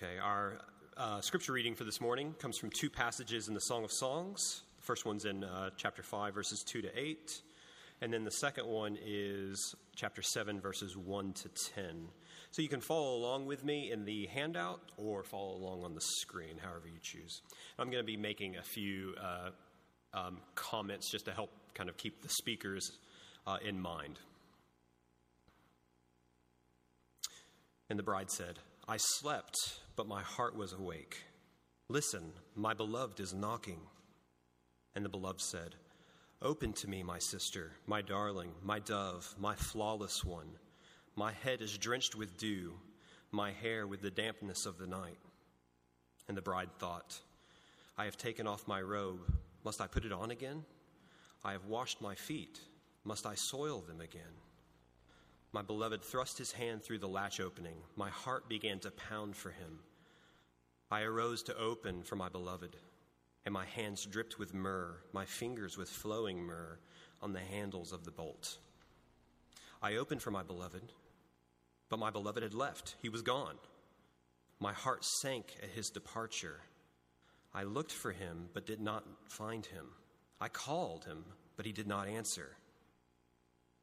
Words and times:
Okay, 0.00 0.18
our 0.22 0.58
uh, 0.96 1.20
scripture 1.20 1.50
reading 1.50 1.74
for 1.74 1.82
this 1.82 2.00
morning 2.00 2.32
comes 2.38 2.56
from 2.56 2.70
two 2.70 2.88
passages 2.88 3.48
in 3.48 3.54
the 3.54 3.60
Song 3.60 3.82
of 3.82 3.90
Songs. 3.90 4.62
The 4.76 4.84
first 4.84 5.04
one's 5.04 5.24
in 5.24 5.42
uh, 5.42 5.70
chapter 5.76 6.04
5, 6.04 6.34
verses 6.34 6.62
2 6.62 6.82
to 6.82 6.96
8, 6.96 7.42
and 8.00 8.12
then 8.12 8.22
the 8.22 8.30
second 8.30 8.68
one 8.68 8.96
is 9.04 9.74
chapter 9.96 10.22
7, 10.22 10.60
verses 10.60 10.96
1 10.96 11.32
to 11.32 11.48
10. 11.74 11.84
So 12.52 12.62
you 12.62 12.68
can 12.68 12.80
follow 12.80 13.16
along 13.16 13.46
with 13.46 13.64
me 13.64 13.90
in 13.90 14.04
the 14.04 14.26
handout 14.26 14.80
or 14.96 15.24
follow 15.24 15.56
along 15.56 15.82
on 15.82 15.96
the 15.96 16.00
screen, 16.00 16.58
however 16.62 16.86
you 16.86 17.00
choose. 17.02 17.42
I'm 17.76 17.90
going 17.90 18.00
to 18.00 18.06
be 18.06 18.16
making 18.16 18.56
a 18.56 18.62
few 18.62 19.16
uh, 19.20 19.50
um, 20.14 20.38
comments 20.54 21.10
just 21.10 21.24
to 21.24 21.32
help 21.32 21.50
kind 21.74 21.88
of 21.88 21.96
keep 21.96 22.22
the 22.22 22.28
speakers 22.28 22.92
uh, 23.48 23.56
in 23.66 23.80
mind. 23.80 24.20
And 27.90 27.98
the 27.98 28.04
bride 28.04 28.30
said, 28.30 28.60
I 28.90 28.96
slept, 28.96 29.80
but 29.96 30.08
my 30.08 30.22
heart 30.22 30.56
was 30.56 30.72
awake. 30.72 31.22
Listen, 31.90 32.32
my 32.56 32.72
beloved 32.72 33.20
is 33.20 33.34
knocking. 33.34 33.80
And 34.94 35.04
the 35.04 35.10
beloved 35.10 35.42
said, 35.42 35.74
Open 36.40 36.72
to 36.72 36.88
me, 36.88 37.02
my 37.02 37.18
sister, 37.18 37.72
my 37.86 38.00
darling, 38.00 38.50
my 38.62 38.78
dove, 38.78 39.34
my 39.38 39.54
flawless 39.54 40.24
one. 40.24 40.48
My 41.16 41.32
head 41.32 41.60
is 41.60 41.76
drenched 41.76 42.14
with 42.14 42.38
dew, 42.38 42.80
my 43.30 43.50
hair 43.50 43.86
with 43.86 44.00
the 44.00 44.10
dampness 44.10 44.64
of 44.64 44.78
the 44.78 44.86
night. 44.86 45.18
And 46.26 46.34
the 46.34 46.42
bride 46.42 46.70
thought, 46.78 47.20
I 47.98 48.06
have 48.06 48.16
taken 48.16 48.46
off 48.46 48.66
my 48.66 48.80
robe. 48.80 49.20
Must 49.64 49.82
I 49.82 49.86
put 49.86 50.06
it 50.06 50.12
on 50.12 50.30
again? 50.30 50.64
I 51.44 51.52
have 51.52 51.66
washed 51.66 52.00
my 52.00 52.14
feet. 52.14 52.58
Must 53.04 53.26
I 53.26 53.34
soil 53.34 53.80
them 53.80 54.00
again? 54.00 54.22
My 55.52 55.62
beloved 55.62 56.02
thrust 56.02 56.38
his 56.38 56.52
hand 56.52 56.82
through 56.82 56.98
the 56.98 57.08
latch 57.08 57.40
opening. 57.40 57.76
My 57.96 58.10
heart 58.10 58.48
began 58.48 58.78
to 58.80 58.90
pound 58.90 59.36
for 59.36 59.50
him. 59.50 59.80
I 60.90 61.02
arose 61.02 61.42
to 61.44 61.56
open 61.56 62.02
for 62.02 62.16
my 62.16 62.28
beloved, 62.28 62.76
and 63.44 63.52
my 63.52 63.64
hands 63.64 64.04
dripped 64.04 64.38
with 64.38 64.54
myrrh, 64.54 64.96
my 65.12 65.24
fingers 65.24 65.76
with 65.76 65.88
flowing 65.88 66.42
myrrh 66.42 66.78
on 67.22 67.32
the 67.32 67.40
handles 67.40 67.92
of 67.92 68.04
the 68.04 68.10
bolt. 68.10 68.58
I 69.82 69.96
opened 69.96 70.22
for 70.22 70.30
my 70.30 70.42
beloved 70.42 70.92
but 71.88 71.98
my 71.98 72.10
beloved 72.10 72.42
had 72.42 72.54
left, 72.54 72.96
he 73.00 73.08
was 73.08 73.22
gone. 73.22 73.56
My 74.60 74.72
heart 74.72 75.04
sank 75.04 75.54
at 75.62 75.70
his 75.70 75.90
departure. 75.90 76.60
I 77.54 77.62
looked 77.62 77.92
for 77.92 78.12
him, 78.12 78.48
but 78.52 78.66
did 78.66 78.80
not 78.80 79.04
find 79.28 79.64
him. 79.64 79.86
I 80.40 80.48
called 80.48 81.04
him, 81.04 81.24
but 81.56 81.64
he 81.64 81.72
did 81.72 81.86
not 81.86 82.08
answer. 82.08 82.56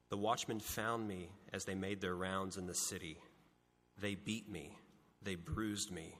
The 0.09 0.17
watchmen 0.17 0.59
found 0.59 1.07
me 1.07 1.29
as 1.51 1.65
they 1.65 1.75
made 1.75 1.99
their 1.99 2.15
rounds 2.15 2.57
in 2.57 2.67
the 2.67 2.73
city. 2.73 3.17
They 3.99 4.15
beat 4.15 4.49
me, 4.49 4.77
they 5.21 5.35
bruised 5.35 5.91
me, 5.91 6.15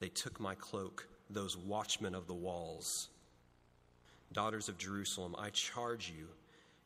they 0.00 0.08
took 0.08 0.38
my 0.40 0.54
cloak, 0.54 1.08
those 1.30 1.56
watchmen 1.56 2.14
of 2.14 2.26
the 2.26 2.34
walls. 2.34 3.08
Daughters 4.32 4.68
of 4.68 4.78
Jerusalem, 4.78 5.34
I 5.38 5.50
charge 5.50 6.12
you, 6.16 6.26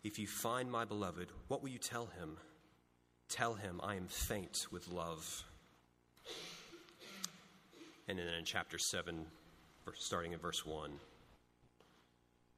if 0.05 0.19
you 0.19 0.27
find 0.27 0.71
my 0.71 0.85
beloved, 0.85 1.29
what 1.49 1.63
will 1.63 1.71
you 1.71 1.79
tell 1.79 2.07
him? 2.07 2.37
Tell 3.29 3.55
him, 3.55 3.81
I 3.83 3.97
am 3.97 4.07
faint 4.07 4.67
with 4.71 4.89
love. 4.89 5.45
And 8.07 8.19
then 8.19 8.27
in 8.27 8.45
chapter 8.45 8.79
7, 8.79 9.27
starting 9.95 10.33
in 10.33 10.39
verse 10.39 10.65
1, 10.65 10.93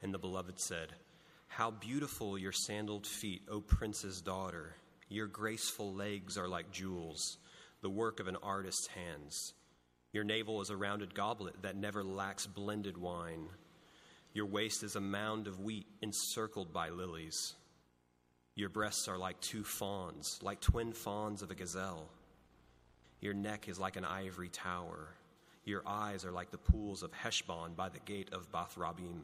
and 0.03 0.13
the 0.15 0.19
beloved 0.19 0.61
said, 0.61 0.95
How 1.51 1.73
beautiful 1.73 2.39
your 2.39 2.53
sandaled 2.53 3.09
feet, 3.09 3.43
O 3.51 3.61
prince's 3.61 4.21
daughter! 4.21 4.77
Your 5.09 5.27
graceful 5.27 5.93
legs 5.93 6.39
are 6.39 6.47
like 6.47 6.71
jewels, 6.71 7.39
the 7.83 7.91
work 7.91 8.21
of 8.21 8.29
an 8.29 8.37
artist's 8.37 8.87
hands. 8.87 9.53
Your 10.13 10.23
navel 10.23 10.61
is 10.61 10.71
a 10.71 10.77
rounded 10.77 11.13
goblet 11.13 11.61
that 11.63 11.75
never 11.75 12.05
lacks 12.05 12.47
blended 12.47 12.97
wine. 12.97 13.49
Your 14.33 14.47
waist 14.47 14.85
is 14.85 14.95
a 14.95 15.01
mound 15.01 15.49
of 15.49 15.59
wheat 15.59 15.89
encircled 16.01 16.73
by 16.73 16.91
lilies. 16.91 17.57
Your 18.55 18.69
breasts 18.69 19.09
are 19.09 19.19
like 19.19 19.41
two 19.41 19.65
fawns, 19.65 20.39
like 20.43 20.61
twin 20.61 20.93
fawns 20.93 21.43
of 21.43 21.51
a 21.51 21.57
gazelle. 21.57 22.11
Your 23.21 23.35
neck 23.35 23.69
is 23.69 23.81
like 23.81 23.97
an 23.97 24.05
ivory 24.05 24.51
tower. 24.51 25.17
Your 25.65 25.83
eyes 25.85 26.25
are 26.25 26.33
like 26.33 26.53
the 26.53 26.59
pools 26.59 27.03
of 27.03 27.13
Heshbon 27.13 27.75
by 27.75 27.89
the 27.89 27.99
gate 27.99 28.29
of 28.33 28.53
Bath-rabbim. 28.53 29.23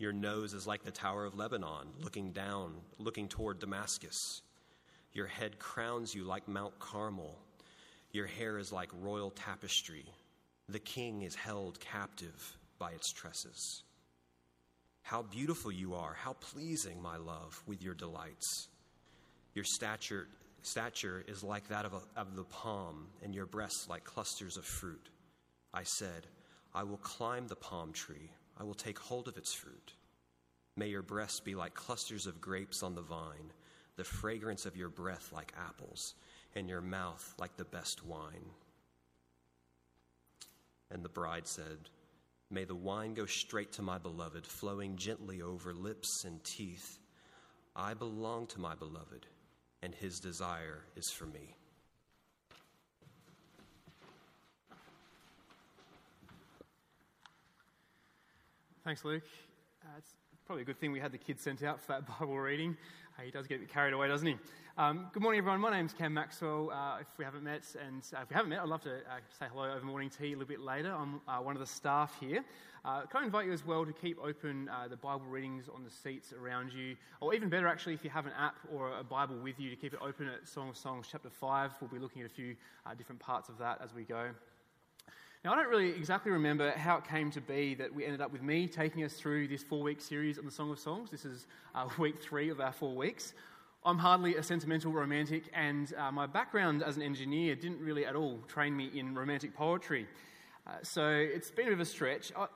Your 0.00 0.14
nose 0.14 0.54
is 0.54 0.66
like 0.66 0.82
the 0.82 0.90
tower 0.90 1.26
of 1.26 1.36
Lebanon, 1.36 1.88
looking 2.02 2.32
down, 2.32 2.72
looking 2.98 3.28
toward 3.28 3.58
Damascus. 3.58 4.40
Your 5.12 5.26
head 5.26 5.58
crowns 5.58 6.14
you 6.14 6.24
like 6.24 6.48
Mount 6.48 6.78
Carmel. 6.78 7.38
Your 8.10 8.26
hair 8.26 8.56
is 8.56 8.72
like 8.72 8.88
royal 8.98 9.28
tapestry. 9.30 10.06
The 10.70 10.78
king 10.78 11.20
is 11.20 11.34
held 11.34 11.78
captive 11.80 12.56
by 12.78 12.92
its 12.92 13.12
tresses. 13.12 13.82
How 15.02 15.20
beautiful 15.20 15.70
you 15.70 15.92
are, 15.92 16.14
how 16.14 16.32
pleasing, 16.32 17.02
my 17.02 17.18
love, 17.18 17.62
with 17.66 17.82
your 17.82 17.94
delights. 17.94 18.68
Your 19.54 19.64
stature, 19.64 20.28
stature 20.62 21.22
is 21.28 21.44
like 21.44 21.68
that 21.68 21.84
of, 21.84 21.92
a, 21.92 22.00
of 22.18 22.36
the 22.36 22.44
palm, 22.44 23.08
and 23.22 23.34
your 23.34 23.44
breasts 23.44 23.86
like 23.86 24.04
clusters 24.04 24.56
of 24.56 24.64
fruit. 24.64 25.10
I 25.74 25.82
said, 25.82 26.26
I 26.74 26.84
will 26.84 26.96
climb 26.96 27.48
the 27.48 27.56
palm 27.56 27.92
tree, 27.92 28.30
I 28.60 28.62
will 28.62 28.74
take 28.74 28.98
hold 28.98 29.26
of 29.26 29.38
its 29.38 29.54
fruit. 29.54 29.94
May 30.76 30.88
your 30.88 31.02
breasts 31.02 31.40
be 31.40 31.54
like 31.54 31.72
clusters 31.72 32.26
of 32.26 32.42
grapes 32.42 32.82
on 32.82 32.94
the 32.94 33.00
vine, 33.00 33.52
the 33.96 34.04
fragrance 34.04 34.66
of 34.66 34.76
your 34.76 34.90
breath 34.90 35.32
like 35.32 35.54
apples, 35.58 36.14
and 36.54 36.68
your 36.68 36.82
mouth 36.82 37.34
like 37.38 37.56
the 37.56 37.64
best 37.64 38.04
wine. 38.04 38.50
And 40.90 41.02
the 41.02 41.08
bride 41.08 41.46
said, 41.46 41.88
May 42.50 42.64
the 42.64 42.74
wine 42.74 43.14
go 43.14 43.24
straight 43.24 43.72
to 43.72 43.82
my 43.82 43.96
beloved, 43.96 44.46
flowing 44.46 44.96
gently 44.96 45.40
over 45.40 45.72
lips 45.72 46.24
and 46.24 46.42
teeth. 46.44 46.98
I 47.74 47.94
belong 47.94 48.46
to 48.48 48.60
my 48.60 48.74
beloved, 48.74 49.26
and 49.82 49.94
his 49.94 50.20
desire 50.20 50.84
is 50.96 51.10
for 51.10 51.26
me. 51.26 51.56
Thanks, 58.90 59.04
Luke. 59.04 59.22
Uh, 59.84 59.98
it's 59.98 60.16
probably 60.44 60.62
a 60.62 60.64
good 60.64 60.80
thing 60.80 60.90
we 60.90 60.98
had 60.98 61.12
the 61.12 61.16
kids 61.16 61.40
sent 61.42 61.62
out 61.62 61.80
for 61.80 61.92
that 61.92 62.08
Bible 62.18 62.36
reading. 62.36 62.76
Uh, 63.16 63.22
he 63.22 63.30
does 63.30 63.46
get 63.46 63.58
a 63.58 63.60
bit 63.60 63.68
carried 63.68 63.94
away, 63.94 64.08
doesn't 64.08 64.26
he? 64.26 64.36
Um, 64.76 65.06
good 65.12 65.22
morning, 65.22 65.38
everyone. 65.38 65.60
My 65.60 65.70
name's 65.70 65.92
Cam 65.92 66.12
Maxwell. 66.12 66.72
Uh, 66.72 66.98
if 67.00 67.06
we 67.16 67.24
haven't 67.24 67.44
met, 67.44 67.62
and 67.86 68.02
uh, 68.12 68.22
if 68.22 68.30
we 68.30 68.34
haven't 68.34 68.50
met, 68.50 68.58
I'd 68.58 68.68
love 68.68 68.82
to 68.82 68.96
uh, 68.96 69.20
say 69.38 69.46
hello 69.48 69.72
over 69.72 69.86
morning 69.86 70.10
tea 70.10 70.30
a 70.32 70.36
little 70.36 70.44
bit 70.44 70.58
later. 70.58 70.92
I'm 70.92 71.20
uh, 71.28 71.38
one 71.38 71.54
of 71.54 71.60
the 71.60 71.68
staff 71.68 72.16
here. 72.18 72.44
Can 72.84 73.22
I 73.22 73.24
invite 73.26 73.46
you 73.46 73.52
as 73.52 73.64
well 73.64 73.86
to 73.86 73.92
keep 73.92 74.18
open 74.18 74.68
the 74.88 74.96
Bible 74.96 75.26
readings 75.26 75.68
on 75.72 75.84
the 75.84 75.90
seats 75.90 76.32
around 76.32 76.72
you, 76.72 76.96
or 77.20 77.32
even 77.32 77.48
better, 77.48 77.68
actually, 77.68 77.94
if 77.94 78.02
you 78.02 78.10
have 78.10 78.26
an 78.26 78.32
app 78.36 78.56
or 78.74 78.98
a 78.98 79.04
Bible 79.04 79.36
with 79.36 79.60
you, 79.60 79.70
to 79.70 79.76
keep 79.76 79.94
it 79.94 80.00
open 80.02 80.26
at 80.26 80.48
Song 80.48 80.68
of 80.68 80.76
Songs 80.76 81.06
chapter 81.08 81.30
5. 81.30 81.74
We'll 81.80 81.90
be 81.90 82.00
looking 82.00 82.22
at 82.22 82.26
a 82.26 82.34
few 82.34 82.56
different 82.98 83.20
parts 83.20 83.48
of 83.48 83.56
that 83.58 83.80
as 83.84 83.94
we 83.94 84.02
go. 84.02 84.30
Now, 85.42 85.54
I 85.54 85.56
don't 85.56 85.70
really 85.70 85.88
exactly 85.88 86.32
remember 86.32 86.70
how 86.72 86.98
it 86.98 87.04
came 87.08 87.30
to 87.30 87.40
be 87.40 87.74
that 87.76 87.94
we 87.94 88.04
ended 88.04 88.20
up 88.20 88.30
with 88.30 88.42
me 88.42 88.68
taking 88.68 89.04
us 89.04 89.14
through 89.14 89.48
this 89.48 89.62
four 89.62 89.80
week 89.80 90.02
series 90.02 90.38
on 90.38 90.44
the 90.44 90.50
Song 90.50 90.70
of 90.70 90.78
Songs. 90.78 91.10
This 91.10 91.24
is 91.24 91.46
uh, 91.74 91.88
week 91.98 92.20
three 92.20 92.50
of 92.50 92.60
our 92.60 92.72
four 92.72 92.94
weeks. 92.94 93.32
I'm 93.82 93.96
hardly 93.96 94.36
a 94.36 94.42
sentimental 94.42 94.92
romantic, 94.92 95.44
and 95.54 95.94
uh, 95.94 96.12
my 96.12 96.26
background 96.26 96.82
as 96.82 96.98
an 96.98 97.02
engineer 97.02 97.54
didn't 97.54 97.80
really 97.80 98.04
at 98.04 98.16
all 98.16 98.40
train 98.48 98.76
me 98.76 98.90
in 98.94 99.14
romantic 99.14 99.54
poetry. 99.54 100.06
Uh, 100.66 100.72
so 100.82 101.08
it's 101.08 101.50
been 101.50 101.68
a 101.68 101.70
bit 101.70 101.72
of 101.72 101.80
a 101.80 101.86
stretch. 101.86 102.32
I, 102.36 102.46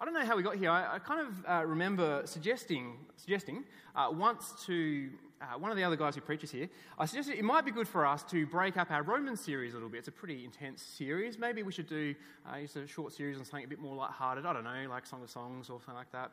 I 0.00 0.04
don't 0.04 0.12
know 0.12 0.26
how 0.26 0.36
we 0.36 0.42
got 0.42 0.56
here. 0.56 0.70
I, 0.70 0.96
I 0.96 0.98
kind 0.98 1.28
of 1.28 1.44
uh, 1.48 1.64
remember 1.64 2.22
suggesting, 2.24 2.96
suggesting 3.16 3.62
uh, 3.94 4.08
once 4.10 4.54
to 4.66 5.08
uh, 5.44 5.58
one 5.58 5.70
of 5.70 5.76
the 5.76 5.84
other 5.84 5.96
guys 5.96 6.14
who 6.14 6.20
preaches 6.20 6.50
here, 6.50 6.68
I 6.98 7.06
suggested 7.06 7.38
it 7.38 7.44
might 7.44 7.64
be 7.64 7.70
good 7.70 7.88
for 7.88 8.06
us 8.06 8.22
to 8.24 8.46
break 8.46 8.76
up 8.76 8.90
our 8.90 9.02
Roman 9.02 9.36
series 9.36 9.72
a 9.72 9.76
little 9.76 9.88
bit. 9.88 9.98
It's 9.98 10.08
a 10.08 10.12
pretty 10.12 10.44
intense 10.44 10.82
series. 10.82 11.38
Maybe 11.38 11.62
we 11.62 11.72
should 11.72 11.88
do 11.88 12.14
uh, 12.48 12.60
just 12.60 12.76
a 12.76 12.86
short 12.86 13.12
series 13.12 13.38
on 13.38 13.44
something 13.44 13.64
a 13.64 13.68
bit 13.68 13.80
more 13.80 13.94
light-hearted. 13.94 14.46
I 14.46 14.52
don't 14.52 14.64
know, 14.64 14.86
like 14.88 15.06
Song 15.06 15.22
of 15.22 15.30
Songs 15.30 15.70
or 15.70 15.80
something 15.80 15.94
like 15.94 16.12
that 16.12 16.32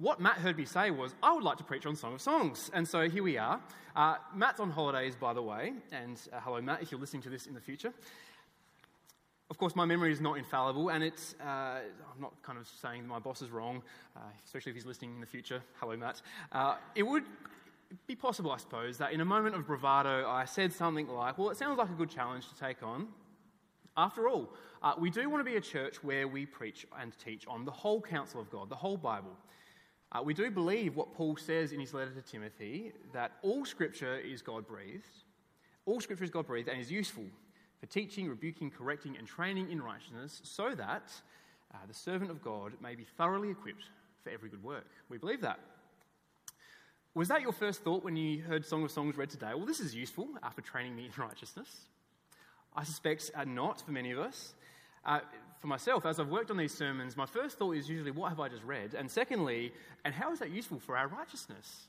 what 0.00 0.18
Matt 0.18 0.38
heard 0.38 0.56
me 0.56 0.64
say 0.64 0.90
was, 0.90 1.14
I 1.22 1.34
would 1.34 1.44
like 1.44 1.58
to 1.58 1.64
preach 1.64 1.84
on 1.84 1.94
Song 1.94 2.14
of 2.14 2.22
Songs. 2.22 2.70
And 2.72 2.88
so 2.88 3.10
here 3.10 3.22
we 3.22 3.36
are. 3.36 3.60
Uh, 3.94 4.16
Matt's 4.34 4.58
on 4.58 4.70
holidays, 4.70 5.14
by 5.14 5.34
the 5.34 5.42
way. 5.42 5.74
And 5.92 6.18
uh, 6.32 6.40
hello, 6.40 6.60
Matt, 6.62 6.80
if 6.80 6.90
you're 6.90 7.00
listening 7.00 7.22
to 7.24 7.28
this 7.28 7.46
in 7.46 7.52
the 7.52 7.60
future. 7.60 7.92
Of 9.50 9.58
course, 9.58 9.76
my 9.76 9.84
memory 9.84 10.10
is 10.10 10.20
not 10.20 10.38
infallible, 10.38 10.88
and 10.88 11.04
it's, 11.04 11.34
uh, 11.44 11.44
I'm 11.44 12.20
not 12.20 12.32
kind 12.42 12.58
of 12.58 12.66
saying 12.80 13.06
my 13.06 13.18
boss 13.18 13.42
is 13.42 13.50
wrong, 13.50 13.82
uh, 14.16 14.20
especially 14.44 14.70
if 14.70 14.76
he's 14.76 14.86
listening 14.86 15.14
in 15.16 15.20
the 15.20 15.26
future. 15.26 15.60
Hello, 15.80 15.94
Matt. 15.96 16.22
Uh, 16.50 16.76
it 16.94 17.02
would 17.02 17.24
be 18.06 18.14
possible, 18.14 18.52
I 18.52 18.56
suppose, 18.58 18.98
that 18.98 19.12
in 19.12 19.20
a 19.20 19.24
moment 19.24 19.56
of 19.56 19.66
bravado, 19.66 20.28
I 20.28 20.44
said 20.44 20.72
something 20.72 21.08
like, 21.08 21.38
Well, 21.38 21.50
it 21.50 21.56
sounds 21.56 21.78
like 21.78 21.90
a 21.90 21.94
good 21.94 22.10
challenge 22.10 22.48
to 22.48 22.56
take 22.56 22.82
on. 22.82 23.08
After 23.96 24.28
all, 24.28 24.52
uh, 24.82 24.94
we 24.98 25.10
do 25.10 25.28
want 25.28 25.40
to 25.40 25.50
be 25.50 25.56
a 25.56 25.60
church 25.60 26.02
where 26.02 26.28
we 26.28 26.46
preach 26.46 26.86
and 26.98 27.12
teach 27.22 27.46
on 27.46 27.64
the 27.64 27.70
whole 27.70 28.00
counsel 28.00 28.40
of 28.40 28.50
God, 28.50 28.68
the 28.68 28.76
whole 28.76 28.96
Bible. 28.96 29.36
Uh, 30.12 30.22
we 30.22 30.34
do 30.34 30.50
believe 30.50 30.96
what 30.96 31.12
Paul 31.14 31.36
says 31.36 31.72
in 31.72 31.80
his 31.80 31.92
letter 31.92 32.12
to 32.12 32.22
Timothy 32.22 32.92
that 33.12 33.32
all 33.42 33.64
scripture 33.64 34.18
is 34.18 34.42
God 34.42 34.66
breathed, 34.66 35.04
all 35.86 36.00
scripture 36.00 36.24
is 36.24 36.30
God 36.30 36.46
breathed 36.46 36.68
and 36.68 36.80
is 36.80 36.90
useful 36.90 37.24
for 37.78 37.86
teaching, 37.86 38.28
rebuking, 38.28 38.70
correcting, 38.70 39.16
and 39.16 39.26
training 39.26 39.70
in 39.70 39.82
righteousness, 39.82 40.40
so 40.44 40.74
that 40.74 41.12
uh, 41.74 41.78
the 41.86 41.94
servant 41.94 42.30
of 42.30 42.42
God 42.42 42.72
may 42.82 42.94
be 42.94 43.04
thoroughly 43.04 43.50
equipped 43.50 43.84
for 44.22 44.30
every 44.30 44.48
good 44.48 44.62
work. 44.62 44.86
We 45.08 45.18
believe 45.18 45.40
that. 45.40 45.58
Was 47.12 47.26
that 47.26 47.42
your 47.42 47.50
first 47.50 47.82
thought 47.82 48.04
when 48.04 48.14
you 48.14 48.40
heard 48.40 48.64
Song 48.64 48.84
of 48.84 48.90
Songs 48.92 49.16
read 49.16 49.30
today? 49.30 49.50
Well, 49.56 49.66
this 49.66 49.80
is 49.80 49.96
useful 49.96 50.28
for 50.54 50.60
training 50.60 50.94
me 50.94 51.06
in 51.06 51.10
righteousness. 51.20 51.68
I 52.76 52.84
suspect 52.84 53.32
uh, 53.34 53.42
not 53.42 53.80
for 53.80 53.90
many 53.90 54.12
of 54.12 54.20
us. 54.20 54.54
Uh, 55.04 55.18
for 55.58 55.66
myself, 55.66 56.06
as 56.06 56.20
I've 56.20 56.28
worked 56.28 56.52
on 56.52 56.56
these 56.56 56.72
sermons, 56.72 57.16
my 57.16 57.26
first 57.26 57.58
thought 57.58 57.72
is 57.72 57.88
usually, 57.88 58.12
what 58.12 58.28
have 58.28 58.38
I 58.38 58.48
just 58.48 58.62
read? 58.62 58.94
And 58.94 59.10
secondly, 59.10 59.72
and 60.04 60.14
how 60.14 60.32
is 60.32 60.38
that 60.38 60.50
useful 60.50 60.78
for 60.78 60.96
our 60.96 61.08
righteousness? 61.08 61.88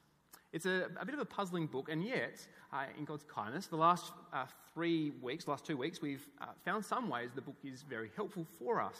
It's 0.53 0.65
a, 0.65 0.87
a 0.99 1.05
bit 1.05 1.13
of 1.13 1.21
a 1.21 1.25
puzzling 1.25 1.67
book, 1.67 1.87
and 1.91 2.03
yet, 2.03 2.43
uh, 2.73 2.85
in 2.97 3.05
God's 3.05 3.23
kindness, 3.25 3.67
the 3.67 3.75
last 3.75 4.11
uh, 4.33 4.45
three 4.73 5.11
weeks, 5.21 5.47
last 5.47 5.65
two 5.65 5.77
weeks, 5.77 6.01
we've 6.01 6.27
uh, 6.41 6.45
found 6.65 6.83
some 6.83 7.09
ways 7.09 7.29
the 7.35 7.41
book 7.41 7.57
is 7.63 7.83
very 7.83 8.09
helpful 8.15 8.47
for 8.57 8.81
us. 8.81 8.97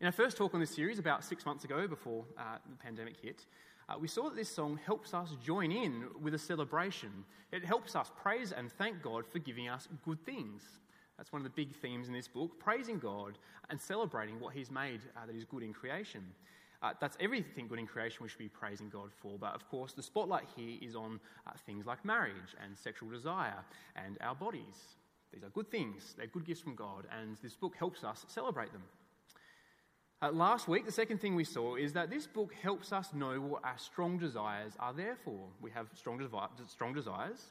In 0.00 0.06
our 0.06 0.12
first 0.12 0.36
talk 0.36 0.54
on 0.54 0.60
this 0.60 0.74
series, 0.74 0.98
about 0.98 1.22
six 1.22 1.46
months 1.46 1.62
ago, 1.62 1.86
before 1.86 2.24
uh, 2.36 2.56
the 2.68 2.76
pandemic 2.76 3.14
hit, 3.22 3.46
uh, 3.88 3.94
we 4.00 4.08
saw 4.08 4.24
that 4.24 4.36
this 4.36 4.48
song 4.48 4.78
helps 4.84 5.14
us 5.14 5.36
join 5.44 5.72
in 5.72 6.04
with 6.20 6.34
a 6.34 6.38
celebration. 6.38 7.10
It 7.50 7.64
helps 7.64 7.96
us 7.96 8.10
praise 8.20 8.52
and 8.52 8.70
thank 8.72 9.02
God 9.02 9.26
for 9.26 9.38
giving 9.38 9.68
us 9.68 9.88
good 10.04 10.24
things. 10.24 10.62
That's 11.16 11.32
one 11.32 11.40
of 11.40 11.44
the 11.44 11.50
big 11.50 11.74
themes 11.76 12.08
in 12.08 12.14
this 12.14 12.28
book 12.28 12.58
praising 12.58 12.98
God 12.98 13.38
and 13.70 13.80
celebrating 13.80 14.40
what 14.40 14.54
He's 14.54 14.70
made 14.70 15.00
uh, 15.16 15.26
that 15.26 15.36
is 15.36 15.44
good 15.44 15.62
in 15.62 15.72
creation. 15.72 16.22
Uh, 16.82 16.92
that's 17.00 17.16
everything 17.20 17.68
good 17.68 17.78
in 17.78 17.86
creation 17.86 18.18
we 18.22 18.28
should 18.28 18.38
be 18.38 18.48
praising 18.48 18.88
God 18.88 19.10
for. 19.20 19.38
But 19.38 19.54
of 19.54 19.68
course, 19.68 19.92
the 19.92 20.02
spotlight 20.02 20.48
here 20.56 20.78
is 20.80 20.96
on 20.96 21.20
uh, 21.46 21.52
things 21.64 21.86
like 21.86 22.04
marriage 22.04 22.56
and 22.62 22.76
sexual 22.76 23.08
desire 23.10 23.64
and 23.94 24.18
our 24.20 24.34
bodies. 24.34 24.96
These 25.32 25.44
are 25.44 25.50
good 25.50 25.70
things, 25.70 26.14
they're 26.16 26.26
good 26.26 26.44
gifts 26.44 26.60
from 26.60 26.74
God, 26.74 27.06
and 27.18 27.36
this 27.42 27.54
book 27.54 27.74
helps 27.78 28.04
us 28.04 28.26
celebrate 28.28 28.72
them. 28.72 28.82
Uh, 30.22 30.30
last 30.30 30.68
week, 30.68 30.86
the 30.86 30.92
second 30.92 31.20
thing 31.20 31.34
we 31.34 31.42
saw 31.42 31.74
is 31.74 31.92
that 31.94 32.08
this 32.08 32.28
book 32.28 32.54
helps 32.62 32.92
us 32.92 33.12
know 33.12 33.40
what 33.40 33.64
our 33.64 33.76
strong 33.76 34.18
desires 34.18 34.74
are 34.78 34.92
there 34.92 35.16
for. 35.24 35.48
We 35.60 35.72
have 35.72 35.88
strong, 35.96 36.24
strong 36.68 36.94
desires. 36.94 37.46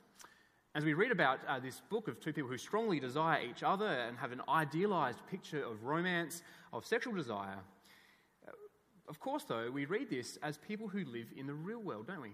As 0.73 0.85
we 0.85 0.94
read 0.94 1.12
about 1.12 1.39
uh, 1.50 1.59
this 1.59 1.81
book 1.89 2.07
of 2.07 2.21
two 2.21 2.31
people 2.31 2.50
who 2.50 2.57
strongly 2.57 2.97
desire 2.97 3.44
each 3.44 3.62
other 3.62 3.88
and 3.88 4.18
have 4.18 4.31
an 4.31 4.41
idealized 4.47 5.19
picture 5.29 5.62
of 5.62 5.83
romance, 5.83 6.44
of 6.71 6.85
sexual 6.85 7.13
desire, 7.13 7.57
of 9.09 9.19
course, 9.19 9.44
though, 9.44 9.69
we 9.69 9.83
read 9.83 10.09
this 10.09 10.38
as 10.41 10.57
people 10.57 10.88
who 10.88 11.03
live 11.03 11.27
in 11.35 11.47
the 11.47 11.53
real 11.53 11.81
world, 11.81 12.07
don't 12.07 12.21
we? 12.21 12.31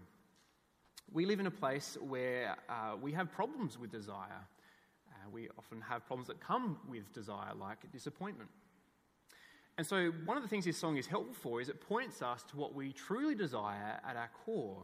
We 1.12 1.26
live 1.26 1.40
in 1.40 1.48
a 1.48 1.52
place 1.52 1.98
where 2.00 2.58
uh, 2.70 2.96
we 3.02 3.12
have 3.14 3.32
problems 3.32 3.80
with 3.80 3.92
desire. 3.92 4.46
Uh, 5.10 5.30
we 5.32 5.50
often 5.58 5.82
have 5.82 6.06
problems 6.06 6.28
that 6.28 6.40
come 6.40 6.78
with 6.88 7.12
desire, 7.12 7.56
like 7.60 7.92
disappointment. 7.92 8.52
And 9.78 9.86
so, 9.86 10.12
one 10.26 10.38
of 10.38 10.44
the 10.44 10.50
things 10.50 10.66
this 10.66 10.78
song 10.78 10.98
is 10.98 11.06
helpful 11.06 11.36
for 11.36 11.62
is 11.62 11.70
it 11.70 11.80
points 11.88 12.22
us 12.24 12.44
to 12.50 12.58
what 12.58 12.74
we 12.74 12.92
truly 12.94 13.36
desire 13.36 14.00
at 14.08 14.16
our 14.16 14.30
core. 14.44 14.84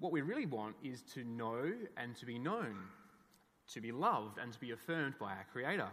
What 0.00 0.10
we 0.10 0.20
really 0.20 0.46
want 0.46 0.74
is 0.82 1.02
to 1.14 1.22
know 1.22 1.72
and 1.96 2.16
to 2.16 2.26
be 2.26 2.38
known, 2.38 2.76
to 3.72 3.80
be 3.80 3.92
loved 3.92 4.38
and 4.38 4.52
to 4.52 4.58
be 4.58 4.72
affirmed 4.72 5.14
by 5.20 5.30
our 5.30 5.46
Creator. 5.52 5.88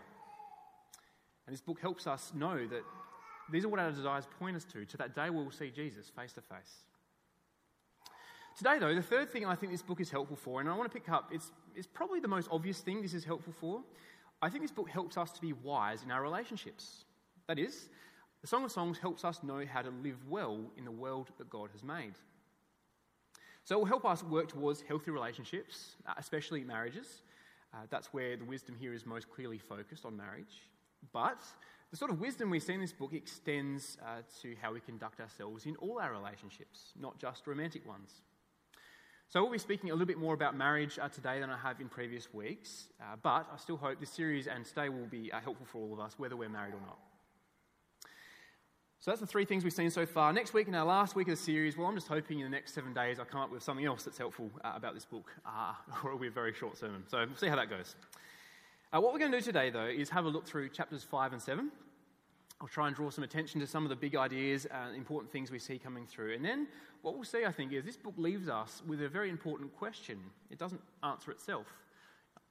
And 1.46 1.54
this 1.54 1.62
book 1.62 1.80
helps 1.80 2.08
us 2.08 2.32
know 2.34 2.66
that 2.68 2.84
these 3.52 3.66
are 3.66 3.70
what 3.70 3.80
our 3.80 3.92
desires 3.92 4.28
point 4.40 4.56
us 4.56 4.66
to, 4.66 4.84
to 4.86 4.98
that 4.98 5.16
day 5.16 5.30
we'll 5.30 5.52
see 5.52 5.70
Jesus 5.70 6.10
face 6.10 6.34
to 6.34 6.42
face. 6.42 6.86
Today, 8.58 8.80
though, 8.80 8.96
the 8.96 9.04
third 9.04 9.30
thing 9.30 9.46
I 9.46 9.54
think 9.54 9.72
this 9.72 9.84
book 9.84 10.02
is 10.02 10.10
helpful 10.10 10.36
for, 10.36 10.60
and 10.60 10.68
I 10.68 10.76
want 10.76 10.92
to 10.92 11.00
pick 11.00 11.10
up, 11.10 11.30
it's, 11.32 11.52
it's 11.76 11.86
probably 11.86 12.20
the 12.20 12.28
most 12.28 12.50
obvious 12.52 12.80
thing 12.80 13.04
this 13.04 13.14
is 13.14 13.24
helpful 13.24 13.54
for. 13.54 13.84
I 14.42 14.50
think 14.50 14.64
this 14.64 14.72
book 14.72 14.90
helps 14.90 15.16
us 15.18 15.32
to 15.34 15.42
be 15.42 15.54
wise 15.54 16.04
in 16.04 16.10
our 16.10 16.24
relationships. 16.24 17.06
That 17.48 17.60
is, 17.60 17.88
the 18.42 18.48
Song 18.48 18.66
of 18.66 18.72
Songs 18.72 18.98
helps 18.98 19.24
us 19.24 19.42
know 19.42 19.64
how 19.66 19.82
to 19.82 19.90
live 19.90 20.18
well 20.30 20.60
in 20.78 20.84
the 20.84 20.92
world 20.92 21.30
that 21.38 21.50
God 21.50 21.70
has 21.72 21.84
made. 21.84 22.14
So 23.64 23.76
it 23.76 23.80
will 23.80 23.86
help 23.86 24.06
us 24.06 24.24
work 24.24 24.50
towards 24.50 24.82
healthy 24.82 25.12
relationships, 25.12 25.96
uh, 26.08 26.14
especially 26.18 26.64
marriages. 26.64 27.24
Uh, 27.74 27.80
that's 27.90 28.14
where 28.14 28.36
the 28.36 28.46
wisdom 28.46 28.76
here 28.80 28.94
is 28.94 29.06
most 29.06 29.30
clearly 29.30 29.58
focused 29.58 30.06
on 30.06 30.16
marriage. 30.16 30.70
But 31.14 31.40
the 31.92 31.98
sort 31.98 32.12
of 32.12 32.20
wisdom 32.20 32.50
we 32.50 32.60
see 32.60 32.74
in 32.74 32.82
this 32.82 32.92
book 32.92 33.14
extends 33.14 33.98
uh, 34.02 34.22
to 34.42 34.56
how 34.62 34.74
we 34.74 34.82
conduct 34.82 35.22
ourselves 35.22 35.66
in 35.66 35.76
all 35.78 36.00
our 36.00 36.12
relationships, 36.12 36.94
not 37.00 37.18
just 37.18 37.48
romantic 37.48 37.88
ones. 37.88 38.22
So, 39.30 39.42
we'll 39.42 39.52
be 39.52 39.58
speaking 39.58 39.90
a 39.90 39.94
little 39.94 40.08
bit 40.08 40.18
more 40.18 40.34
about 40.34 40.56
marriage 40.56 40.98
uh, 41.02 41.10
today 41.10 41.42
than 41.42 41.50
I 41.50 41.58
have 41.58 41.82
in 41.82 41.90
previous 41.90 42.34
weeks, 42.34 42.88
uh, 43.02 43.18
but 43.22 43.46
I 43.54 43.58
still 43.58 43.76
hope 43.76 44.00
this 44.00 44.10
series 44.10 44.48
and 44.48 44.64
today 44.64 44.88
will 44.88 45.06
be 45.06 45.30
uh, 45.34 45.42
helpful 45.42 45.66
for 45.66 45.80
all 45.80 45.94
of 45.94 46.00
us, 46.00 46.14
whether 46.18 46.38
we're 46.38 46.48
married 46.48 46.74
or 46.74 46.80
not. 46.80 46.98
So, 49.00 49.12
that's 49.12 49.22
the 49.22 49.28
three 49.28 49.46
things 49.46 49.64
we've 49.64 49.72
seen 49.72 49.92
so 49.92 50.08
far. 50.08 50.34
Next 50.34 50.56
week, 50.56 50.68
in 50.68 50.74
our 50.74 50.86
last 50.86 51.16
week 51.16 51.28
of 51.28 51.38
the 51.38 51.42
series, 51.42 51.78
well, 51.78 51.88
I'm 51.88 51.94
just 51.94 52.08
hoping 52.08 52.40
in 52.40 52.46
the 52.46 52.50
next 52.50 52.74
seven 52.74 52.94
days 52.94 53.20
I 53.20 53.26
come 53.26 53.42
up 53.42 53.52
with 53.52 53.62
something 53.62 53.86
else 53.86 54.04
that's 54.04 54.18
helpful 54.18 54.50
uh, 54.66 54.72
about 54.76 54.96
this 54.96 55.06
book, 55.06 55.32
uh, 55.46 55.74
or 56.04 56.10
it'll 56.10 56.20
be 56.20 56.28
a 56.28 56.32
very 56.32 56.52
short 56.52 56.78
sermon. 56.78 57.04
So, 57.08 57.20
we'll 57.20 57.36
see 57.36 57.48
how 57.48 57.56
that 57.58 57.70
goes. 57.70 57.96
Uh, 58.92 59.00
what 59.00 59.14
we're 59.14 59.20
going 59.20 59.32
to 59.32 59.38
do 59.38 59.44
today, 59.44 59.70
though, 59.70 59.86
is 59.86 60.10
have 60.10 60.26
a 60.26 60.30
look 60.30 60.48
through 60.48 60.70
chapters 60.70 61.04
5 61.04 61.34
and 61.34 61.42
7. 61.42 61.72
I'll 62.60 62.68
try 62.68 62.88
and 62.88 62.96
draw 62.96 63.12
some 63.12 63.24
attention 63.24 63.60
to 63.60 63.68
some 63.68 63.84
of 63.84 63.90
the 63.90 63.96
big 63.96 64.16
ideas 64.16 64.66
and 64.66 64.96
important 64.96 65.32
things 65.32 65.52
we 65.52 65.60
see 65.60 65.78
coming 65.78 66.08
through. 66.08 66.34
And 66.34 66.44
then 66.44 66.68
what 67.04 67.14
we'll 67.14 67.24
see, 67.24 67.46
I 67.46 67.52
think, 67.52 67.74
is 67.74 67.86
this 67.86 67.98
book 67.98 68.16
leaves 68.18 68.50
us 68.50 68.82
with 68.88 69.04
a 69.04 69.08
very 69.08 69.30
important 69.30 69.78
question. 69.78 70.18
It 70.50 70.58
doesn't 70.58 70.82
answer 71.04 71.30
itself. 71.30 71.68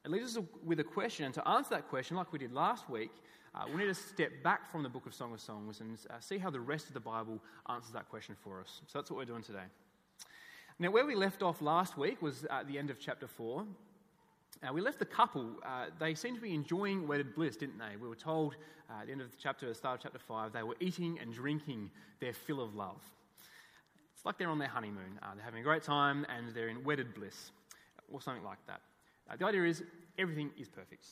It 0.04 0.12
leaves 0.12 0.36
us 0.36 0.44
with 0.64 0.78
a 0.78 0.84
question, 0.84 1.24
and 1.24 1.34
to 1.34 1.48
answer 1.48 1.70
that 1.70 1.88
question, 1.88 2.16
like 2.16 2.32
we 2.32 2.38
did 2.38 2.52
last 2.52 2.88
week, 2.88 3.10
uh, 3.56 3.64
we 3.72 3.78
need 3.78 3.86
to 3.86 3.94
step 3.94 4.30
back 4.42 4.70
from 4.70 4.82
the 4.82 4.88
book 4.88 5.06
of 5.06 5.14
Song 5.14 5.32
of 5.32 5.40
Songs 5.40 5.80
and 5.80 5.98
uh, 6.10 6.14
see 6.20 6.36
how 6.36 6.50
the 6.50 6.60
rest 6.60 6.88
of 6.88 6.94
the 6.94 7.00
Bible 7.00 7.40
answers 7.70 7.92
that 7.92 8.08
question 8.10 8.36
for 8.42 8.60
us. 8.60 8.82
So 8.86 8.98
that's 8.98 9.10
what 9.10 9.16
we're 9.16 9.24
doing 9.24 9.42
today. 9.42 9.64
Now, 10.78 10.90
where 10.90 11.06
we 11.06 11.14
left 11.14 11.42
off 11.42 11.62
last 11.62 11.96
week 11.96 12.20
was 12.20 12.44
at 12.50 12.68
the 12.68 12.78
end 12.78 12.90
of 12.90 13.00
chapter 13.00 13.26
4, 13.26 13.64
uh, 14.62 14.72
we 14.72 14.82
left 14.82 14.98
the 14.98 15.06
couple, 15.06 15.52
uh, 15.64 15.86
they 15.98 16.14
seemed 16.14 16.36
to 16.36 16.42
be 16.42 16.54
enjoying 16.54 17.08
wedded 17.08 17.34
bliss, 17.34 17.56
didn't 17.56 17.78
they? 17.78 17.96
We 17.96 18.08
were 18.08 18.14
told 18.14 18.56
uh, 18.90 19.00
at 19.00 19.06
the 19.06 19.12
end 19.12 19.22
of 19.22 19.30
the 19.30 19.36
chapter, 19.38 19.66
the 19.66 19.74
start 19.74 20.00
of 20.00 20.02
chapter 20.02 20.18
5, 20.18 20.52
they 20.52 20.62
were 20.62 20.76
eating 20.80 21.18
and 21.18 21.32
drinking 21.32 21.90
their 22.20 22.34
fill 22.34 22.60
of 22.60 22.74
love. 22.74 23.00
It's 24.14 24.24
like 24.26 24.36
they're 24.36 24.50
on 24.50 24.58
their 24.58 24.68
honeymoon. 24.68 25.18
Uh, 25.22 25.34
they're 25.34 25.44
having 25.44 25.60
a 25.60 25.64
great 25.64 25.82
time 25.82 26.26
and 26.34 26.54
they're 26.54 26.68
in 26.68 26.84
wedded 26.84 27.14
bliss, 27.14 27.52
or 28.12 28.20
something 28.20 28.44
like 28.44 28.58
that. 28.66 28.80
Uh, 29.30 29.36
the 29.36 29.46
idea 29.46 29.64
is 29.64 29.82
everything 30.18 30.50
is 30.58 30.68
perfect. 30.68 31.06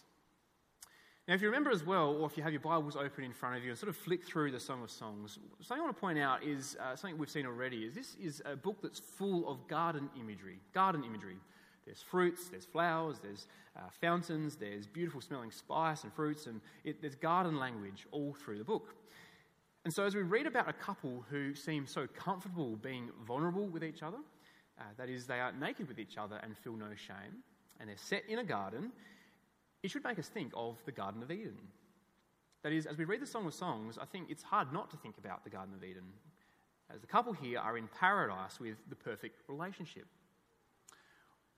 Now, 1.27 1.33
if 1.33 1.41
you 1.41 1.49
remember 1.49 1.71
as 1.71 1.87
well, 1.87 2.11
or 2.21 2.27
if 2.27 2.37
you 2.37 2.43
have 2.43 2.53
your 2.53 2.61
Bibles 2.61 2.97
open 2.97 3.25
in 3.25 3.33
front 3.33 3.57
of 3.57 3.65
you 3.65 3.71
and 3.71 3.79
sort 3.79 3.89
of 3.89 3.97
flick 3.97 4.23
through 4.23 4.51
the 4.51 4.61
Song 4.61 4.83
of 4.83 4.91
Songs, 4.91 5.39
something 5.63 5.81
I 5.81 5.85
want 5.85 5.97
to 5.97 6.01
point 6.01 6.19
out 6.19 6.45
is 6.45 6.77
uh, 6.79 6.95
something 6.95 7.17
we've 7.17 7.31
seen 7.31 7.47
already. 7.47 7.79
Is 7.79 7.95
this 7.95 8.15
is 8.23 8.43
a 8.45 8.55
book 8.55 8.77
that's 8.83 8.99
full 8.99 9.49
of 9.49 9.67
garden 9.67 10.11
imagery. 10.21 10.59
Garden 10.75 11.03
imagery. 11.03 11.39
There's 11.87 12.03
fruits, 12.03 12.51
there's 12.51 12.67
flowers, 12.67 13.21
there's 13.23 13.47
uh, 13.75 13.89
fountains, 14.03 14.57
there's 14.57 14.87
beautiful 14.87 15.23
smelling 15.23 15.51
spice 15.51 16.05
and 16.05 16.13
fruits, 16.13 16.45
and 16.47 16.61
it, 16.85 17.01
there's 17.01 17.15
garden 17.15 17.59
language 17.59 18.07
all 18.13 18.35
through 18.35 18.59
the 18.59 18.65
book. 18.65 18.95
And 19.87 19.95
so, 19.95 20.05
as 20.05 20.15
we 20.15 20.23
read 20.23 20.47
about 20.47 20.69
a 20.69 20.75
couple 20.75 21.25
who 21.31 21.55
seem 21.55 21.87
so 21.87 22.07
comfortable 22.07 22.77
being 22.77 23.09
vulnerable 23.27 23.67
with 23.67 23.83
each 23.83 24.03
other, 24.03 24.19
uh, 24.79 24.83
that 24.99 25.09
is, 25.09 25.27
they 25.27 25.41
are 25.41 25.53
naked 25.53 25.89
with 25.89 25.99
each 25.99 26.19
other 26.19 26.39
and 26.43 26.55
feel 26.55 26.75
no 26.75 26.95
shame, 26.95 27.43
and 27.81 27.89
they're 27.89 27.97
set 27.97 28.25
in 28.29 28.41
a 28.41 28.45
garden, 28.45 28.93
it 29.85 29.91
should 29.91 30.03
make 30.03 30.19
us 30.19 30.29
think 30.29 30.51
of 30.57 30.79
the 30.87 30.93
Garden 30.93 31.23
of 31.23 31.31
Eden. 31.31 31.59
That 32.63 32.73
is, 32.73 32.87
as 32.87 32.97
we 32.97 33.05
read 33.05 33.21
the 33.21 33.27
Song 33.27 33.47
of 33.47 33.53
Songs, 33.53 33.99
I 34.01 34.07
think 34.07 34.31
it's 34.31 34.43
hard 34.43 34.73
not 34.73 34.91
to 34.93 34.97
think 34.97 35.19
about 35.19 35.45
the 35.45 35.51
Garden 35.51 35.75
of 35.75 35.85
Eden, 35.85 36.05
as 36.93 37.03
the 37.03 37.07
couple 37.07 37.35
here 37.35 37.59
are 37.59 37.77
in 37.77 37.87
paradise 38.01 38.59
with 38.59 38.79
the 38.89 38.97
perfect 38.97 39.43
relationship. 39.47 40.07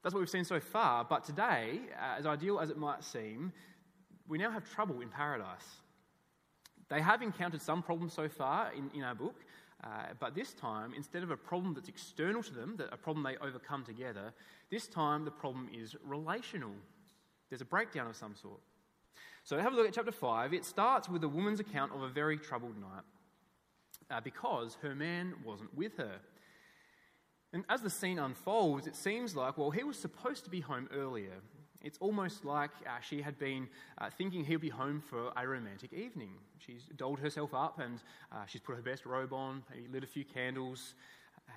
That's 0.03 0.13
what 0.13 0.19
we've 0.19 0.29
seen 0.29 0.45
so 0.45 0.59
far. 0.59 1.05
But 1.05 1.23
today, 1.23 1.79
uh, 1.97 2.19
as 2.19 2.27
ideal 2.27 2.59
as 2.59 2.69
it 2.69 2.77
might 2.77 3.05
seem, 3.05 3.53
we 4.27 4.39
now 4.39 4.51
have 4.51 4.69
trouble 4.69 5.01
in 5.03 5.09
paradise. 5.09 5.77
They 6.89 7.01
have 7.01 7.23
encountered 7.23 7.63
some 7.63 7.81
problems 7.81 8.13
so 8.13 8.29
far 8.29 8.73
in, 8.73 8.91
in 8.93 9.05
our 9.05 9.15
book, 9.15 9.37
uh, 9.85 9.89
but 10.19 10.35
this 10.35 10.53
time, 10.53 10.95
instead 10.97 11.23
of 11.23 11.31
a 11.31 11.37
problem 11.37 11.75
that's 11.75 11.89
external 11.89 12.43
to 12.43 12.55
them, 12.55 12.75
that 12.79 12.89
a 12.93 12.97
problem 12.97 13.23
they 13.23 13.37
overcome 13.37 13.85
together, 13.85 14.33
this 14.69 14.89
time 14.89 15.25
the 15.25 15.31
problem 15.31 15.69
is 15.73 15.95
relational. 16.05 16.73
There's 17.49 17.61
a 17.61 17.67
breakdown 17.67 18.09
of 18.09 18.17
some 18.17 18.35
sort. 18.35 18.61
So 19.45 19.59
have 19.59 19.73
a 19.73 19.77
look 19.77 19.87
at 19.87 19.95
chapter 19.95 20.13
5. 20.13 20.53
It 20.53 20.65
starts 20.65 21.09
with 21.09 21.23
a 21.23 21.29
woman's 21.29 21.61
account 21.61 21.93
of 21.95 22.03
a 22.03 22.09
very 22.09 22.37
troubled 22.37 22.77
night 22.81 23.05
uh, 24.11 24.21
because 24.21 24.77
her 24.83 24.95
man 24.95 25.35
wasn't 25.45 25.73
with 25.75 25.97
her. 25.99 26.17
And 27.53 27.65
as 27.69 27.81
the 27.81 27.91
scene 27.91 28.19
unfolds, 28.19 28.87
it 28.87 28.97
seems 28.97 29.37
like, 29.37 29.57
well, 29.57 29.71
he 29.71 29.85
was 29.85 29.97
supposed 29.97 30.45
to 30.45 30.51
be 30.51 30.61
home 30.61 30.89
earlier. 30.93 31.41
It's 31.81 31.99
almost 31.99 32.45
like 32.45 32.71
uh, 32.85 33.01
she 33.01 33.23
had 33.23 33.39
been 33.39 33.69
uh, 33.99 34.11
thinking 34.11 34.45
he'll 34.45 34.59
be 34.59 34.69
home 34.69 35.01
for 35.01 35.31
a 35.37 35.47
romantic 35.47 35.93
evening. 35.93 36.33
She's 36.59 36.83
dolled 36.97 37.21
herself 37.21 37.55
up 37.55 37.79
and 37.79 38.01
uh, 38.33 38.47
she's 38.47 38.61
put 38.61 38.75
her 38.75 38.83
best 38.83 39.07
robe 39.07 39.33
on, 39.33 39.63
lit 39.93 40.03
a 40.03 40.07
few 40.09 40.25
candles, 40.25 40.95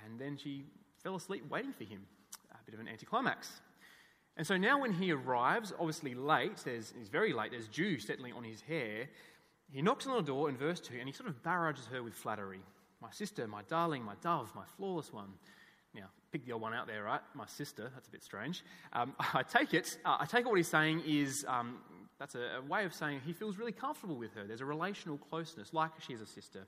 and 0.06 0.20
then 0.20 0.38
she 0.38 0.66
fell 1.02 1.16
asleep 1.16 1.44
waiting 1.50 1.74
for 1.74 1.86
him. 1.86 2.06
A 2.52 2.58
bit 2.66 2.76
of 2.76 2.80
an 2.80 2.88
anticlimax. 2.88 3.62
And 4.40 4.48
so 4.48 4.56
now, 4.56 4.80
when 4.80 4.94
he 4.94 5.12
arrives, 5.12 5.74
obviously 5.78 6.16
late, 6.16 6.56
there's, 6.64 6.94
he's 6.98 7.10
very 7.10 7.34
late, 7.34 7.52
there's 7.52 7.68
dew 7.68 8.00
settling 8.00 8.32
on 8.32 8.46
his 8.46 8.62
hair. 8.62 9.10
He 9.70 9.82
knocks 9.82 10.08
on 10.08 10.16
the 10.16 10.24
door 10.24 10.48
in 10.48 10.56
verse 10.56 10.80
2 10.80 10.94
and 10.98 11.10
he 11.10 11.12
sort 11.12 11.28
of 11.28 11.44
barrages 11.44 11.88
her 11.88 12.02
with 12.02 12.14
flattery. 12.14 12.62
My 13.02 13.12
sister, 13.12 13.46
my 13.50 13.64
darling, 13.64 14.02
my 14.02 14.14
dove, 14.22 14.50
my 14.56 14.64
flawless 14.78 15.12
one. 15.12 15.28
Now, 15.94 16.06
pick 16.32 16.46
the 16.46 16.54
old 16.54 16.62
one 16.62 16.74
out 16.74 16.88
there, 16.88 17.04
right? 17.04 17.20
My 17.34 17.48
sister, 17.48 17.92
that's 17.94 18.08
a 18.08 18.12
bit 18.12 18.24
strange. 18.24 18.64
Um, 18.94 19.14
I 19.34 19.44
take 19.44 19.74
it, 19.74 19.98
uh, 20.06 20.16
I 20.22 20.26
take 20.26 20.46
it 20.46 20.48
what 20.48 20.56
he's 20.56 20.70
saying 20.70 21.04
is 21.06 21.44
um, 21.46 21.80
that's 22.18 22.36
a, 22.36 22.60
a, 22.60 22.62
way 22.62 22.86
of 22.86 22.94
saying 22.94 23.20
he 23.26 23.34
feels 23.34 23.58
really 23.58 23.74
comfortable 23.74 24.16
with 24.16 24.34
her. 24.36 24.46
There's 24.48 24.62
a 24.62 24.66
relational 24.66 25.18
closeness, 25.18 25.74
like 25.74 25.92
she's 26.00 26.22
a 26.22 26.26
sister. 26.26 26.66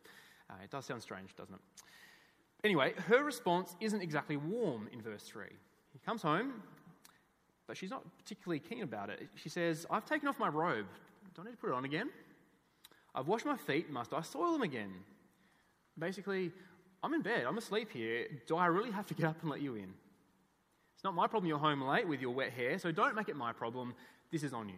Uh, 0.50 0.56
it 0.62 0.72
does 0.72 0.84
sound 0.84 1.04
strange, 1.04 1.38
doesn't 1.38 1.56
it? 1.56 1.62
Anyway, 2.66 2.96
her 3.08 3.24
response 3.24 3.78
isn't 3.80 4.02
exactly 4.02 4.36
warm 4.36 4.90
in 4.92 5.02
verse 5.02 5.24
3. 5.24 5.46
He 5.94 6.00
comes 6.00 6.22
home, 6.22 6.62
but 7.68 7.78
she's 7.78 7.90
not 7.90 8.04
particularly 8.18 8.60
keen 8.60 8.84
about 8.84 9.10
it. 9.10 9.28
She 9.36 9.50
says, 9.50 9.86
I've 9.90 10.06
taken 10.06 10.28
off 10.28 10.40
my 10.40 10.48
robe. 10.48 10.88
Do 11.36 11.42
I 11.42 11.46
need 11.46 11.52
to 11.52 11.58
put 11.58 11.70
it 11.70 11.74
on 11.74 11.86
again? 11.86 12.10
I've 13.14 13.28
washed 13.28 13.46
my 13.46 13.58
feet. 13.58 13.90
Must 13.90 14.14
I 14.14 14.22
soil 14.22 14.54
them 14.54 14.62
again? 14.62 14.92
Basically, 15.98 16.52
I'm 17.04 17.14
in 17.14 17.22
bed. 17.22 17.46
I'm 17.48 17.58
asleep 17.58 17.92
here. 17.92 18.28
Do 18.48 18.58
I 18.58 18.68
really 18.68 18.92
have 18.92 19.06
to 19.08 19.14
get 19.14 19.26
up 19.26 19.42
and 19.42 19.50
let 19.50 19.62
you 19.62 19.76
in? 19.76 19.94
It's 20.96 21.04
not 21.04 21.16
my 21.16 21.28
problem 21.28 21.48
you're 21.48 21.58
home 21.58 21.82
late 21.82 22.08
with 22.08 22.22
your 22.22 22.32
wet 22.32 22.52
hair, 22.52 22.78
so 22.78 22.92
don't 22.92 23.16
make 23.16 23.28
it 23.28 23.36
my 23.36 23.54
problem. 23.54 23.96
This 24.32 24.44
is 24.44 24.54
on 24.54 24.70
you. 24.70 24.76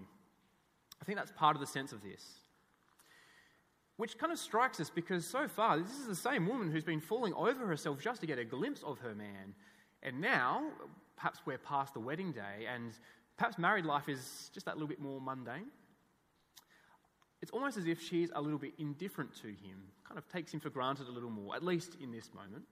I 1.01 1.05
think 1.05 1.17
that's 1.17 1.31
part 1.31 1.55
of 1.55 1.59
the 1.59 1.67
sense 1.67 1.91
of 1.91 2.01
this. 2.01 2.23
Which 3.97 4.17
kind 4.17 4.31
of 4.31 4.39
strikes 4.39 4.79
us 4.79 4.89
because 4.89 5.25
so 5.25 5.47
far, 5.47 5.77
this 5.77 5.99
is 5.99 6.07
the 6.07 6.15
same 6.15 6.47
woman 6.47 6.71
who's 6.71 6.83
been 6.83 7.01
falling 7.01 7.33
over 7.33 7.67
herself 7.67 7.99
just 7.99 8.21
to 8.21 8.27
get 8.27 8.39
a 8.39 8.45
glimpse 8.45 8.81
of 8.83 8.99
her 8.99 9.13
man. 9.13 9.53
And 10.01 10.19
now, 10.19 10.63
perhaps 11.15 11.39
we're 11.45 11.57
past 11.57 11.93
the 11.93 11.99
wedding 11.99 12.31
day, 12.31 12.67
and 12.73 12.91
perhaps 13.37 13.57
married 13.57 13.85
life 13.85 14.09
is 14.09 14.49
just 14.53 14.65
that 14.65 14.75
little 14.75 14.87
bit 14.87 14.99
more 14.99 15.19
mundane. 15.21 15.67
It's 17.41 17.51
almost 17.51 17.77
as 17.77 17.87
if 17.87 18.01
she's 18.01 18.31
a 18.33 18.41
little 18.41 18.59
bit 18.59 18.73
indifferent 18.77 19.35
to 19.41 19.47
him, 19.47 19.91
kind 20.07 20.17
of 20.17 20.27
takes 20.29 20.53
him 20.53 20.59
for 20.59 20.69
granted 20.69 21.07
a 21.07 21.11
little 21.11 21.29
more, 21.29 21.55
at 21.55 21.63
least 21.63 21.97
in 22.01 22.11
this 22.11 22.29
moment. 22.33 22.63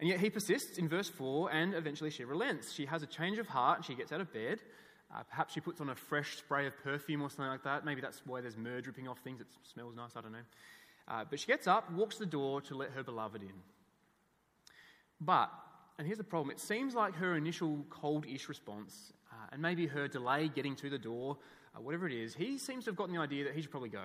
And 0.00 0.08
yet 0.08 0.20
he 0.20 0.28
persists 0.28 0.76
in 0.76 0.88
verse 0.88 1.08
4, 1.08 1.50
and 1.52 1.74
eventually 1.74 2.10
she 2.10 2.24
relents. 2.24 2.72
She 2.72 2.84
has 2.86 3.02
a 3.02 3.06
change 3.06 3.38
of 3.38 3.46
heart, 3.46 3.78
and 3.78 3.84
she 3.86 3.94
gets 3.94 4.12
out 4.12 4.20
of 4.20 4.32
bed. 4.32 4.60
Uh, 5.14 5.22
perhaps 5.22 5.54
she 5.54 5.60
puts 5.60 5.80
on 5.80 5.90
a 5.90 5.94
fresh 5.94 6.36
spray 6.36 6.66
of 6.66 6.76
perfume 6.82 7.22
or 7.22 7.30
something 7.30 7.46
like 7.46 7.62
that. 7.62 7.84
Maybe 7.84 8.00
that's 8.00 8.20
why 8.26 8.40
there's 8.40 8.56
myrrh 8.56 8.80
dripping 8.80 9.06
off 9.08 9.20
things. 9.20 9.40
It 9.40 9.46
smells 9.72 9.94
nice, 9.94 10.16
I 10.16 10.20
don't 10.20 10.32
know. 10.32 10.38
Uh, 11.06 11.24
but 11.28 11.38
she 11.38 11.46
gets 11.46 11.66
up, 11.66 11.90
walks 11.92 12.18
the 12.18 12.26
door 12.26 12.60
to 12.62 12.74
let 12.74 12.90
her 12.90 13.02
beloved 13.02 13.42
in. 13.42 13.52
But, 15.20 15.50
and 15.98 16.06
here's 16.06 16.18
the 16.18 16.24
problem 16.24 16.50
it 16.50 16.60
seems 16.60 16.94
like 16.94 17.14
her 17.14 17.36
initial 17.36 17.84
cold 17.90 18.26
ish 18.26 18.48
response, 18.48 19.12
uh, 19.32 19.46
and 19.52 19.62
maybe 19.62 19.86
her 19.86 20.08
delay 20.08 20.48
getting 20.48 20.74
to 20.76 20.90
the 20.90 20.98
door, 20.98 21.36
uh, 21.76 21.80
whatever 21.80 22.06
it 22.06 22.12
is, 22.12 22.34
he 22.34 22.58
seems 22.58 22.84
to 22.84 22.90
have 22.90 22.96
gotten 22.96 23.14
the 23.14 23.20
idea 23.20 23.44
that 23.44 23.54
he 23.54 23.62
should 23.62 23.70
probably 23.70 23.88
go. 23.88 24.04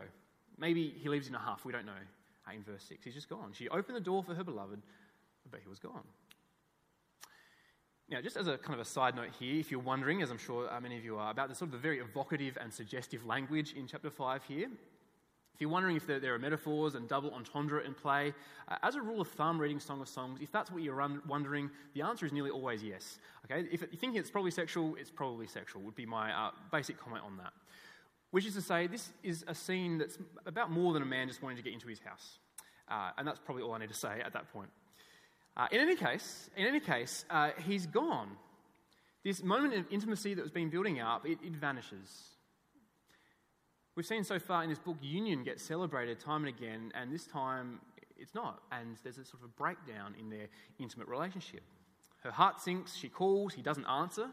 Maybe 0.58 0.94
he 1.02 1.10
leaves 1.10 1.28
in 1.28 1.36
a 1.36 1.40
huff, 1.40 1.66
we 1.66 1.72
don't 1.72 1.86
know. 1.86 1.92
Uh, 2.48 2.54
in 2.54 2.64
verse 2.64 2.84
6, 2.90 3.04
he's 3.04 3.14
just 3.14 3.30
gone. 3.30 3.52
She 3.54 3.70
opened 3.70 3.96
the 3.96 4.02
door 4.02 4.24
for 4.24 4.34
her 4.36 4.44
beloved, 4.44 4.82
but 5.50 5.60
he 5.62 5.70
was 5.70 5.80
gone. 5.80 6.04
Now, 8.10 8.22
just 8.22 8.38
as 8.38 8.48
a 8.48 8.58
kind 8.58 8.74
of 8.74 8.80
a 8.80 8.90
side 8.90 9.16
note 9.16 9.30
here, 9.40 9.60
if 9.60 9.70
you're 9.70 9.80
wondering, 9.80 10.24
as 10.24 10.32
I'm 10.32 10.40
sure 10.40 10.72
uh, 10.72 10.82
many 10.82 10.98
of 10.98 11.06
you 11.06 11.18
are, 11.18 11.30
about 11.30 11.48
the 11.48 11.56
sort 11.56 11.68
of 11.68 11.74
the 11.74 11.78
very 11.78 12.00
evocative 12.00 12.58
and 12.60 12.74
suggestive 12.74 13.24
language 13.26 13.74
in 13.74 13.86
chapter 13.86 14.10
5 14.10 14.44
here, 14.46 14.68
if 15.60 15.64
you're 15.64 15.72
wondering 15.72 15.98
if 15.98 16.08
there, 16.08 16.22
there 16.22 16.34
are 16.34 16.40
metaphors 16.40 16.96
and 16.96 17.06
double 17.10 17.34
entendre 17.34 17.84
in 17.84 17.94
play, 17.94 18.34
uh, 18.70 18.78
as 18.82 18.96
a 18.96 19.02
rule 19.02 19.20
of 19.20 19.28
thumb, 19.28 19.60
reading 19.60 19.78
Song 19.78 20.00
of 20.00 20.08
Songs, 20.08 20.40
if 20.42 20.54
that's 20.54 20.72
what 20.72 20.82
you're 20.82 21.06
wondering, 21.28 21.70
the 21.94 22.02
answer 22.02 22.26
is 22.26 22.32
nearly 22.32 22.50
always 22.50 22.82
yes. 22.82 23.20
Okay, 23.44 23.68
if 23.70 23.82
you're 23.82 23.90
thinking 23.90 24.16
it's 24.16 24.32
probably 24.32 24.52
sexual, 24.52 24.96
it's 24.96 25.12
probably 25.12 25.48
sexual. 25.48 25.82
Would 25.82 25.98
be 25.98 26.06
my 26.06 26.32
uh, 26.32 26.52
basic 26.72 26.98
comment 26.98 27.26
on 27.26 27.36
that. 27.40 27.52
Which 28.32 28.46
is 28.46 28.54
to 28.54 28.62
say, 28.62 28.88
this 28.88 29.10
is 29.22 29.44
a 29.50 29.54
scene 29.54 29.98
that's 29.98 30.18
about 30.46 30.72
more 30.72 30.94
than 30.94 31.02
a 31.02 31.06
man 31.06 31.28
just 31.28 31.44
wanting 31.44 31.58
to 31.58 31.64
get 31.64 31.74
into 31.74 31.90
his 31.90 32.00
house, 32.00 32.40
uh, 32.90 33.10
and 33.18 33.28
that's 33.28 33.40
probably 33.40 33.64
all 33.64 33.74
I 33.74 33.80
need 33.80 33.90
to 33.90 33.94
say 33.94 34.22
at 34.26 34.32
that 34.32 34.54
point. 34.54 34.70
Uh, 35.58 35.68
in 35.74 35.82
any 35.82 35.98
case, 35.98 36.50
in 36.56 36.68
any 36.68 36.80
case, 36.80 37.26
uh, 37.30 37.50
he's 37.68 37.86
gone. 37.86 38.30
This 39.26 39.44
moment 39.44 39.74
of 39.74 39.92
intimacy 39.92 40.36
that 40.36 40.42
was 40.42 40.52
being 40.52 40.70
building 40.70 41.02
up, 41.02 41.26
it, 41.26 41.40
it 41.44 41.52
vanishes. 41.52 42.39
We've 44.00 44.06
seen 44.06 44.24
so 44.24 44.40
far 44.40 44.64
in 44.64 44.70
this 44.70 44.80
book, 44.80 44.96
union 45.02 45.44
gets 45.44 45.62
celebrated 45.62 46.22
time 46.22 46.46
and 46.46 46.48
again, 46.48 46.94
and 46.96 47.12
this 47.12 47.28
time 47.28 47.82
it's 48.18 48.34
not. 48.34 48.62
And 48.72 48.96
there's 49.04 49.18
a 49.18 49.26
sort 49.26 49.44
of 49.44 49.50
a 49.50 49.52
breakdown 49.62 50.16
in 50.18 50.30
their 50.30 50.48
intimate 50.80 51.10
relationship. 51.10 51.64
Her 52.24 52.32
heart 52.32 52.62
sinks, 52.62 52.96
she 52.96 53.10
calls, 53.10 53.54
he 53.54 53.62
doesn't 53.62 53.86
answer, 53.88 54.30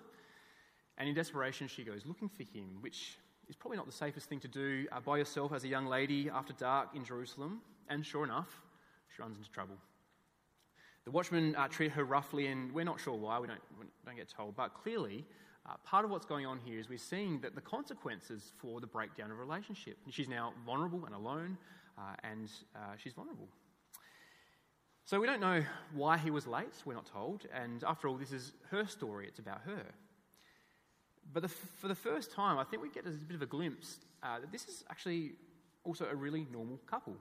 and 0.99 1.09
in 1.09 1.17
desperation, 1.17 1.67
she 1.67 1.83
goes 1.83 2.07
looking 2.07 2.29
for 2.29 2.45
him, 2.45 2.77
which 2.81 3.19
is 3.49 3.57
probably 3.57 3.77
not 3.77 3.87
the 3.87 3.93
safest 3.93 4.29
thing 4.29 4.39
to 4.39 4.47
do 4.47 4.87
uh, 4.93 5.01
by 5.01 5.19
yourself 5.19 5.53
as 5.53 5.65
a 5.65 5.69
young 5.69 5.87
lady 5.87 6.31
after 6.33 6.53
dark 6.53 6.91
in 6.95 7.05
Jerusalem. 7.05 7.61
And 7.89 8.07
sure 8.07 8.23
enough, 8.23 8.61
she 9.17 9.21
runs 9.21 9.37
into 9.37 9.51
trouble. 9.51 9.75
The 11.07 11.11
watchmen 11.11 11.57
uh, 11.57 11.67
treat 11.67 11.91
her 11.91 12.05
roughly, 12.05 12.47
and 12.47 12.71
we're 12.71 12.85
not 12.85 13.01
sure 13.01 13.15
why, 13.15 13.41
we 13.41 13.49
don't, 13.49 13.61
we 13.81 13.87
don't 14.05 14.15
get 14.15 14.29
told, 14.29 14.55
but 14.55 14.75
clearly, 14.75 15.25
uh, 15.69 15.75
part 15.85 16.05
of 16.05 16.11
what's 16.11 16.27
going 16.27 16.47
on 16.47 16.59
here 16.65 16.79
is 16.79 16.89
we're 16.89 16.99
seeing 16.99 17.41
that 17.41 17.55
the 17.55 17.61
consequences 17.61 18.53
for 18.59 18.81
the 18.81 18.87
breakdown 18.87 19.31
of 19.31 19.39
a 19.39 19.41
relationship. 19.41 19.99
She's 20.11 20.29
now 20.29 20.53
vulnerable 20.65 21.05
and 21.07 21.15
alone, 21.15 21.59
uh, 21.99 22.15
and 22.25 22.51
uh, 22.75 22.95
she's 22.97 23.13
vulnerable. 23.13 23.49
So 25.05 25.21
we 25.21 25.27
don't 25.27 25.41
know 25.41 25.63
why 25.95 26.19
he 26.19 26.31
was 26.31 26.47
late, 26.47 26.75
we're 26.85 26.95
not 26.95 27.07
told, 27.07 27.47
and 27.55 27.85
after 27.85 28.09
all, 28.09 28.17
this 28.17 28.33
is 28.33 28.53
her 28.71 28.87
story, 28.87 29.27
it's 29.29 29.39
about 29.39 29.61
her. 29.63 29.85
But 31.33 31.43
the, 31.43 31.49
for 31.49 31.89
the 31.89 31.95
first 31.95 32.33
time, 32.33 32.59
I 32.59 32.65
think 32.65 32.83
we 32.83 32.89
get 32.89 33.07
a 33.07 33.11
bit 33.11 33.35
of 33.35 33.43
a 33.43 33.47
glimpse 33.47 33.99
uh, 34.23 34.41
that 34.41 34.51
this 34.51 34.67
is 34.67 34.85
actually 34.91 35.33
also 35.85 36.07
a 36.11 36.15
really 36.15 36.47
normal 36.53 36.81
couple. 36.87 37.15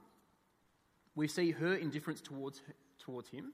We 1.15 1.27
see 1.27 1.51
her 1.51 1.75
indifference 1.75 2.21
towards, 2.21 2.61
towards 2.99 3.29
him, 3.29 3.53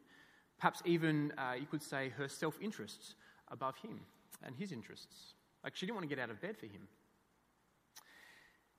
Perhaps 0.61 0.83
even, 0.85 1.33
uh, 1.39 1.53
you 1.59 1.65
could 1.65 1.81
say, 1.81 2.09
her 2.09 2.27
self 2.27 2.55
interests 2.61 3.15
above 3.49 3.75
him 3.77 3.99
and 4.45 4.55
his 4.55 4.71
interests. 4.71 5.33
Like 5.63 5.75
she 5.75 5.85
didn't 5.85 5.95
want 5.95 6.09
to 6.09 6.15
get 6.15 6.21
out 6.21 6.29
of 6.29 6.41
bed 6.41 6.57
for 6.57 6.65
him. 6.65 6.87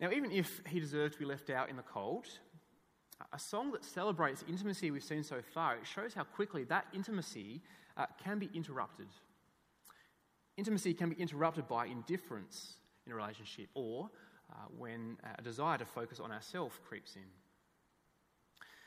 Now, 0.01 0.11
even 0.11 0.33
if 0.33 0.61
he 0.67 0.81
deserved 0.81 1.15
to 1.15 1.19
be 1.19 1.25
left 1.25 1.49
out 1.49 1.71
in 1.71 1.77
the 1.77 1.83
cold, 1.83 2.27
a 3.33 3.39
song 3.39 3.71
that 3.71 3.85
celebrates 3.85 4.45
intimacy 4.49 4.91
we've 4.91 5.05
seen 5.05 5.23
so 5.23 5.41
far, 5.55 5.77
it 5.77 5.87
shows 5.87 6.13
how 6.13 6.25
quickly 6.25 6.65
that 6.65 6.87
intimacy 6.93 7.63
uh, 7.97 8.07
can 8.23 8.39
be 8.39 8.51
interrupted. 8.53 9.07
Intimacy 10.57 10.93
can 10.95 11.11
be 11.11 11.17
interrupted 11.17 11.69
by 11.69 11.87
indifference 11.87 12.75
in 13.07 13.13
a 13.13 13.15
relationship 13.15 13.69
or 13.75 14.11
uh, 14.51 14.55
when 14.77 15.17
a 15.39 15.43
desire 15.43 15.79
to 15.79 15.85
focus 15.85 16.21
on 16.21 16.33
ourselves 16.33 16.75
creeps 16.89 17.17
in. 17.17 17.23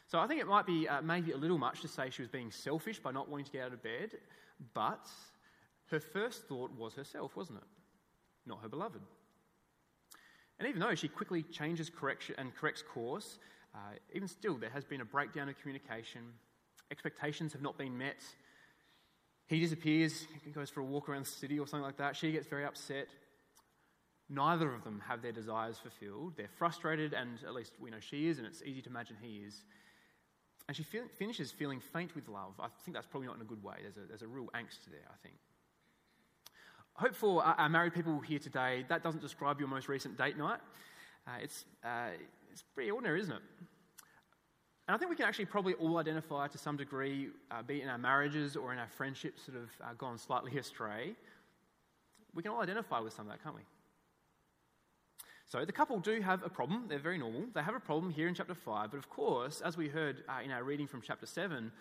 So 0.08 0.20
I 0.20 0.28
think 0.28 0.40
it 0.40 0.48
might 0.48 0.68
be 0.68 0.88
uh, 0.88 1.02
maybe 1.02 1.32
a 1.32 1.38
little 1.38 1.58
much 1.58 1.82
to 1.82 1.88
say 1.88 2.10
she 2.10 2.22
was 2.22 2.30
being 2.30 2.52
selfish 2.52 3.00
by 3.00 3.12
not 3.12 3.30
wanting 3.30 3.46
to 3.46 3.52
get 3.52 3.64
out 3.64 3.74
of 3.74 3.82
bed, 3.82 4.12
but 4.74 5.08
her 5.92 6.00
first 6.00 6.48
thought 6.48 6.72
was 6.72 6.94
herself, 6.94 7.36
wasn't 7.36 7.60
it? 7.60 7.68
Not 8.46 8.62
her 8.62 8.70
beloved. 8.70 9.02
And 10.60 10.68
even 10.68 10.80
though 10.80 10.96
she 10.96 11.08
quickly 11.08 11.44
changes 11.44 11.90
correction 11.90 12.36
and 12.38 12.56
corrects 12.56 12.82
course, 12.82 13.40
uh, 13.74 13.80
even 14.14 14.28
still, 14.28 14.56
there 14.56 14.70
has 14.70 14.84
been 14.84 15.02
a 15.02 15.06
breakdown 15.06 15.50
of 15.50 15.60
communication. 15.60 16.22
Expectations 16.92 17.52
have 17.54 17.62
not 17.62 17.78
been 17.78 17.98
met. 17.98 18.24
He 19.48 19.60
disappears, 19.60 20.26
he 20.44 20.52
goes 20.52 20.70
for 20.70 20.80
a 20.80 20.86
walk 20.86 21.10
around 21.10 21.26
the 21.26 21.30
city 21.30 21.60
or 21.60 21.68
something 21.68 21.86
like 21.86 21.98
that. 21.98 22.16
She 22.16 22.32
gets 22.32 22.48
very 22.48 22.66
upset. 22.66 23.08
Neither 24.30 24.74
of 24.74 24.84
them 24.84 25.04
have 25.08 25.22
their 25.22 25.32
desires 25.32 25.78
fulfilled. 25.78 26.34
They're 26.36 26.50
frustrated, 26.58 27.14
and 27.14 27.38
at 27.46 27.54
least 27.54 27.74
we 27.80 27.92
know 27.92 28.00
she 28.00 28.28
is, 28.28 28.40
and 28.40 28.48
it's 28.48 28.64
easy 28.64 28.82
to 28.84 28.90
imagine 28.90 29.18
he 29.22 29.44
is. 29.46 29.64
And 30.68 30.76
she 30.76 30.84
finishes 30.84 31.52
feeling 31.52 31.80
faint 31.80 32.16
with 32.16 32.28
love. 32.28 32.54
I 32.60 32.68
think 32.84 32.96
that's 32.96 33.06
probably 33.06 33.28
not 33.28 33.36
in 33.36 33.44
a 33.44 33.46
good 33.46 33.62
way. 33.62 33.76
There's 33.84 33.98
a, 33.98 34.08
there's 34.08 34.24
a 34.24 34.28
real 34.28 34.50
angst 34.56 34.90
there, 34.90 35.06
I 35.12 35.18
think. 35.22 35.36
Hope 36.98 37.14
for 37.14 37.44
our 37.44 37.68
married 37.68 37.94
people 37.94 38.22
here 38.22 38.40
today, 38.40 38.86
that 38.88 39.04
doesn't 39.04 39.22
describe 39.22 39.60
your 39.60 39.68
most 39.68 39.90
recent 39.90 40.18
date 40.18 40.38
night. 40.38 40.62
Uh, 41.28 41.32
it's, 41.42 41.66
uh, 41.84 42.08
it's 42.54 42.64
pretty 42.74 42.90
ordinary, 42.90 43.20
isn't 43.20 43.34
it? 43.34 43.42
And 44.88 44.96
I 44.96 44.98
think 44.98 45.10
we 45.10 45.18
can 45.18 45.26
actually 45.26 45.46
probably 45.46 45.74
all 45.74 45.98
identify 45.98 46.48
to 46.48 46.58
some 46.58 46.78
degree, 46.78 47.32
uh, 47.52 47.62
be 47.64 47.82
it 47.82 47.84
in 47.84 47.90
our 47.90 47.98
marriages 47.98 48.56
or 48.56 48.72
in 48.72 48.80
our 48.80 48.88
friendships 48.88 49.46
that 49.46 49.56
have 49.56 49.72
uh, 49.84 49.94
gone 49.98 50.18
slightly 50.18 50.58
astray. 50.58 51.16
We 52.34 52.44
can 52.44 52.54
all 52.54 52.62
identify 52.62 53.02
with 53.02 53.12
some 53.12 53.26
of 53.26 53.34
that, 53.34 53.44
can't 53.44 53.56
we? 53.56 53.64
So 55.48 55.66
the 55.66 55.74
couple 55.74 56.00
do 56.00 56.22
have 56.22 56.44
a 56.44 56.50
problem. 56.50 56.86
They're 56.88 56.98
very 56.98 57.18
normal. 57.18 57.44
They 57.54 57.62
have 57.62 57.76
a 57.76 57.80
problem 57.80 58.14
here 58.14 58.30
in 58.30 58.36
chapter 58.36 58.56
5. 58.56 58.92
But 58.92 58.98
of 58.98 59.10
course, 59.10 59.60
as 59.60 59.76
we 59.76 59.90
heard 59.90 60.24
uh, 60.30 60.44
in 60.46 60.52
our 60.52 60.64
reading 60.64 60.88
from 60.88 61.02
chapter 61.02 61.26
7, 61.26 61.74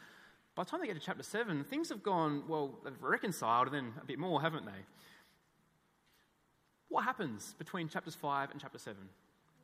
by 0.55 0.63
the 0.63 0.71
time 0.71 0.81
they 0.81 0.87
get 0.87 0.95
to 0.95 1.01
chapter 1.01 1.23
7, 1.23 1.65
things 1.65 1.89
have 1.89 2.03
gone, 2.03 2.45
well, 2.49 2.79
they've 2.85 2.93
reconciled 3.01 3.69
and 3.69 3.75
then 3.75 3.93
a 4.01 4.05
bit 4.05 4.19
more, 4.19 4.41
haven't 4.41 4.65
they? 4.65 4.85
What 6.89 7.05
happens 7.05 7.55
between 7.59 7.89
chapters 7.89 8.15
5 8.15 8.53
and 8.53 8.61
chapter 8.61 8.79
7? 8.79 8.97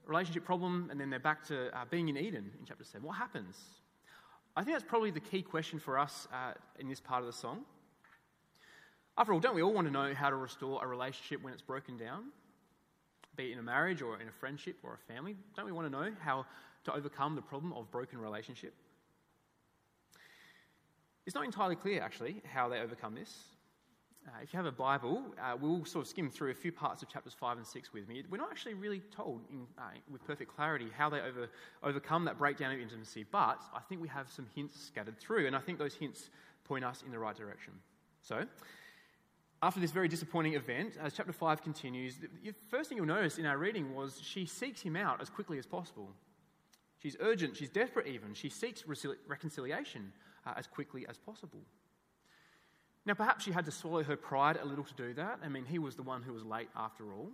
Relationship 0.07 0.45
problem, 0.45 0.89
and 0.91 1.01
then 1.01 1.09
they're 1.09 1.21
back 1.21 1.47
to 1.47 1.69
uh, 1.79 1.85
being 1.91 2.09
in 2.09 2.17
Eden 2.17 2.51
in 2.59 2.67
chapter 2.67 2.83
7. 2.83 3.07
What 3.07 3.17
happens? 3.17 3.57
I 4.57 4.65
think 4.65 4.75
that's 4.75 4.89
probably 4.89 5.13
the 5.13 5.21
key 5.21 5.43
question 5.43 5.79
for 5.79 5.97
us 5.97 6.27
uh, 6.33 6.55
in 6.81 6.89
this 6.89 6.99
part 6.99 7.21
of 7.21 7.27
the 7.27 7.33
song. 7.33 7.61
After 9.17 9.33
all, 9.33 9.39
don't 9.39 9.55
we 9.55 9.63
all 9.63 9.73
want 9.73 9.87
to 9.87 9.93
know 9.93 10.13
how 10.13 10.31
to 10.31 10.37
restore 10.37 10.83
a 10.85 10.89
relationship 10.89 11.43
when 11.43 11.53
it's 11.53 11.63
broken 11.63 11.97
down? 11.97 12.25
Be 13.37 13.51
it 13.51 13.53
in 13.53 13.59
a 13.61 13.63
marriage 13.63 14.03
or 14.03 14.21
in 14.21 14.27
a 14.27 14.33
friendship 14.33 14.79
or 14.83 14.95
a 14.95 15.13
family? 15.13 15.37
Don't 15.55 15.67
we 15.67 15.73
want 15.73 15.87
to 15.87 15.91
know 15.91 16.11
how 16.21 16.47
to 16.85 16.95
overcome 16.95 17.37
the 17.37 17.43
problem 17.43 17.73
of 17.75 17.89
broken 17.93 18.19
relationship? 18.19 18.75
It's 21.27 21.35
not 21.35 21.45
entirely 21.45 21.77
clear, 21.77 22.03
actually, 22.03 22.43
how 22.53 22.69
they 22.69 22.81
overcome 22.81 23.15
this. 23.15 23.45
Uh, 24.27 24.33
if 24.43 24.53
you 24.53 24.59
have 24.59 24.67
a 24.67 24.73
Bible, 24.73 25.23
uh, 25.43 25.57
we'll 25.59 25.85
sort 25.85 26.05
of 26.05 26.09
skim 26.09 26.31
through 26.31 26.51
a 26.51 26.55
few 26.55 26.73
parts 26.73 27.03
of 27.03 27.09
chapters 27.09 27.33
5 27.33 27.57
and 27.57 27.67
6 27.67 27.93
with 27.93 28.07
me. 28.07 28.23
We're 28.29 28.37
not 28.37 28.51
actually 28.51 28.75
really 28.75 29.01
told 29.15 29.41
in, 29.51 29.67
uh, 29.79 29.83
with 30.11 30.25
perfect 30.25 30.55
clarity 30.55 30.89
how 30.97 31.09
they 31.09 31.21
over, 31.21 31.49
overcome 31.83 32.25
that 32.27 32.39
breakdown 32.39 32.73
of 32.73 32.81
intimacy, 32.81 33.25
but 33.31 33.63
I 33.75 33.81
think 33.89 34.01
we 34.01 34.09
have 34.09 34.31
some 34.31 34.47
hints 34.55 34.79
scattered 34.79 35.19
through, 35.19 35.47
and 35.47 35.57
I 35.57 35.61
think 35.61 35.79
those 35.79 35.95
hints 35.95 36.29
point 36.65 36.85
us 36.85 37.03
in 37.05 37.13
the 37.13 37.19
right 37.19 37.35
direction. 37.35 37.73
So, 38.23 38.45
after 39.63 39.81
this 39.81 39.91
very 39.91 40.09
disappointing 40.09 40.55
event, 40.55 40.97
as 41.01 41.15
chapter 41.15 41.33
5 41.33 41.63
continues, 41.63 42.17
the 42.19 42.55
first 42.69 42.89
thing 42.89 42.99
you'll 42.99 43.07
notice 43.07 43.39
in 43.39 43.47
our 43.47 43.59
reading 43.59 43.95
was 43.95 44.21
she 44.23 44.47
seeks 44.47 44.83
him 44.83 44.97
out 44.97 45.21
as 45.21 45.31
quickly 45.31 45.59
as 45.59 45.67
possible. 45.67 46.11
She's 46.99 47.17
urgent, 47.21 47.57
she's 47.57 47.71
desperate 47.71 48.07
even. 48.07 48.35
She 48.35 48.51
seeks 48.51 48.85
reconciliation 49.27 50.13
uh, 50.47 50.55
as 50.57 50.67
quickly 50.67 51.07
as 51.09 51.19
possible. 51.19 51.61
Now, 53.07 53.15
perhaps 53.15 53.45
she 53.45 53.53
had 53.53 53.65
to 53.65 53.71
swallow 53.71 54.03
her 54.03 54.17
pride 54.17 54.59
a 54.63 54.65
little 54.65 54.85
to 54.85 54.95
do 54.95 55.15
that. 55.15 55.41
I 55.43 55.49
mean, 55.49 55.65
he 55.65 55.79
was 55.79 55.97
the 55.97 56.03
one 56.03 56.23
who 56.23 56.33
was 56.33 56.45
late 56.45 56.69
after 56.77 57.13
all. 57.13 57.31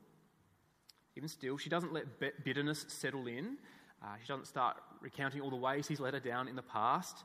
Even 1.16 1.28
still, 1.28 1.56
she 1.56 1.68
doesn't 1.68 1.92
let 1.92 2.04
bitterness 2.44 2.84
settle 2.88 3.26
in. 3.26 3.56
Uh, 4.02 4.08
she 4.20 4.28
doesn't 4.28 4.46
start 4.46 4.76
recounting 5.00 5.40
all 5.40 5.50
the 5.50 5.56
ways 5.56 5.88
he's 5.88 6.00
let 6.00 6.14
her 6.14 6.20
down 6.20 6.46
in 6.46 6.56
the 6.56 6.62
past. 6.62 7.24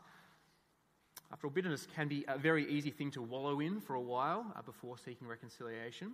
After 1.31 1.47
all, 1.47 1.53
bitterness 1.53 1.87
can 1.95 2.07
be 2.07 2.25
a 2.27 2.37
very 2.37 2.69
easy 2.69 2.89
thing 2.89 3.11
to 3.11 3.21
wallow 3.21 3.59
in 3.59 3.79
for 3.79 3.95
a 3.95 4.01
while 4.01 4.45
uh, 4.55 4.61
before 4.61 4.97
seeking 4.97 5.27
reconciliation. 5.27 6.13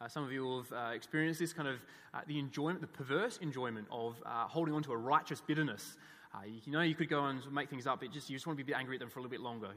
Uh, 0.00 0.08
some 0.08 0.24
of 0.24 0.30
you 0.30 0.58
have 0.58 0.72
uh, 0.72 0.90
experienced 0.94 1.40
this 1.40 1.52
kind 1.52 1.68
of 1.68 1.76
uh, 2.14 2.20
the 2.26 2.38
enjoyment, 2.38 2.80
the 2.80 2.86
perverse 2.86 3.38
enjoyment 3.42 3.86
of 3.90 4.22
uh, 4.24 4.46
holding 4.46 4.72
on 4.72 4.82
to 4.82 4.92
a 4.92 4.96
righteous 4.96 5.40
bitterness. 5.40 5.96
Uh, 6.34 6.40
you, 6.44 6.72
know, 6.72 6.82
you 6.82 6.94
could 6.94 7.08
go 7.08 7.24
and 7.24 7.40
make 7.52 7.70
things 7.70 7.86
up, 7.86 8.00
but 8.00 8.12
just 8.12 8.28
you 8.28 8.36
just 8.36 8.46
want 8.46 8.58
to 8.58 8.64
be 8.64 8.74
angry 8.74 8.96
at 8.96 9.00
them 9.00 9.08
for 9.08 9.18
a 9.18 9.22
little 9.22 9.30
bit 9.30 9.40
longer. 9.40 9.68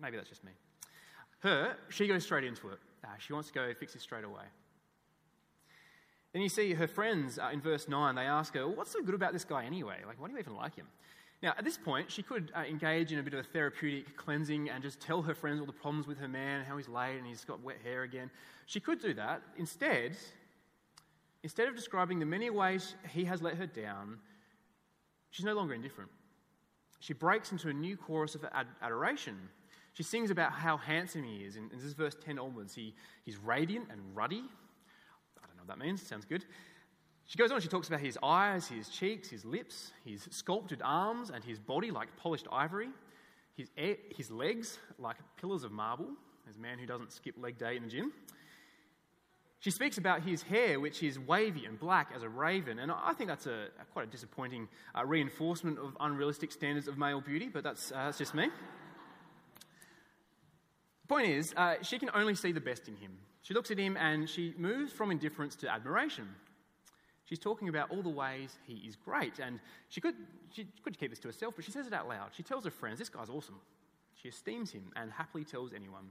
Maybe 0.00 0.16
that's 0.16 0.28
just 0.28 0.44
me. 0.44 0.52
Her, 1.40 1.76
she 1.88 2.06
goes 2.06 2.24
straight 2.24 2.44
into 2.44 2.68
it. 2.68 2.78
Uh, 3.04 3.08
she 3.18 3.32
wants 3.32 3.48
to 3.48 3.54
go 3.54 3.72
fix 3.74 3.94
it 3.94 4.00
straight 4.00 4.24
away. 4.24 4.44
Then 6.32 6.42
you 6.42 6.48
see 6.48 6.72
her 6.74 6.86
friends 6.86 7.38
uh, 7.38 7.50
in 7.52 7.60
verse 7.60 7.88
9, 7.88 8.14
they 8.14 8.22
ask 8.22 8.54
her, 8.54 8.68
What's 8.68 8.90
so 8.90 9.02
good 9.02 9.14
about 9.14 9.32
this 9.32 9.44
guy 9.44 9.64
anyway? 9.64 9.96
Like, 10.06 10.20
why 10.20 10.28
do 10.28 10.34
you 10.34 10.38
even 10.38 10.56
like 10.56 10.76
him? 10.76 10.86
Now, 11.42 11.54
at 11.58 11.64
this 11.64 11.76
point, 11.76 12.10
she 12.10 12.22
could 12.22 12.52
uh, 12.54 12.60
engage 12.60 13.12
in 13.12 13.18
a 13.18 13.22
bit 13.22 13.34
of 13.34 13.40
a 13.40 13.42
therapeutic 13.42 14.16
cleansing 14.16 14.70
and 14.70 14.82
just 14.82 15.00
tell 15.00 15.22
her 15.22 15.34
friends 15.34 15.58
all 15.58 15.66
the 15.66 15.72
problems 15.72 16.06
with 16.06 16.18
her 16.18 16.28
man, 16.28 16.64
how 16.64 16.76
he's 16.76 16.88
late 16.88 17.18
and 17.18 17.26
he's 17.26 17.44
got 17.44 17.60
wet 17.60 17.78
hair 17.82 18.04
again. 18.04 18.30
She 18.66 18.78
could 18.78 19.00
do 19.00 19.12
that. 19.14 19.42
Instead, 19.56 20.16
instead 21.42 21.66
of 21.66 21.74
describing 21.74 22.20
the 22.20 22.26
many 22.26 22.48
ways 22.48 22.94
he 23.10 23.24
has 23.24 23.42
let 23.42 23.56
her 23.56 23.66
down, 23.66 24.18
she's 25.32 25.44
no 25.44 25.54
longer 25.54 25.74
indifferent. 25.74 26.10
She 27.00 27.12
breaks 27.12 27.50
into 27.50 27.68
a 27.68 27.72
new 27.72 27.96
chorus 27.96 28.36
of 28.36 28.44
ad- 28.52 28.68
adoration 28.80 29.36
she 29.94 30.02
sings 30.02 30.30
about 30.30 30.52
how 30.52 30.76
handsome 30.76 31.22
he 31.22 31.44
is. 31.44 31.56
And 31.56 31.70
this 31.70 31.84
is 31.84 31.92
verse 31.92 32.16
10 32.24 32.38
onwards. 32.38 32.74
He, 32.74 32.94
he's 33.24 33.36
radiant 33.36 33.88
and 33.90 34.00
ruddy. 34.14 34.42
I 35.36 35.46
don't 35.46 35.56
know 35.56 35.62
what 35.66 35.78
that 35.78 35.84
means. 35.84 36.02
Sounds 36.02 36.24
good. 36.24 36.44
She 37.26 37.38
goes 37.38 37.52
on, 37.52 37.60
she 37.60 37.68
talks 37.68 37.88
about 37.88 38.00
his 38.00 38.18
eyes, 38.22 38.66
his 38.66 38.88
cheeks, 38.88 39.28
his 39.28 39.44
lips, 39.44 39.92
his 40.04 40.26
sculpted 40.30 40.80
arms, 40.82 41.30
and 41.30 41.44
his 41.44 41.58
body 41.58 41.90
like 41.90 42.14
polished 42.16 42.46
ivory, 42.50 42.88
his, 43.54 43.68
his 44.16 44.30
legs 44.30 44.78
like 44.98 45.16
pillars 45.36 45.62
of 45.62 45.72
marble. 45.72 46.08
There's 46.44 46.56
a 46.56 46.60
man 46.60 46.78
who 46.78 46.86
doesn't 46.86 47.12
skip 47.12 47.36
leg 47.38 47.58
day 47.58 47.76
in 47.76 47.82
the 47.82 47.88
gym. 47.88 48.12
She 49.62 49.70
speaks 49.70 49.96
about 49.96 50.24
his 50.24 50.42
hair, 50.42 50.80
which 50.80 51.04
is 51.04 51.20
wavy 51.20 51.66
and 51.66 51.78
black 51.78 52.10
as 52.16 52.24
a 52.24 52.28
raven, 52.28 52.80
and 52.80 52.90
I 52.90 53.12
think 53.12 53.30
that's 53.30 53.46
a, 53.46 53.68
a 53.80 53.84
quite 53.92 54.08
a 54.08 54.10
disappointing 54.10 54.66
uh, 54.92 55.04
reinforcement 55.04 55.78
of 55.78 55.96
unrealistic 56.00 56.50
standards 56.50 56.88
of 56.88 56.98
male 56.98 57.20
beauty, 57.20 57.48
but 57.48 57.62
that's, 57.62 57.92
uh, 57.92 58.06
that's 58.06 58.18
just 58.18 58.34
me. 58.34 58.48
The 61.02 61.06
point 61.06 61.28
is, 61.28 61.54
uh, 61.56 61.76
she 61.80 62.00
can 62.00 62.10
only 62.12 62.34
see 62.34 62.50
the 62.50 62.60
best 62.60 62.88
in 62.88 62.96
him. 62.96 63.12
She 63.42 63.54
looks 63.54 63.70
at 63.70 63.78
him 63.78 63.96
and 63.96 64.28
she 64.28 64.52
moves 64.58 64.92
from 64.92 65.12
indifference 65.12 65.54
to 65.56 65.72
admiration. 65.72 66.26
She's 67.26 67.38
talking 67.38 67.68
about 67.68 67.92
all 67.92 68.02
the 68.02 68.08
ways 68.08 68.58
he 68.66 68.78
is 68.78 68.96
great, 68.96 69.38
and 69.38 69.60
she 69.90 70.00
could, 70.00 70.16
she 70.50 70.66
could 70.82 70.98
keep 70.98 71.10
this 71.10 71.20
to 71.20 71.28
herself, 71.28 71.54
but 71.54 71.64
she 71.64 71.70
says 71.70 71.86
it 71.86 71.92
out 71.92 72.08
loud. 72.08 72.30
She 72.36 72.42
tells 72.42 72.64
her 72.64 72.72
friends, 72.72 72.98
This 72.98 73.08
guy's 73.08 73.30
awesome. 73.30 73.60
She 74.20 74.28
esteems 74.28 74.72
him 74.72 74.90
and 74.96 75.12
happily 75.12 75.44
tells 75.44 75.72
anyone. 75.72 76.10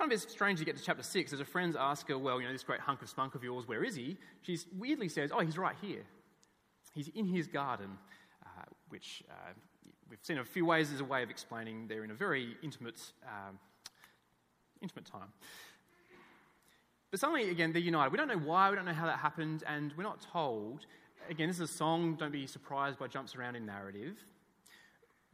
Kind 0.00 0.10
of 0.10 0.18
bit 0.18 0.30
strange 0.30 0.58
to 0.60 0.64
get 0.64 0.78
to 0.78 0.82
chapter 0.82 1.02
6 1.02 1.34
as 1.34 1.40
her 1.40 1.44
friends 1.44 1.76
ask 1.78 2.08
her, 2.08 2.16
Well, 2.16 2.40
you 2.40 2.46
know, 2.46 2.54
this 2.54 2.62
great 2.62 2.80
hunk 2.80 3.02
of 3.02 3.10
spunk 3.10 3.34
of 3.34 3.44
yours, 3.44 3.68
where 3.68 3.84
is 3.84 3.94
he? 3.94 4.16
She 4.40 4.58
weirdly 4.78 5.10
says, 5.10 5.30
Oh, 5.30 5.40
he's 5.40 5.58
right 5.58 5.76
here. 5.82 6.00
He's 6.94 7.08
in 7.08 7.26
his 7.26 7.46
garden, 7.46 7.98
uh, 8.46 8.62
which 8.88 9.22
uh, 9.28 9.52
we've 10.08 10.18
seen 10.22 10.38
a 10.38 10.44
few 10.44 10.64
ways 10.64 10.90
as 10.90 11.00
a 11.00 11.04
way 11.04 11.22
of 11.22 11.28
explaining 11.28 11.86
they're 11.86 12.02
in 12.02 12.10
a 12.10 12.14
very 12.14 12.56
intimate, 12.62 12.98
um, 13.26 13.58
intimate 14.80 15.04
time. 15.04 15.34
But 17.10 17.20
suddenly, 17.20 17.50
again, 17.50 17.74
they're 17.74 17.82
united. 17.82 18.10
We 18.10 18.16
don't 18.16 18.28
know 18.28 18.38
why, 18.38 18.70
we 18.70 18.76
don't 18.76 18.86
know 18.86 18.94
how 18.94 19.04
that 19.04 19.18
happened, 19.18 19.64
and 19.66 19.92
we're 19.98 20.02
not 20.02 20.26
told. 20.32 20.86
Again, 21.28 21.48
this 21.48 21.56
is 21.60 21.70
a 21.70 21.74
song, 21.74 22.14
don't 22.14 22.32
be 22.32 22.46
surprised 22.46 22.98
by 22.98 23.06
jumps 23.06 23.36
around 23.36 23.54
in 23.54 23.66
narrative. 23.66 24.16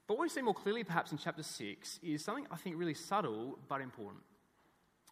But 0.08 0.18
what 0.18 0.24
we 0.24 0.28
see 0.28 0.42
more 0.42 0.54
clearly, 0.54 0.82
perhaps, 0.82 1.12
in 1.12 1.18
chapter 1.18 1.44
6 1.44 2.00
is 2.02 2.24
something 2.24 2.48
I 2.50 2.56
think 2.56 2.76
really 2.76 2.94
subtle 2.94 3.60
but 3.68 3.80
important. 3.80 4.24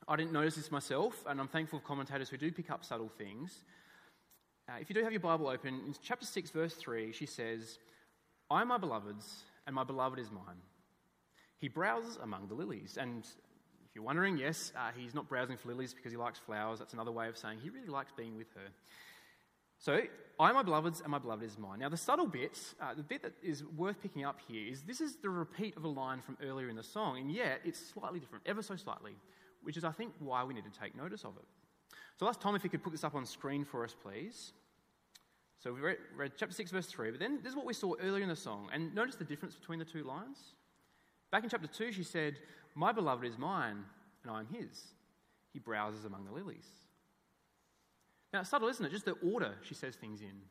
I 0.07 0.17
didn't 0.17 0.33
notice 0.33 0.57
this 0.57 0.71
myself, 0.71 1.25
and 1.27 1.41
I'm 1.41 1.49
thankful 1.49 1.79
for 1.79 1.87
commentators 1.87 2.29
who 2.29 2.37
do 2.37 2.53
pick 2.53 2.71
up 2.71 2.85
subtle 2.85 3.09
things. 3.09 3.65
Uh, 4.69 4.75
if 4.81 4.91
you 4.91 4.95
do 4.95 5.03
have 5.03 5.13
your 5.13 5.21
Bible 5.21 5.49
open, 5.49 5.81
in 5.87 5.95
chapter 6.03 6.27
6, 6.27 6.51
verse 6.51 6.75
3, 6.75 7.13
she 7.13 7.27
says, 7.27 7.79
I, 8.51 8.63
am 8.63 8.69
my 8.69 8.79
beloveds, 8.79 9.45
and 9.67 9.75
my 9.75 9.85
beloved 9.85 10.19
is 10.19 10.31
mine. 10.31 10.61
He 11.59 11.69
browses 11.69 12.19
among 12.23 12.49
the 12.49 12.55
lilies. 12.55 12.99
And 13.01 13.25
if 13.25 13.95
you're 13.95 14.05
wondering, 14.05 14.37
yes, 14.37 14.73
uh, 14.77 14.91
he's 14.95 15.15
not 15.15 15.29
browsing 15.29 15.57
for 15.57 15.69
lilies 15.69 15.95
because 15.95 16.13
he 16.13 16.19
likes 16.19 16.39
flowers. 16.39 16.79
That's 16.79 16.93
another 16.93 17.13
way 17.13 17.29
of 17.29 17.39
saying 17.39 17.61
he 17.63 17.71
really 17.71 17.89
likes 17.89 18.13
being 18.15 18.37
with 18.37 18.49
her. 18.55 18.69
So, 19.79 20.01
I, 20.39 20.49
am 20.51 20.55
my 20.55 20.63
beloveds, 20.63 21.01
and 21.01 21.11
my 21.11 21.19
beloved 21.19 21.45
is 21.45 21.59
mine. 21.59 21.79
Now, 21.79 21.89
the 21.89 21.97
subtle 21.97 22.27
bit, 22.27 22.59
uh, 22.81 22.95
the 22.95 23.03
bit 23.03 23.23
that 23.23 23.33
is 23.43 23.65
worth 23.65 24.01
picking 24.03 24.25
up 24.25 24.39
here, 24.47 24.71
is 24.71 24.83
this 24.83 25.01
is 25.01 25.17
the 25.17 25.31
repeat 25.31 25.77
of 25.77 25.85
a 25.85 25.89
line 25.89 26.21
from 26.21 26.37
earlier 26.43 26.69
in 26.69 26.77
the 26.77 26.83
song, 26.83 27.19
and 27.19 27.31
yet 27.31 27.61
it's 27.65 27.79
slightly 27.93 28.21
different, 28.21 28.45
ever 28.47 28.63
so 28.63 28.77
slightly, 28.77 29.15
which 29.65 29.77
is, 29.77 29.85
I 29.85 29.93
think, 29.93 30.13
why 30.19 30.45
we 30.45 30.55
need 30.55 30.65
to 30.65 30.81
take 30.81 30.97
notice 30.97 31.25
of 31.25 31.37
it. 31.37 31.45
So, 32.19 32.27
last 32.27 32.41
time, 32.41 32.55
if 32.55 32.63
you 32.65 32.71
could 32.71 32.83
put 32.83 32.93
this 32.93 33.05
up 33.05 33.15
on 33.15 33.27
screen 33.27 33.65
for 33.65 33.85
us, 33.85 33.95
please. 34.01 34.53
So 35.65 35.73
we 35.73 35.81
read, 35.81 35.97
read, 36.15 36.33
chapter 36.37 36.55
6, 36.55 36.71
verse 36.71 36.87
3, 36.87 37.13
but 37.13 37.21
then 37.21 37.39
this 37.43 37.51
is 37.51 37.57
what 37.57 37.65
we 37.65 37.73
saw 37.73 37.95
earlier 38.03 38.23
in 38.23 38.29
the 38.29 38.37
song. 38.37 38.69
And 38.71 38.95
notice 38.95 39.17
the 39.17 39.25
difference 39.25 39.55
between 39.55 39.79
the 39.79 39.85
two 39.87 40.05
lines. 40.05 40.37
Back 41.33 41.43
in 41.43 41.49
chapter 41.49 41.67
2, 41.67 41.91
she 41.91 42.03
said, 42.03 42.35
My 42.75 42.93
beloved 42.93 43.25
is 43.25 43.39
mine, 43.39 43.79
and 44.23 44.31
I 44.31 44.41
am 44.41 44.47
his. 44.53 44.83
He 45.55 45.59
browses 45.59 46.05
among 46.05 46.27
the 46.27 46.33
lilies. 46.33 46.67
Now, 48.35 48.41
it's 48.41 48.51
subtle, 48.51 48.69
isn't 48.69 48.85
it? 48.85 48.93
Just 48.93 49.07
the 49.07 49.13
order 49.13 49.55
she 49.63 49.73
says 49.73 49.95
things 49.95 50.21
in. 50.21 50.43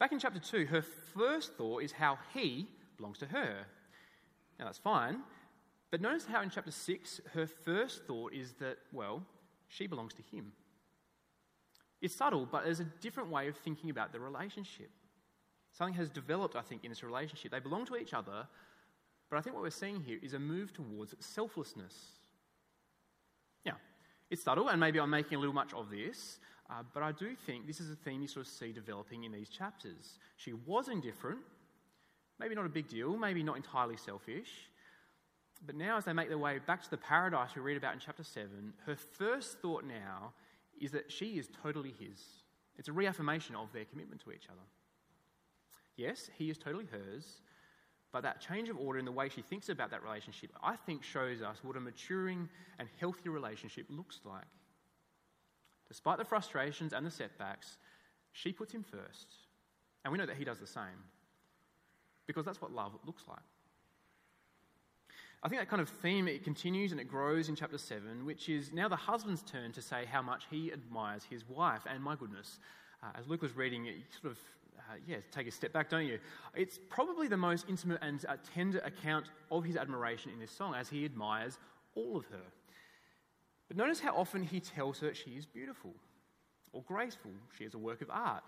Back 0.00 0.10
in 0.10 0.18
chapter 0.18 0.40
2, 0.40 0.66
her 0.66 0.82
first 0.82 1.52
thought 1.54 1.84
is 1.84 1.92
how 1.92 2.18
he 2.32 2.66
belongs 2.96 3.18
to 3.18 3.26
her. 3.26 3.64
Now, 4.58 4.64
that's 4.64 4.78
fine. 4.78 5.20
But 5.94 6.00
notice 6.00 6.26
how 6.26 6.42
in 6.42 6.50
chapter 6.50 6.72
6, 6.72 7.20
her 7.34 7.46
first 7.46 8.04
thought 8.04 8.32
is 8.32 8.54
that, 8.54 8.78
well, 8.90 9.22
she 9.68 9.86
belongs 9.86 10.12
to 10.14 10.22
him. 10.36 10.50
It's 12.02 12.16
subtle, 12.16 12.48
but 12.50 12.64
there's 12.64 12.80
a 12.80 12.90
different 13.00 13.30
way 13.30 13.46
of 13.46 13.56
thinking 13.58 13.90
about 13.90 14.10
the 14.10 14.18
relationship. 14.18 14.90
Something 15.70 15.94
has 15.94 16.10
developed, 16.10 16.56
I 16.56 16.62
think, 16.62 16.82
in 16.82 16.90
this 16.90 17.04
relationship. 17.04 17.52
They 17.52 17.60
belong 17.60 17.86
to 17.86 17.96
each 17.96 18.12
other, 18.12 18.48
but 19.30 19.36
I 19.36 19.40
think 19.40 19.54
what 19.54 19.62
we're 19.62 19.70
seeing 19.70 20.00
here 20.00 20.18
is 20.20 20.34
a 20.34 20.40
move 20.40 20.72
towards 20.72 21.14
selflessness. 21.20 21.94
Yeah, 23.64 23.74
it's 24.32 24.42
subtle, 24.42 24.70
and 24.70 24.80
maybe 24.80 24.98
I'm 24.98 25.10
making 25.10 25.36
a 25.36 25.38
little 25.38 25.54
much 25.54 25.74
of 25.74 25.90
this, 25.90 26.40
uh, 26.70 26.82
but 26.92 27.04
I 27.04 27.12
do 27.12 27.36
think 27.46 27.68
this 27.68 27.78
is 27.78 27.92
a 27.92 27.94
theme 27.94 28.20
you 28.20 28.26
sort 28.26 28.46
of 28.46 28.52
see 28.52 28.72
developing 28.72 29.22
in 29.22 29.30
these 29.30 29.48
chapters. 29.48 30.18
She 30.38 30.54
was 30.54 30.88
indifferent, 30.88 31.38
maybe 32.40 32.56
not 32.56 32.66
a 32.66 32.68
big 32.68 32.88
deal, 32.88 33.16
maybe 33.16 33.44
not 33.44 33.54
entirely 33.54 33.96
selfish, 33.96 34.50
but 35.66 35.76
now 35.76 35.96
as 35.96 36.04
they 36.04 36.12
make 36.12 36.28
their 36.28 36.38
way 36.38 36.58
back 36.58 36.82
to 36.82 36.90
the 36.90 36.96
paradise 36.96 37.50
we 37.54 37.62
read 37.62 37.76
about 37.76 37.94
in 37.94 38.00
chapter 38.00 38.24
7, 38.24 38.48
her 38.86 38.96
first 38.96 39.58
thought 39.60 39.84
now 39.84 40.32
is 40.80 40.90
that 40.92 41.10
she 41.10 41.38
is 41.38 41.48
totally 41.62 41.94
his. 41.98 42.20
It's 42.76 42.88
a 42.88 42.92
reaffirmation 42.92 43.54
of 43.54 43.72
their 43.72 43.84
commitment 43.84 44.22
to 44.24 44.32
each 44.32 44.48
other. 44.50 44.60
Yes, 45.96 46.28
he 46.36 46.50
is 46.50 46.58
totally 46.58 46.86
hers, 46.90 47.40
but 48.12 48.22
that 48.22 48.40
change 48.40 48.68
of 48.68 48.78
order 48.78 48.98
in 48.98 49.04
the 49.04 49.12
way 49.12 49.28
she 49.28 49.42
thinks 49.42 49.68
about 49.68 49.90
that 49.90 50.02
relationship, 50.02 50.50
I 50.62 50.76
think, 50.76 51.02
shows 51.02 51.42
us 51.42 51.58
what 51.62 51.76
a 51.76 51.80
maturing 51.80 52.48
and 52.78 52.88
healthy 53.00 53.28
relationship 53.28 53.86
looks 53.88 54.20
like. 54.24 54.44
Despite 55.88 56.18
the 56.18 56.24
frustrations 56.24 56.92
and 56.92 57.06
the 57.06 57.10
setbacks, 57.10 57.78
she 58.32 58.52
puts 58.52 58.72
him 58.72 58.82
first. 58.82 59.34
And 60.04 60.12
we 60.12 60.18
know 60.18 60.26
that 60.26 60.36
he 60.36 60.44
does 60.44 60.58
the 60.58 60.66
same. 60.66 61.04
Because 62.26 62.44
that's 62.44 62.60
what 62.60 62.72
love 62.72 62.92
looks 63.06 63.22
like. 63.28 63.38
I 65.44 65.48
think 65.48 65.60
that 65.60 65.68
kind 65.68 65.82
of 65.82 65.90
theme 65.90 66.26
it 66.26 66.42
continues 66.42 66.90
and 66.90 67.00
it 67.00 67.04
grows 67.04 67.50
in 67.50 67.54
chapter 67.54 67.76
7, 67.76 68.24
which 68.24 68.48
is 68.48 68.72
now 68.72 68.88
the 68.88 68.96
husband's 68.96 69.42
turn 69.42 69.72
to 69.72 69.82
say 69.82 70.06
how 70.10 70.22
much 70.22 70.44
he 70.50 70.72
admires 70.72 71.22
his 71.28 71.46
wife. 71.46 71.82
And 71.86 72.02
my 72.02 72.16
goodness, 72.16 72.58
uh, 73.02 73.08
as 73.18 73.28
Luke 73.28 73.42
was 73.42 73.54
reading 73.54 73.84
it, 73.84 73.96
you 73.96 74.02
sort 74.22 74.32
of, 74.32 74.38
uh, 74.78 74.94
yeah, 75.06 75.18
take 75.32 75.46
a 75.46 75.50
step 75.50 75.70
back, 75.70 75.90
don't 75.90 76.06
you? 76.06 76.18
It's 76.54 76.78
probably 76.88 77.28
the 77.28 77.36
most 77.36 77.66
intimate 77.68 77.98
and 78.00 78.24
uh, 78.26 78.36
tender 78.54 78.78
account 78.78 79.26
of 79.50 79.64
his 79.64 79.76
admiration 79.76 80.30
in 80.32 80.40
this 80.40 80.50
song 80.50 80.74
as 80.74 80.88
he 80.88 81.04
admires 81.04 81.58
all 81.94 82.16
of 82.16 82.24
her. 82.26 82.44
But 83.68 83.76
notice 83.76 84.00
how 84.00 84.16
often 84.16 84.42
he 84.42 84.60
tells 84.60 84.98
her 85.00 85.12
she 85.12 85.32
is 85.32 85.44
beautiful 85.44 85.92
or 86.72 86.82
graceful, 86.82 87.32
she 87.58 87.64
is 87.64 87.74
a 87.74 87.78
work 87.78 88.00
of 88.00 88.08
art. 88.10 88.44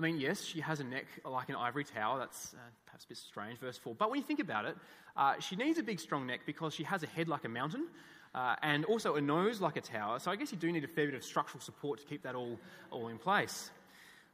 I 0.00 0.02
mean, 0.02 0.18
yes, 0.18 0.42
she 0.42 0.60
has 0.60 0.80
a 0.80 0.84
neck 0.84 1.04
like 1.26 1.50
an 1.50 1.56
ivory 1.56 1.84
tower. 1.84 2.18
That's 2.18 2.54
uh, 2.54 2.58
perhaps 2.86 3.04
a 3.04 3.08
bit 3.08 3.18
strange, 3.18 3.58
verse 3.58 3.76
4. 3.76 3.94
But 3.94 4.08
when 4.08 4.18
you 4.18 4.24
think 4.24 4.40
about 4.40 4.64
it, 4.64 4.74
uh, 5.14 5.34
she 5.40 5.56
needs 5.56 5.78
a 5.78 5.82
big, 5.82 6.00
strong 6.00 6.26
neck 6.26 6.40
because 6.46 6.72
she 6.72 6.84
has 6.84 7.02
a 7.02 7.06
head 7.06 7.28
like 7.28 7.44
a 7.44 7.50
mountain 7.50 7.86
uh, 8.34 8.56
and 8.62 8.86
also 8.86 9.16
a 9.16 9.20
nose 9.20 9.60
like 9.60 9.76
a 9.76 9.82
tower. 9.82 10.18
So 10.18 10.30
I 10.30 10.36
guess 10.36 10.52
you 10.52 10.56
do 10.56 10.72
need 10.72 10.84
a 10.84 10.88
fair 10.88 11.04
bit 11.04 11.16
of 11.16 11.22
structural 11.22 11.60
support 11.60 12.00
to 12.00 12.06
keep 12.06 12.22
that 12.22 12.34
all, 12.34 12.58
all 12.90 13.08
in 13.08 13.18
place. 13.18 13.70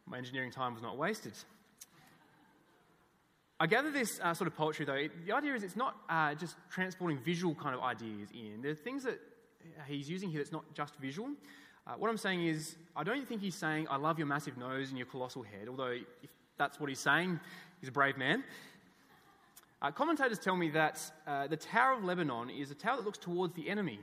My 0.06 0.18
engineering 0.18 0.52
time 0.52 0.74
was 0.74 0.84
not 0.84 0.96
wasted. 0.96 1.32
I 3.58 3.66
gather 3.66 3.90
this 3.90 4.20
uh, 4.22 4.34
sort 4.34 4.46
of 4.46 4.56
poetry, 4.56 4.86
though, 4.86 5.08
the 5.26 5.32
idea 5.32 5.52
is 5.54 5.64
it's 5.64 5.74
not 5.74 5.96
uh, 6.08 6.34
just 6.34 6.54
transporting 6.70 7.18
visual 7.18 7.56
kind 7.56 7.74
of 7.74 7.80
ideas 7.80 8.28
in. 8.32 8.62
There 8.62 8.70
are 8.70 8.76
things 8.76 9.02
that 9.02 9.18
he's 9.88 10.08
using 10.08 10.30
here 10.30 10.38
that's 10.38 10.52
not 10.52 10.74
just 10.74 10.94
visual. 10.98 11.30
Uh, 11.86 11.92
what 11.98 12.10
I'm 12.10 12.16
saying 12.16 12.44
is, 12.44 12.76
I 12.96 13.04
don't 13.04 13.28
think 13.28 13.40
he's 13.40 13.54
saying, 13.54 13.86
I 13.88 13.96
love 13.96 14.18
your 14.18 14.26
massive 14.26 14.56
nose 14.58 14.88
and 14.88 14.98
your 14.98 15.06
colossal 15.06 15.42
head, 15.42 15.68
although 15.68 15.96
if 16.22 16.30
that's 16.58 16.80
what 16.80 16.88
he's 16.88 16.98
saying, 16.98 17.38
he's 17.80 17.88
a 17.90 17.92
brave 17.92 18.16
man. 18.16 18.42
Uh, 19.80 19.92
commentators 19.92 20.38
tell 20.38 20.56
me 20.56 20.70
that 20.70 21.00
uh, 21.26 21.46
the 21.46 21.56
Tower 21.56 21.92
of 21.92 22.02
Lebanon 22.02 22.50
is 22.50 22.70
a 22.70 22.74
tower 22.74 22.96
that 22.96 23.04
looks 23.04 23.18
towards 23.18 23.54
the 23.54 23.68
enemy. 23.68 24.00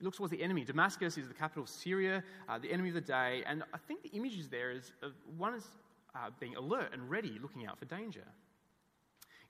It 0.00 0.04
looks 0.04 0.18
towards 0.18 0.30
the 0.30 0.42
enemy. 0.42 0.64
Damascus 0.64 1.18
is 1.18 1.26
the 1.26 1.34
capital 1.34 1.64
of 1.64 1.68
Syria, 1.68 2.22
uh, 2.48 2.58
the 2.58 2.70
enemy 2.70 2.90
of 2.90 2.94
the 2.94 3.00
day, 3.00 3.42
and 3.46 3.64
I 3.74 3.78
think 3.78 4.02
the 4.02 4.10
image 4.10 4.38
is 4.38 4.48
there 4.48 4.70
is 4.70 4.92
of 5.02 5.12
one 5.36 5.54
is 5.54 5.66
uh, 6.14 6.30
being 6.38 6.54
alert 6.54 6.90
and 6.92 7.10
ready, 7.10 7.38
looking 7.42 7.66
out 7.66 7.78
for 7.78 7.86
danger. 7.86 8.24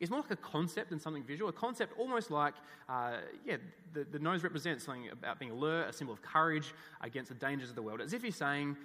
It's 0.00 0.11
more 0.11 0.20
like 0.20 0.30
a 0.30 0.37
concept 0.37 0.90
than 0.90 1.00
something 1.00 1.24
visual. 1.24 1.50
A 1.50 1.52
concept 1.52 1.98
almost 1.98 2.30
like, 2.30 2.54
uh, 2.88 3.16
yeah, 3.44 3.56
the, 3.92 4.04
the 4.04 4.18
nose 4.18 4.42
represents 4.42 4.84
something 4.84 5.08
about 5.11 5.38
being 5.38 5.50
alert, 5.50 5.88
a 5.88 5.92
symbol 5.92 6.14
of 6.14 6.22
courage 6.22 6.72
against 7.00 7.30
the 7.30 7.34
dangers 7.34 7.68
of 7.68 7.74
the 7.74 7.82
world. 7.82 8.00
As 8.00 8.12
if 8.12 8.22
he's 8.22 8.37
saying, 8.37 8.76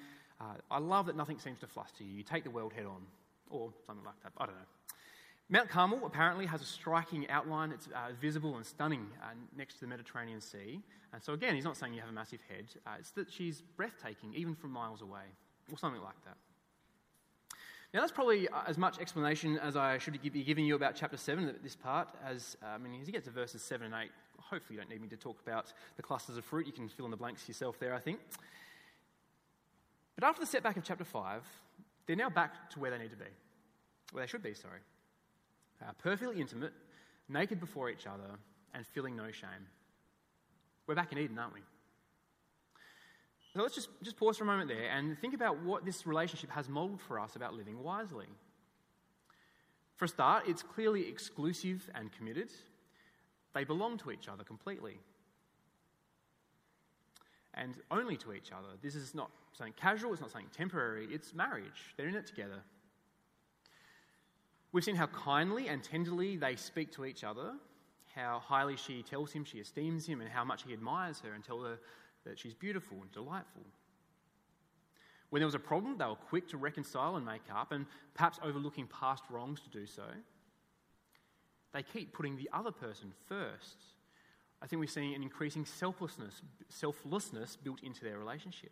uh, 0.41 0.55
I 0.71 0.79
love 0.79 1.05
that 1.05 1.15
nothing 1.15 1.37
seems 1.37 1.59
to 1.59 1.67
fluster 1.67 2.03
you. 2.03 2.11
You 2.11 2.23
take 2.23 2.43
the 2.43 2.49
world 2.49 2.73
head 2.73 2.85
on. 2.85 3.03
Or 3.49 3.71
something 3.85 4.03
like 4.03 4.19
that. 4.23 4.31
I 4.37 4.47
don't 4.47 4.55
know. 4.55 4.65
Mount 5.49 5.69
Carmel 5.69 6.03
apparently 6.05 6.47
has 6.47 6.61
a 6.63 6.65
striking 6.65 7.29
outline. 7.29 7.71
It's 7.71 7.87
uh, 7.87 8.13
visible 8.19 8.55
and 8.55 8.65
stunning 8.65 9.05
uh, 9.21 9.27
next 9.55 9.75
to 9.75 9.81
the 9.81 9.87
Mediterranean 9.87 10.41
Sea. 10.41 10.81
And 11.13 11.21
so, 11.21 11.33
again, 11.33 11.53
he's 11.53 11.65
not 11.65 11.77
saying 11.77 11.93
you 11.93 11.99
have 11.99 12.09
a 12.09 12.13
massive 12.13 12.39
head. 12.49 12.65
Uh, 12.87 12.91
it's 12.97 13.11
that 13.11 13.31
she's 13.31 13.61
breathtaking, 13.77 14.33
even 14.33 14.55
from 14.55 14.71
miles 14.71 15.03
away, 15.03 15.21
or 15.71 15.77
something 15.77 16.01
like 16.01 16.15
that. 16.25 16.37
Now, 17.93 17.99
that's 17.99 18.11
probably 18.11 18.49
uh, 18.49 18.61
as 18.65 18.79
much 18.79 18.97
explanation 18.97 19.59
as 19.59 19.75
I 19.77 19.99
should 19.99 20.19
be 20.19 20.43
giving 20.43 20.65
you 20.65 20.73
about 20.73 20.95
chapter 20.95 21.15
7, 21.15 21.53
this 21.61 21.75
part, 21.75 22.09
as, 22.25 22.57
uh, 22.63 22.69
I 22.69 22.77
mean, 22.79 22.99
as 22.99 23.05
you 23.05 23.13
get 23.13 23.23
to 23.25 23.29
verses 23.29 23.61
7 23.61 23.85
and 23.85 23.93
8, 23.93 24.09
hopefully 24.39 24.75
you 24.75 24.81
don't 24.81 24.89
need 24.89 25.01
me 25.01 25.07
to 25.09 25.15
talk 25.15 25.39
about 25.45 25.71
the 25.95 26.01
clusters 26.01 26.35
of 26.35 26.43
fruit. 26.43 26.65
You 26.65 26.73
can 26.73 26.89
fill 26.89 27.05
in 27.05 27.11
the 27.11 27.17
blanks 27.17 27.47
yourself 27.47 27.79
there, 27.79 27.93
I 27.93 27.99
think. 27.99 28.19
But 30.15 30.23
after 30.23 30.41
the 30.41 30.47
setback 30.47 30.75
of 30.75 30.83
chapter 30.83 31.03
5, 31.03 31.43
they're 32.07 32.15
now 32.15 32.31
back 32.31 32.71
to 32.71 32.79
where 32.79 32.89
they 32.89 32.97
need 32.97 33.11
to 33.11 33.17
be. 33.17 33.25
Where 34.11 34.23
they 34.23 34.27
should 34.27 34.43
be, 34.43 34.55
sorry. 34.55 34.79
Uh, 35.79 35.91
perfectly 35.99 36.41
intimate, 36.41 36.73
naked 37.29 37.59
before 37.59 37.91
each 37.91 38.07
other, 38.07 38.39
and 38.73 38.87
feeling 38.87 39.15
no 39.15 39.31
shame. 39.31 39.67
We're 40.87 40.95
back 40.95 41.11
in 41.11 41.19
Eden, 41.19 41.37
aren't 41.37 41.53
we? 41.53 41.61
So 43.55 43.61
let's 43.61 43.75
just, 43.75 43.89
just 44.01 44.17
pause 44.17 44.37
for 44.37 44.45
a 44.45 44.47
moment 44.47 44.67
there 44.67 44.89
and 44.89 45.17
think 45.19 45.35
about 45.35 45.61
what 45.61 45.85
this 45.85 46.07
relationship 46.07 46.49
has 46.51 46.67
modeled 46.67 47.01
for 47.01 47.19
us 47.19 47.35
about 47.35 47.53
living 47.53 47.83
wisely. 47.83 48.25
For 49.95 50.05
a 50.05 50.07
start, 50.07 50.45
it's 50.47 50.63
clearly 50.63 51.07
exclusive 51.07 51.87
and 51.93 52.11
committed. 52.11 52.49
They 53.53 53.63
belong 53.63 53.99
to 53.99 54.11
each 54.11 54.27
other 54.27 54.43
completely. 54.43 54.97
And 57.53 57.75
only 57.91 58.17
to 58.17 58.33
each 58.33 58.51
other. 58.51 58.69
This 58.81 58.95
is 58.95 59.13
not 59.13 59.29
something 59.53 59.73
casual, 59.73 60.13
it's 60.13 60.21
not 60.21 60.31
something 60.31 60.49
temporary, 60.51 61.07
it's 61.11 61.35
marriage. 61.35 61.93
They're 61.95 62.07
in 62.07 62.15
it 62.15 62.25
together. 62.25 62.63
We've 64.71 64.83
seen 64.83 64.95
how 64.95 65.05
kindly 65.07 65.67
and 65.67 65.83
tenderly 65.83 66.35
they 66.37 66.55
speak 66.55 66.91
to 66.93 67.05
each 67.05 67.23
other, 67.23 67.53
how 68.15 68.41
highly 68.43 68.75
she 68.75 69.03
tells 69.03 69.31
him 69.31 69.45
she 69.45 69.59
esteems 69.59 70.07
him, 70.07 70.21
and 70.21 70.29
how 70.31 70.43
much 70.43 70.63
he 70.63 70.73
admires 70.73 71.19
her 71.19 71.33
and 71.33 71.43
tell 71.43 71.61
her 71.61 71.77
that 72.25 72.39
she's 72.39 72.53
beautiful 72.53 72.97
and 73.01 73.11
delightful. 73.11 73.63
When 75.29 75.39
there 75.39 75.47
was 75.47 75.55
a 75.55 75.59
problem, 75.59 75.97
they 75.97 76.05
were 76.05 76.15
quick 76.15 76.47
to 76.49 76.57
reconcile 76.57 77.15
and 77.15 77.25
make 77.25 77.41
up, 77.53 77.71
and 77.71 77.85
perhaps 78.13 78.39
overlooking 78.43 78.87
past 78.87 79.23
wrongs 79.29 79.59
to 79.61 79.69
do 79.69 79.85
so. 79.85 80.03
They 81.73 81.81
keep 81.81 82.13
putting 82.13 82.37
the 82.37 82.49
other 82.53 82.71
person 82.71 83.11
first. 83.27 83.77
I 84.61 84.67
think 84.67 84.79
we're 84.79 84.87
seeing 84.87 85.15
an 85.15 85.23
increasing 85.23 85.65
selflessness, 85.65 86.41
selflessness 86.69 87.55
built 87.55 87.81
into 87.81 88.03
their 88.03 88.17
relationship. 88.19 88.71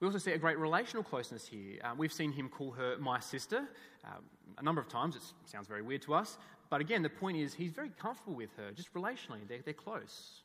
We 0.00 0.06
also 0.06 0.18
see 0.18 0.32
a 0.32 0.38
great 0.38 0.58
relational 0.58 1.02
closeness 1.02 1.48
here. 1.48 1.78
Um, 1.82 1.98
we've 1.98 2.12
seen 2.12 2.30
him 2.30 2.48
call 2.48 2.70
her 2.72 2.96
my 2.98 3.18
sister 3.18 3.64
um, 4.04 4.22
a 4.58 4.62
number 4.62 4.80
of 4.80 4.88
times. 4.88 5.16
It 5.16 5.22
sounds 5.46 5.66
very 5.66 5.82
weird 5.82 6.02
to 6.02 6.14
us. 6.14 6.38
But 6.70 6.80
again, 6.80 7.02
the 7.02 7.08
point 7.08 7.36
is 7.36 7.54
he's 7.54 7.72
very 7.72 7.90
comfortable 7.98 8.34
with 8.34 8.50
her, 8.56 8.70
just 8.72 8.92
relationally. 8.94 9.48
They're, 9.48 9.62
they're 9.64 9.74
close. 9.74 10.42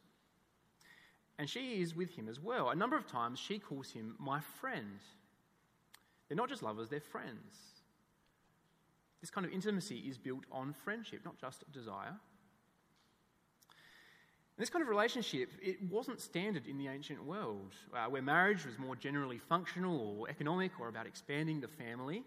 And 1.40 1.50
she 1.50 1.82
is 1.82 1.96
with 1.96 2.12
him 2.12 2.30
as 2.30 2.40
well. 2.40 2.70
A 2.70 2.76
number 2.76 2.96
of 2.96 3.08
times 3.08 3.40
she 3.40 3.60
calls 3.60 3.92
him 3.92 4.16
my 4.20 4.40
friend. 4.40 5.00
They're 6.28 6.38
not 6.38 6.50
just 6.50 6.64
lovers, 6.64 6.90
they're 6.90 7.02
friends. 7.02 7.56
This 9.22 9.30
kind 9.30 9.46
of 9.46 9.54
intimacy 9.54 10.00
is 10.00 10.18
built 10.18 10.44
on 10.52 10.76
friendship, 10.84 11.22
not 11.24 11.40
just 11.40 11.64
desire. 11.72 12.10
And 14.56 14.62
this 14.62 14.70
kind 14.70 14.84
of 14.84 14.90
relationship, 14.90 15.50
it 15.62 15.78
wasn't 15.90 16.22
standard 16.22 16.68
in 16.68 16.78
the 16.78 16.88
ancient 16.88 17.24
world, 17.24 17.74
uh, 17.96 18.06
where 18.06 18.22
marriage 18.22 18.66
was 18.66 18.78
more 18.78 18.96
generally 18.96 19.40
functional 19.40 20.20
or 20.20 20.30
economic 20.30 20.80
or 20.80 20.90
about 20.90 21.08
expanding 21.08 21.60
the 21.60 21.68
family. 21.68 22.24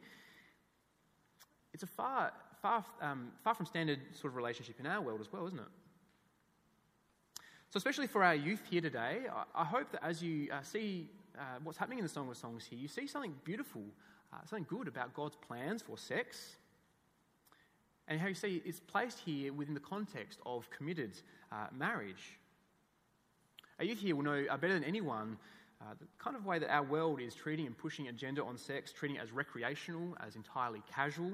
It's 1.73 1.85
a 1.85 1.87
far, 1.87 2.33
far, 2.63 2.85
um, 3.01 3.29
far 3.45 3.55
from 3.55 3.67
standard 3.67 4.01
sort 4.13 4.33
of 4.33 4.37
relationship 4.37 4.81
in 4.81 4.87
our 4.87 5.01
world 5.01 5.21
as 5.21 5.31
well, 5.31 5.47
isn't 5.47 5.61
it? 5.61 5.69
So, 7.71 7.79
especially 7.79 8.07
for 8.07 8.23
our 8.23 8.35
youth 8.35 8.63
here 8.71 8.81
today, 8.81 9.23
I, 9.55 9.65
hope 9.65 9.91
that 9.91 10.05
as 10.05 10.23
you 10.23 10.49
uh, 10.53 10.63
see 10.63 11.11
uh, 11.37 11.59
what's 11.65 11.77
happening 11.77 11.99
in 11.99 12.05
the 12.05 12.09
Song 12.09 12.31
of 12.31 12.37
Songs 12.37 12.65
here, 12.65 12.79
you 12.79 12.87
see 12.87 13.09
something 13.09 13.35
beautiful, 13.43 13.83
uh, 14.33 14.37
something 14.49 14.67
good 14.69 14.87
about 14.87 15.15
God's 15.15 15.35
plans 15.35 15.83
for 15.83 15.99
sex, 15.99 16.57
and 18.07 18.21
how 18.21 18.29
you 18.29 18.35
see 18.35 18.63
it's 18.65 18.79
placed 18.79 19.19
here 19.19 19.53
within 19.53 19.75
the 19.75 19.81
context 19.81 20.39
of 20.47 20.71
committed 20.71 21.11
marriage. 21.77 22.39
Our 23.81 23.85
youth 23.85 23.99
here 23.99 24.15
will 24.15 24.23
know 24.23 24.47
better 24.61 24.75
than 24.75 24.85
anyone 24.85 25.37
the 25.99 26.07
kind 26.19 26.37
of 26.37 26.47
way 26.47 26.61
that 26.61 26.73
our 26.73 26.85
world 26.85 27.21
is 27.21 27.35
treating 27.35 27.67
and 27.67 27.77
pushing 27.77 28.07
agenda 28.09 28.45
on 28.45 28.57
sex, 28.57 28.93
treating 28.93 29.17
it 29.17 29.23
as 29.23 29.33
recreational, 29.33 30.17
as 30.25 30.37
entirely 30.37 30.83
casual, 30.93 31.33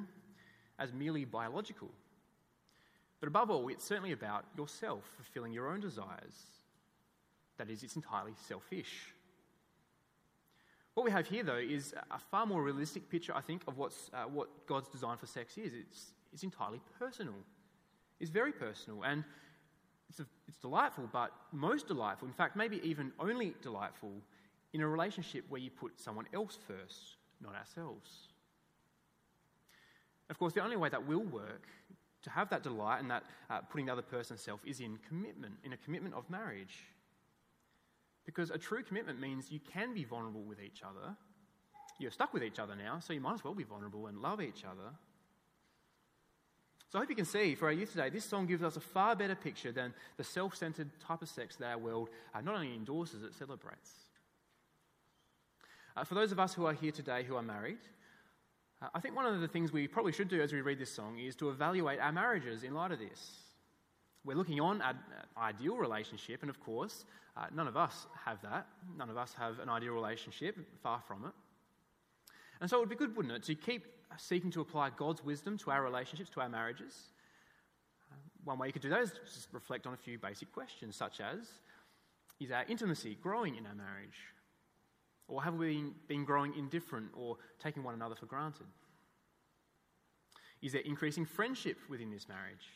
as 0.78 0.94
merely 0.94 1.26
biological. 1.26 1.90
But 3.22 3.28
above 3.28 3.50
all, 3.50 3.68
it's 3.68 3.84
certainly 3.84 4.10
about 4.10 4.46
yourself 4.58 5.04
fulfilling 5.14 5.52
your 5.52 5.68
own 5.68 5.78
desires. 5.78 6.34
That 7.56 7.70
is, 7.70 7.84
it's 7.84 7.94
entirely 7.94 8.32
selfish. 8.48 9.14
What 10.94 11.04
we 11.04 11.12
have 11.12 11.28
here, 11.28 11.44
though, 11.44 11.54
is 11.54 11.94
a 12.10 12.18
far 12.18 12.46
more 12.46 12.64
realistic 12.64 13.08
picture, 13.08 13.32
I 13.32 13.40
think, 13.40 13.62
of 13.68 13.78
what's, 13.78 14.10
uh, 14.12 14.24
what 14.24 14.66
God's 14.66 14.88
design 14.88 15.18
for 15.18 15.26
sex 15.26 15.56
is. 15.56 15.72
It's, 15.72 16.06
it's 16.32 16.42
entirely 16.42 16.80
personal. 16.98 17.34
It's 18.18 18.28
very 18.28 18.50
personal, 18.50 19.04
and 19.04 19.22
it's, 20.10 20.18
a, 20.18 20.26
it's 20.48 20.58
delightful, 20.58 21.08
but 21.12 21.30
most 21.52 21.86
delightful, 21.86 22.26
in 22.26 22.34
fact, 22.34 22.56
maybe 22.56 22.80
even 22.82 23.12
only 23.20 23.54
delightful, 23.62 24.10
in 24.72 24.80
a 24.80 24.88
relationship 24.88 25.44
where 25.48 25.60
you 25.60 25.70
put 25.70 26.00
someone 26.00 26.26
else 26.34 26.58
first, 26.66 27.18
not 27.40 27.54
ourselves. 27.54 28.10
Of 30.28 30.40
course, 30.40 30.54
the 30.54 30.64
only 30.64 30.76
way 30.76 30.88
that 30.88 31.06
will 31.06 31.22
work 31.22 31.68
to 32.22 32.30
have 32.30 32.50
that 32.50 32.62
delight 32.62 33.00
and 33.00 33.10
that 33.10 33.24
uh, 33.50 33.60
putting 33.60 33.86
the 33.86 33.92
other 33.92 34.02
person 34.02 34.36
self 34.36 34.60
is 34.64 34.80
in 34.80 34.98
commitment, 35.08 35.54
in 35.64 35.72
a 35.72 35.76
commitment 35.76 36.14
of 36.14 36.28
marriage. 36.30 36.84
Because 38.24 38.50
a 38.50 38.58
true 38.58 38.82
commitment 38.82 39.20
means 39.20 39.50
you 39.50 39.60
can 39.60 39.94
be 39.94 40.04
vulnerable 40.04 40.42
with 40.42 40.62
each 40.62 40.82
other. 40.82 41.16
You're 41.98 42.10
stuck 42.10 42.32
with 42.32 42.44
each 42.44 42.58
other 42.58 42.74
now, 42.76 43.00
so 43.00 43.12
you 43.12 43.20
might 43.20 43.34
as 43.34 43.44
well 43.44 43.54
be 43.54 43.64
vulnerable 43.64 44.06
and 44.06 44.18
love 44.22 44.40
each 44.40 44.64
other. 44.64 44.90
So 46.92 46.98
I 46.98 47.02
hope 47.02 47.10
you 47.10 47.16
can 47.16 47.24
see 47.24 47.54
for 47.54 47.66
our 47.66 47.72
youth 47.72 47.92
today, 47.92 48.10
this 48.10 48.24
song 48.24 48.46
gives 48.46 48.62
us 48.62 48.76
a 48.76 48.80
far 48.80 49.16
better 49.16 49.34
picture 49.34 49.72
than 49.72 49.94
the 50.18 50.24
self 50.24 50.54
centered 50.54 50.90
type 51.00 51.22
of 51.22 51.28
sex 51.28 51.56
that 51.56 51.66
our 51.66 51.78
world 51.78 52.10
uh, 52.34 52.40
not 52.42 52.54
only 52.54 52.74
endorses, 52.74 53.22
it 53.22 53.34
celebrates. 53.34 53.90
Uh, 55.96 56.04
for 56.04 56.14
those 56.14 56.32
of 56.32 56.38
us 56.38 56.54
who 56.54 56.66
are 56.66 56.74
here 56.74 56.92
today 56.92 57.22
who 57.22 57.34
are 57.36 57.42
married, 57.42 57.78
Uh, 58.82 58.88
I 58.94 59.00
think 59.00 59.14
one 59.14 59.26
of 59.26 59.40
the 59.40 59.48
things 59.48 59.72
we 59.72 59.86
probably 59.86 60.12
should 60.12 60.28
do 60.28 60.40
as 60.40 60.52
we 60.52 60.60
read 60.60 60.78
this 60.78 60.92
song 60.92 61.18
is 61.18 61.36
to 61.36 61.50
evaluate 61.50 62.00
our 62.00 62.12
marriages 62.12 62.62
in 62.62 62.74
light 62.74 62.90
of 62.90 62.98
this. 62.98 63.38
We're 64.24 64.36
looking 64.36 64.60
on 64.60 64.82
at 64.82 64.94
an 64.94 65.42
ideal 65.42 65.76
relationship, 65.76 66.42
and 66.42 66.50
of 66.50 66.60
course, 66.60 67.04
uh, 67.36 67.46
none 67.54 67.68
of 67.68 67.76
us 67.76 68.06
have 68.24 68.40
that. 68.42 68.66
None 68.96 69.10
of 69.10 69.16
us 69.16 69.34
have 69.38 69.58
an 69.58 69.68
ideal 69.68 69.92
relationship, 69.92 70.56
far 70.82 71.02
from 71.06 71.24
it. 71.24 71.32
And 72.60 72.70
so 72.70 72.76
it 72.76 72.80
would 72.80 72.88
be 72.88 72.96
good, 72.96 73.16
wouldn't 73.16 73.34
it, 73.34 73.42
to 73.44 73.54
keep 73.54 73.86
seeking 74.18 74.50
to 74.52 74.60
apply 74.60 74.90
God's 74.90 75.24
wisdom 75.24 75.58
to 75.58 75.70
our 75.70 75.82
relationships, 75.82 76.30
to 76.30 76.40
our 76.40 76.48
marriages. 76.48 76.94
Uh, 78.10 78.16
one 78.44 78.58
way 78.58 78.66
you 78.68 78.72
could 78.72 78.82
do 78.82 78.90
that 78.90 79.00
is 79.00 79.12
just 79.24 79.48
reflect 79.52 79.86
on 79.86 79.94
a 79.94 79.96
few 79.96 80.18
basic 80.18 80.52
questions, 80.52 80.96
such 80.96 81.20
as 81.20 81.38
Is 82.40 82.50
our 82.50 82.64
intimacy 82.68 83.16
growing 83.22 83.56
in 83.56 83.66
our 83.66 83.74
marriage? 83.74 84.18
Or 85.32 85.42
have 85.42 85.54
we 85.54 85.82
been 86.08 86.26
growing 86.26 86.52
indifferent 86.58 87.08
or 87.14 87.38
taking 87.58 87.82
one 87.82 87.94
another 87.94 88.14
for 88.14 88.26
granted? 88.26 88.66
Is 90.60 90.72
there 90.72 90.82
increasing 90.82 91.24
friendship 91.24 91.78
within 91.88 92.10
this 92.10 92.28
marriage? 92.28 92.68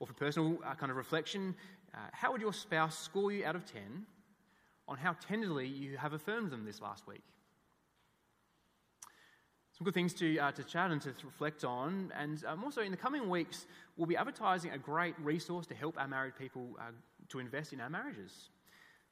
Or 0.00 0.06
for 0.06 0.12
personal 0.12 0.58
uh, 0.62 0.74
kind 0.74 0.90
of 0.90 0.98
reflection, 0.98 1.54
uh, 1.94 1.98
how 2.12 2.30
would 2.32 2.42
your 2.42 2.52
spouse 2.52 2.98
score 2.98 3.32
you 3.32 3.46
out 3.46 3.56
of 3.56 3.64
10 3.64 4.04
on 4.86 4.98
how 4.98 5.14
tenderly 5.14 5.66
you 5.66 5.96
have 5.96 6.12
affirmed 6.12 6.50
them 6.50 6.66
this 6.66 6.82
last 6.82 7.06
week? 7.06 7.22
Some 9.72 9.86
good 9.86 9.94
things 9.94 10.12
to, 10.14 10.38
uh, 10.38 10.52
to 10.52 10.62
chat 10.62 10.90
and 10.90 11.00
to 11.00 11.14
reflect 11.24 11.64
on. 11.64 12.12
And 12.14 12.44
um, 12.44 12.64
also, 12.64 12.82
in 12.82 12.90
the 12.90 12.98
coming 12.98 13.30
weeks, 13.30 13.64
we'll 13.96 14.06
be 14.06 14.16
advertising 14.18 14.72
a 14.72 14.78
great 14.78 15.14
resource 15.22 15.66
to 15.68 15.74
help 15.74 15.98
our 15.98 16.06
married 16.06 16.36
people 16.38 16.76
uh, 16.78 16.90
to 17.30 17.38
invest 17.38 17.72
in 17.72 17.80
our 17.80 17.88
marriages. 17.88 18.50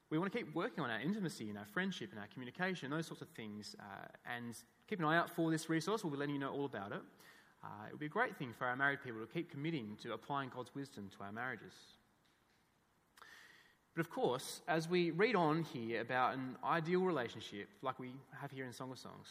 We 0.09 0.17
want 0.17 0.31
to 0.31 0.37
keep 0.37 0.55
working 0.55 0.83
on 0.83 0.89
our 0.89 0.99
intimacy 0.99 1.49
and 1.49 1.57
our 1.57 1.65
friendship 1.65 2.09
and 2.11 2.19
our 2.19 2.27
communication, 2.33 2.89
those 2.89 3.05
sorts 3.05 3.21
of 3.21 3.29
things. 3.29 3.75
Uh, 3.79 4.07
and 4.35 4.55
keep 4.87 4.99
an 4.99 5.05
eye 5.05 5.17
out 5.17 5.29
for 5.29 5.51
this 5.51 5.69
resource. 5.69 6.03
We'll 6.03 6.11
be 6.11 6.17
letting 6.17 6.33
you 6.33 6.41
know 6.41 6.51
all 6.51 6.65
about 6.65 6.91
it. 6.91 7.01
Uh, 7.63 7.87
it 7.87 7.91
would 7.91 7.99
be 7.99 8.07
a 8.07 8.09
great 8.09 8.35
thing 8.37 8.53
for 8.57 8.65
our 8.65 8.75
married 8.75 9.03
people 9.03 9.19
to 9.21 9.27
keep 9.27 9.51
committing 9.51 9.97
to 10.01 10.13
applying 10.13 10.49
God's 10.49 10.73
wisdom 10.73 11.09
to 11.17 11.23
our 11.23 11.31
marriages. 11.31 11.73
But 13.95 14.01
of 14.01 14.09
course, 14.09 14.61
as 14.67 14.87
we 14.87 15.11
read 15.11 15.35
on 15.35 15.63
here 15.63 16.01
about 16.01 16.35
an 16.35 16.55
ideal 16.63 17.01
relationship, 17.01 17.67
like 17.81 17.99
we 17.99 18.13
have 18.39 18.49
here 18.49 18.65
in 18.65 18.71
Song 18.71 18.91
of 18.91 18.97
Songs, 18.97 19.27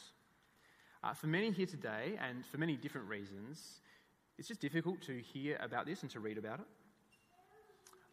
uh, 1.02 1.14
for 1.14 1.26
many 1.26 1.50
here 1.50 1.66
today, 1.66 2.18
and 2.28 2.44
for 2.44 2.58
many 2.58 2.76
different 2.76 3.08
reasons, 3.08 3.80
it's 4.36 4.46
just 4.46 4.60
difficult 4.60 5.00
to 5.02 5.20
hear 5.20 5.56
about 5.60 5.86
this 5.86 6.02
and 6.02 6.10
to 6.10 6.20
read 6.20 6.38
about 6.38 6.60
it. 6.60 6.66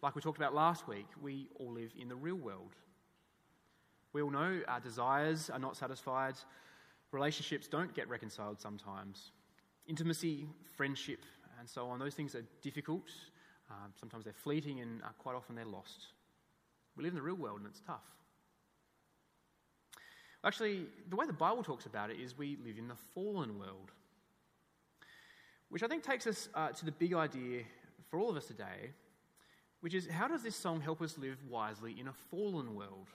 Like 0.06 0.16
we 0.16 0.22
talked 0.22 0.38
about 0.38 0.54
last 0.54 0.88
week, 0.88 1.08
we 1.20 1.48
all 1.56 1.74
live 1.74 1.92
in 2.00 2.08
the 2.08 2.16
real 2.16 2.36
world. 2.36 2.76
We 4.14 4.22
all 4.22 4.30
know 4.30 4.62
our 4.68 4.80
desires 4.80 5.50
are 5.50 5.58
not 5.58 5.76
satisfied, 5.76 6.36
relationships 7.12 7.68
don't 7.68 7.92
get 7.92 8.08
reconciled 8.08 8.62
sometimes. 8.62 9.32
Intimacy, 9.88 10.46
friendship, 10.78 11.26
and 11.60 11.68
so 11.68 11.88
on, 11.88 11.98
those 11.98 12.14
things 12.14 12.36
are 12.36 12.44
difficult. 12.62 13.10
Uh, 13.68 13.88
sometimes 14.00 14.26
they're 14.26 14.34
fleeting, 14.34 14.80
and 14.80 15.02
uh, 15.02 15.08
quite 15.18 15.36
often 15.36 15.56
they're 15.56 15.66
lost. 15.66 16.10
We 16.96 17.04
live 17.04 17.14
in 17.14 17.18
the 17.18 17.24
real 17.24 17.34
world, 17.34 17.62
and 17.62 17.68
it's 17.68 17.82
tough. 17.82 18.06
Actually, 20.44 20.86
the 21.10 21.16
way 21.16 21.26
the 21.26 21.34
Bible 21.34 21.64
talks 21.64 21.88
about 21.88 22.12
it 22.12 22.20
is 22.20 22.38
we 22.38 22.60
live 22.64 22.78
in 22.78 22.88
the 22.88 22.98
fallen 23.16 23.58
world, 23.58 23.90
which 25.70 25.82
I 25.82 25.88
think 25.88 26.04
takes 26.04 26.28
us 26.28 26.48
uh, 26.54 26.70
to 26.70 26.86
the 26.86 26.92
big 26.92 27.16
idea 27.16 27.64
for 28.12 28.20
all 28.20 28.30
of 28.30 28.38
us 28.38 28.46
today, 28.46 28.92
which 29.86 29.94
is 29.94 30.08
how 30.08 30.28
does 30.28 30.42
this 30.42 30.56
song 30.56 30.82
help 30.82 31.00
us 31.00 31.16
live 31.16 31.38
wisely 31.48 31.96
in 32.00 32.08
a 32.08 32.14
fallen 32.32 32.74
world? 32.74 33.06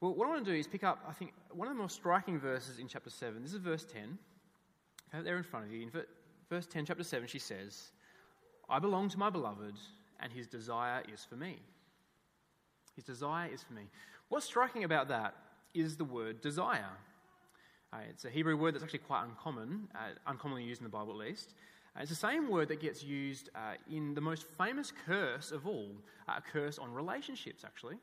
Well, 0.00 0.14
what 0.14 0.28
I 0.28 0.30
want 0.30 0.44
to 0.44 0.52
do 0.52 0.56
is 0.56 0.68
pick 0.68 0.84
up, 0.84 1.04
I 1.08 1.12
think, 1.12 1.32
one 1.50 1.66
of 1.66 1.74
the 1.74 1.78
more 1.80 1.88
striking 1.88 2.38
verses 2.38 2.78
in 2.78 2.86
chapter 2.86 3.10
7. 3.10 3.42
This 3.42 3.52
is 3.52 3.58
verse 3.58 3.84
10 3.84 4.16
have 5.10 5.22
it 5.22 5.24
there 5.24 5.36
in 5.38 5.42
front 5.42 5.66
of 5.66 5.72
you. 5.72 5.82
In 5.82 5.90
verse 6.48 6.66
10, 6.68 6.86
chapter 6.86 7.02
7, 7.02 7.26
she 7.26 7.40
says, 7.40 7.90
I 8.70 8.78
belong 8.78 9.08
to 9.08 9.18
my 9.18 9.28
beloved, 9.28 9.74
and 10.20 10.32
his 10.32 10.46
desire 10.46 11.02
is 11.12 11.24
for 11.24 11.34
me. 11.34 11.58
His 12.94 13.02
desire 13.02 13.50
is 13.52 13.64
for 13.64 13.72
me. 13.72 13.88
What's 14.28 14.46
striking 14.46 14.84
about 14.84 15.08
that 15.08 15.34
is 15.74 15.96
the 15.96 16.04
word 16.04 16.40
desire. 16.42 16.92
Uh, 17.92 17.98
it's 18.08 18.24
a 18.24 18.30
Hebrew 18.30 18.56
word 18.56 18.74
that's 18.74 18.84
actually 18.84 19.00
quite 19.00 19.24
uncommon, 19.24 19.88
uh, 19.96 20.10
uncommonly 20.28 20.62
used 20.62 20.80
in 20.80 20.84
the 20.84 20.90
Bible 20.90 21.10
at 21.10 21.18
least. 21.18 21.54
Uh, 21.96 22.00
it's 22.00 22.10
the 22.10 22.16
same 22.16 22.50
word 22.50 22.68
that 22.68 22.80
gets 22.80 23.04
used 23.04 23.50
uh, 23.54 23.74
in 23.90 24.14
the 24.14 24.20
most 24.20 24.44
famous 24.58 24.92
curse 25.06 25.52
of 25.52 25.66
all, 25.66 25.90
uh, 26.28 26.34
a 26.38 26.40
curse 26.40 26.78
on 26.78 26.92
relationships, 26.92 27.64
actually. 27.64 27.96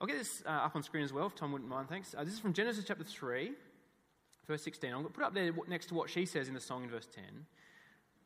I'll 0.00 0.06
get 0.06 0.18
this 0.18 0.42
uh, 0.46 0.50
up 0.50 0.76
on 0.76 0.82
screen 0.82 1.04
as 1.04 1.12
well, 1.12 1.26
if 1.26 1.34
Tom 1.34 1.52
wouldn't 1.52 1.68
mind, 1.68 1.88
thanks. 1.88 2.12
this 2.12 2.32
is 2.32 2.38
from 2.38 2.52
Genesis 2.52 2.84
chapter 2.86 3.04
3, 3.04 3.52
verse 4.46 4.62
16. 4.62 4.90
I'm 4.90 5.02
going 5.02 5.06
to 5.06 5.12
put 5.12 5.24
up 5.24 5.34
there 5.34 5.52
next 5.68 5.86
to 5.86 5.94
what 5.94 6.08
she 6.08 6.24
says 6.24 6.48
in 6.48 6.54
the 6.54 6.60
song 6.60 6.84
in 6.84 6.90
verse 6.90 7.08
10. 7.14 7.24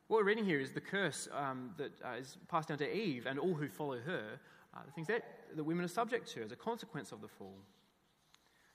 What 0.06 0.18
we're 0.18 0.24
reading 0.24 0.44
here 0.44 0.60
is 0.60 0.72
the 0.72 0.80
curse 0.80 1.28
um, 1.32 1.70
that 1.78 1.92
uh, 2.04 2.18
is 2.20 2.36
passed 2.48 2.68
down 2.68 2.78
to 2.78 2.94
Eve 2.96 3.26
and 3.26 3.38
all 3.38 3.54
who 3.54 3.68
follow 3.68 3.98
her, 3.98 4.38
uh, 4.74 4.80
the 4.84 4.92
things 4.92 5.06
that 5.08 5.24
the 5.56 5.64
women 5.64 5.84
are 5.84 5.88
subject 5.88 6.28
to 6.34 6.42
as 6.42 6.52
a 6.52 6.56
consequence 6.56 7.10
of 7.10 7.20
the 7.20 7.28
fall. 7.28 7.56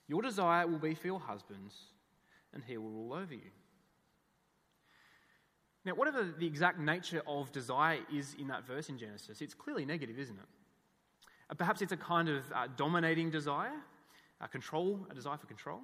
Your 0.08 0.22
desire 0.22 0.66
will 0.66 0.78
be 0.78 0.94
for 0.94 1.06
your 1.06 1.20
husbands, 1.20 1.76
and 2.52 2.64
he 2.66 2.76
will 2.76 2.90
rule 2.90 3.12
over 3.14 3.32
you. 3.32 3.50
Now, 5.84 5.92
whatever 5.92 6.28
the 6.38 6.46
exact 6.46 6.78
nature 6.78 7.22
of 7.26 7.52
desire 7.52 8.00
is 8.12 8.36
in 8.38 8.48
that 8.48 8.66
verse 8.66 8.88
in 8.88 8.98
Genesis, 8.98 9.40
it's 9.40 9.54
clearly 9.54 9.86
negative, 9.86 10.18
isn't 10.18 10.36
it? 10.36 10.48
Uh, 11.50 11.54
perhaps 11.54 11.80
it's 11.80 11.92
a 11.92 11.96
kind 11.96 12.28
of 12.28 12.44
uh, 12.54 12.68
dominating 12.76 13.30
desire, 13.30 13.72
a 14.40 14.48
control, 14.48 15.06
a 15.10 15.14
desire 15.14 15.38
for 15.38 15.46
control. 15.46 15.80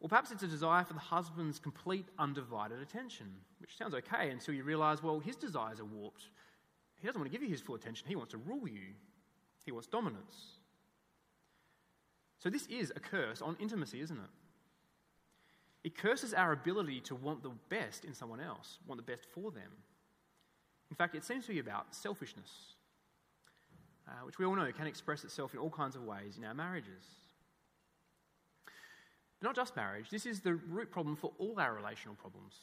Or 0.00 0.08
perhaps 0.08 0.30
it's 0.30 0.42
a 0.42 0.46
desire 0.46 0.82
for 0.82 0.94
the 0.94 1.00
husband's 1.00 1.58
complete 1.58 2.06
undivided 2.18 2.80
attention, 2.80 3.26
which 3.58 3.76
sounds 3.76 3.94
okay 3.94 4.30
until 4.30 4.54
you 4.54 4.64
realize, 4.64 5.02
well, 5.02 5.20
his 5.20 5.36
desires 5.36 5.78
are 5.78 5.84
warped. 5.84 6.28
He 7.00 7.06
doesn't 7.06 7.20
want 7.20 7.30
to 7.30 7.36
give 7.36 7.42
you 7.42 7.50
his 7.50 7.60
full 7.60 7.74
attention, 7.74 8.08
he 8.08 8.16
wants 8.16 8.32
to 8.32 8.38
rule 8.38 8.66
you, 8.66 8.94
he 9.64 9.72
wants 9.72 9.88
dominance. 9.88 10.56
So, 12.38 12.48
this 12.48 12.66
is 12.66 12.90
a 12.96 13.00
curse 13.00 13.42
on 13.42 13.56
intimacy, 13.60 14.00
isn't 14.00 14.16
it? 14.16 14.30
It 15.82 15.96
curses 15.96 16.34
our 16.34 16.52
ability 16.52 17.00
to 17.02 17.14
want 17.14 17.42
the 17.42 17.52
best 17.68 18.04
in 18.04 18.14
someone 18.14 18.40
else, 18.40 18.78
want 18.86 19.04
the 19.04 19.12
best 19.12 19.26
for 19.32 19.50
them. 19.50 19.70
In 20.90 20.96
fact, 20.96 21.14
it 21.14 21.24
seems 21.24 21.46
to 21.46 21.52
be 21.52 21.58
about 21.58 21.94
selfishness, 21.94 22.50
uh, 24.06 24.24
which 24.24 24.38
we 24.38 24.44
all 24.44 24.56
know 24.56 24.70
can 24.72 24.86
express 24.86 25.24
itself 25.24 25.54
in 25.54 25.60
all 25.60 25.70
kinds 25.70 25.96
of 25.96 26.02
ways 26.02 26.36
in 26.36 26.44
our 26.44 26.54
marriages. 26.54 27.04
But 29.40 29.48
not 29.48 29.56
just 29.56 29.74
marriage, 29.76 30.10
this 30.10 30.26
is 30.26 30.40
the 30.40 30.54
root 30.54 30.90
problem 30.90 31.16
for 31.16 31.32
all 31.38 31.58
our 31.58 31.72
relational 31.72 32.16
problems, 32.16 32.54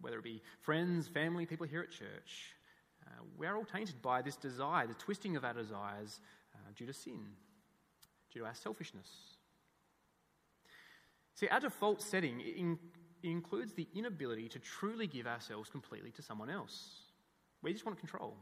whether 0.00 0.18
it 0.18 0.24
be 0.24 0.42
friends, 0.62 1.08
family, 1.08 1.44
people 1.44 1.66
here 1.66 1.82
at 1.82 1.90
church. 1.90 2.54
Uh, 3.06 3.22
we're 3.36 3.54
all 3.56 3.64
tainted 3.64 4.00
by 4.00 4.22
this 4.22 4.36
desire, 4.36 4.86
the 4.86 4.94
twisting 4.94 5.36
of 5.36 5.44
our 5.44 5.52
desires 5.52 6.20
uh, 6.54 6.58
due 6.74 6.86
to 6.86 6.92
sin, 6.92 7.20
due 8.32 8.40
to 8.40 8.46
our 8.46 8.54
selfishness. 8.54 9.35
See, 11.36 11.48
our 11.48 11.60
default 11.60 12.02
setting 12.02 12.40
in, 12.40 12.78
includes 13.22 13.74
the 13.74 13.86
inability 13.94 14.48
to 14.48 14.58
truly 14.58 15.06
give 15.06 15.26
ourselves 15.26 15.68
completely 15.68 16.10
to 16.12 16.22
someone 16.22 16.50
else. 16.50 17.02
We 17.62 17.72
just 17.72 17.84
want 17.84 17.98
control. 17.98 18.34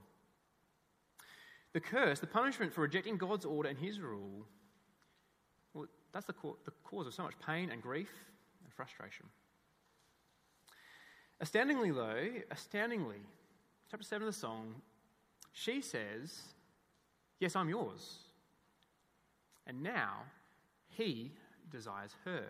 The 1.72 1.80
curse, 1.80 2.20
the 2.20 2.28
punishment 2.28 2.72
for 2.72 2.82
rejecting 2.82 3.16
God's 3.16 3.44
order 3.44 3.68
and 3.68 3.76
His 3.76 4.00
rule, 4.00 4.46
well, 5.72 5.86
that's 6.12 6.26
the, 6.26 6.32
co- 6.32 6.56
the 6.64 6.70
cause 6.84 7.08
of 7.08 7.14
so 7.14 7.24
much 7.24 7.34
pain 7.44 7.70
and 7.70 7.82
grief 7.82 8.10
and 8.62 8.72
frustration. 8.72 9.26
Astoundingly, 11.40 11.90
though, 11.90 12.28
astoundingly, 12.52 13.18
chapter 13.90 14.04
7 14.04 14.26
of 14.26 14.32
the 14.32 14.38
song, 14.38 14.76
she 15.52 15.80
says, 15.80 16.42
Yes, 17.40 17.56
I'm 17.56 17.68
yours. 17.68 18.18
And 19.66 19.82
now 19.82 20.20
he 20.88 21.32
desires 21.72 22.14
her. 22.24 22.44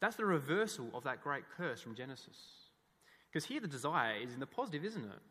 That's 0.00 0.16
the 0.16 0.24
reversal 0.24 0.90
of 0.94 1.04
that 1.04 1.22
great 1.22 1.44
curse 1.56 1.80
from 1.80 1.94
Genesis. 1.94 2.36
Because 3.30 3.46
here 3.46 3.60
the 3.60 3.68
desire 3.68 4.16
is 4.16 4.34
in 4.34 4.40
the 4.40 4.46
positive, 4.46 4.84
isn't 4.84 5.04
it? 5.04 5.22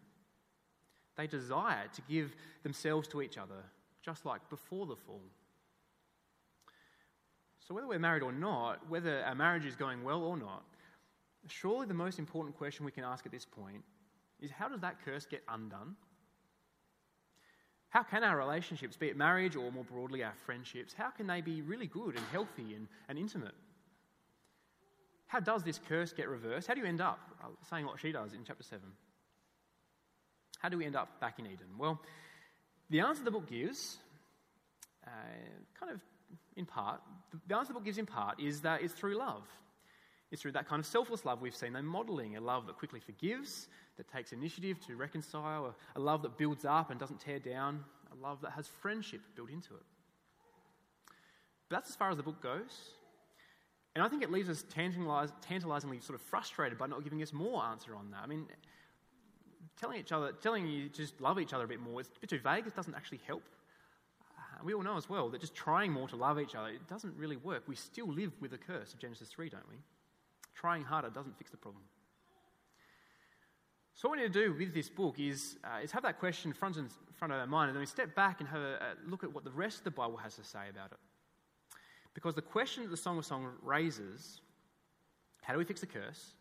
They 1.17 1.27
desire 1.27 1.87
to 1.93 2.01
give 2.09 2.35
themselves 2.63 3.07
to 3.09 3.21
each 3.21 3.37
other, 3.37 3.63
just 4.03 4.25
like 4.25 4.47
before 4.49 4.85
the 4.85 4.95
fall. 4.95 5.21
So, 7.67 7.73
whether 7.73 7.87
we're 7.87 7.99
married 7.99 8.21
or 8.21 8.31
not, 8.31 8.87
whether 8.89 9.23
our 9.23 9.33
marriage 9.33 9.65
is 9.65 9.75
going 9.75 10.03
well 10.03 10.21
or 10.21 10.37
not, 10.37 10.63
surely 11.47 11.87
the 11.87 11.93
most 11.93 12.19
important 12.19 12.57
question 12.57 12.85
we 12.85 12.91
can 12.91 13.03
ask 13.03 13.25
at 13.25 13.31
this 13.31 13.45
point 13.45 13.83
is 14.39 14.51
how 14.51 14.67
does 14.67 14.81
that 14.81 15.03
curse 15.03 15.25
get 15.25 15.41
undone? 15.47 15.95
How 17.89 18.03
can 18.03 18.23
our 18.23 18.37
relationships, 18.37 18.97
be 18.97 19.07
it 19.07 19.15
marriage 19.15 19.55
or 19.55 19.71
more 19.71 19.85
broadly 19.85 20.23
our 20.23 20.33
friendships, 20.45 20.93
how 20.93 21.09
can 21.09 21.27
they 21.27 21.41
be 21.41 21.61
really 21.61 21.87
good 21.87 22.15
and 22.17 22.25
healthy 22.31 22.75
and, 22.75 22.87
and 23.07 23.17
intimate? 23.17 23.55
How 25.27 25.39
does 25.39 25.63
this 25.63 25.79
curse 25.87 26.13
get 26.13 26.29
reversed? 26.29 26.67
How 26.67 26.73
do 26.73 26.81
you 26.81 26.87
end 26.87 27.01
up 27.01 27.19
uh, 27.43 27.47
saying 27.69 27.85
what 27.85 27.99
she 27.99 28.11
does 28.11 28.33
in 28.33 28.43
chapter 28.45 28.63
7? 28.63 28.81
How 30.59 30.69
do 30.69 30.77
we 30.77 30.85
end 30.85 30.95
up 30.95 31.19
back 31.19 31.39
in 31.39 31.45
Eden? 31.45 31.67
Well, 31.77 32.01
the 32.89 33.01
answer 33.01 33.23
the 33.23 33.31
book 33.31 33.47
gives 33.47 33.97
uh, 35.05 35.09
kind 35.79 35.91
of 35.91 36.01
in 36.55 36.65
part, 36.65 37.01
the 37.47 37.55
answer 37.55 37.69
the 37.69 37.73
book 37.73 37.85
gives 37.85 37.97
in 37.97 38.05
part 38.05 38.39
is 38.39 38.61
that 38.61 38.81
it's 38.81 38.93
through 38.93 39.17
love. 39.17 39.43
It's 40.31 40.41
through 40.41 40.53
that 40.53 40.67
kind 40.67 40.79
of 40.79 40.85
selfless 40.85 41.25
love 41.25 41.41
we've 41.41 41.55
seen 41.55 41.73
them 41.73 41.85
modeling 41.85 42.35
a 42.37 42.41
love 42.41 42.65
that 42.67 42.77
quickly 42.77 42.99
forgives, 42.99 43.67
that 43.97 44.11
takes 44.11 44.31
initiative 44.31 44.79
to 44.87 44.95
reconcile, 44.95 45.75
a, 45.95 45.99
a 45.99 46.01
love 46.01 46.21
that 46.23 46.37
builds 46.37 46.65
up 46.65 46.91
and 46.91 46.99
doesn't 46.99 47.19
tear 47.19 47.39
down, 47.39 47.83
a 48.11 48.23
love 48.23 48.41
that 48.41 48.51
has 48.51 48.67
friendship 48.67 49.21
built 49.35 49.49
into 49.49 49.73
it. 49.75 49.83
But 51.69 51.77
that's 51.77 51.89
as 51.89 51.95
far 51.95 52.09
as 52.09 52.17
the 52.17 52.23
book 52.23 52.41
goes. 52.41 52.71
And 53.95 54.03
I 54.03 54.09
think 54.09 54.23
it 54.23 54.31
leaves 54.31 54.49
us 54.49 54.65
tantalizingly 54.69 55.99
sort 56.01 56.19
of 56.19 56.21
frustrated 56.21 56.77
by 56.77 56.87
not 56.87 57.03
giving 57.03 57.21
us 57.21 57.31
more 57.31 57.63
answer 57.63 57.95
on 57.95 58.11
that. 58.11 58.19
I 58.23 58.27
mean, 58.27 58.45
telling 59.79 59.97
each 59.97 60.11
other, 60.11 60.33
telling 60.33 60.67
you 60.67 60.89
just 60.89 61.21
love 61.21 61.39
each 61.39 61.53
other 61.53 61.63
a 61.63 61.67
bit 61.67 61.79
more, 61.79 62.01
it's 62.01 62.09
a 62.09 62.19
bit 62.19 62.29
too 62.29 62.39
vague. 62.39 62.67
It 62.67 62.75
doesn't 62.75 62.93
actually 62.93 63.21
help. 63.25 63.43
Uh, 64.37 64.63
we 64.65 64.73
all 64.73 64.83
know 64.83 64.97
as 64.97 65.09
well 65.09 65.29
that 65.29 65.39
just 65.39 65.55
trying 65.55 65.93
more 65.93 66.09
to 66.09 66.17
love 66.17 66.41
each 66.41 66.55
other, 66.55 66.67
it 66.67 66.85
doesn't 66.89 67.15
really 67.15 67.37
work. 67.37 67.63
We 67.67 67.75
still 67.75 68.11
live 68.11 68.33
with 68.41 68.51
the 68.51 68.57
curse 68.57 68.93
of 68.93 68.99
Genesis 68.99 69.29
3, 69.29 69.49
don't 69.49 69.69
we? 69.69 69.77
Trying 70.55 70.83
harder 70.83 71.09
doesn't 71.09 71.37
fix 71.37 71.51
the 71.51 71.57
problem. 71.57 71.83
So, 73.93 74.09
what 74.09 74.17
we 74.17 74.23
need 74.23 74.33
to 74.33 74.47
do 74.47 74.53
with 74.53 74.73
this 74.73 74.89
book 74.89 75.15
is, 75.19 75.57
uh, 75.63 75.79
is 75.81 75.91
have 75.93 76.03
that 76.03 76.19
question 76.19 76.51
front, 76.51 76.75
in 76.75 76.89
front 77.13 77.31
of 77.31 77.39
our 77.39 77.47
mind, 77.47 77.69
and 77.69 77.77
then 77.77 77.81
we 77.81 77.85
step 77.85 78.13
back 78.13 78.41
and 78.41 78.49
have 78.49 78.59
a, 78.59 78.73
a 78.73 79.09
look 79.09 79.23
at 79.23 79.33
what 79.33 79.45
the 79.45 79.51
rest 79.51 79.77
of 79.77 79.83
the 79.85 79.91
Bible 79.91 80.17
has 80.17 80.35
to 80.35 80.43
say 80.43 80.67
about 80.69 80.91
it. 80.91 80.97
Because 82.15 82.33
the 82.33 82.41
question 82.41 82.81
that 82.83 82.89
the 82.89 82.97
Song 82.97 83.19
of 83.19 83.25
Songs 83.25 83.49
raises, 83.61 84.41
how 85.43 85.53
do 85.53 85.59
we 85.59 85.65
fix 85.65 85.81
the 85.81 85.85
curse? 85.85 86.31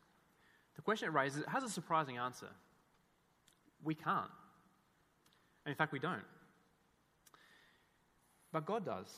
The 0.77 0.83
question 0.83 1.09
it 1.09 1.13
raises 1.13 1.43
it 1.43 1.49
has 1.49 1.63
a 1.63 1.69
surprising 1.69 2.17
answer. 2.17 2.49
We 3.83 3.95
can't. 3.95 4.31
And 5.67 5.73
in 5.73 5.77
fact, 5.77 5.93
we 5.93 5.99
don't. 5.99 6.23
But 8.53 8.65
God 8.65 8.87
does. 8.87 9.09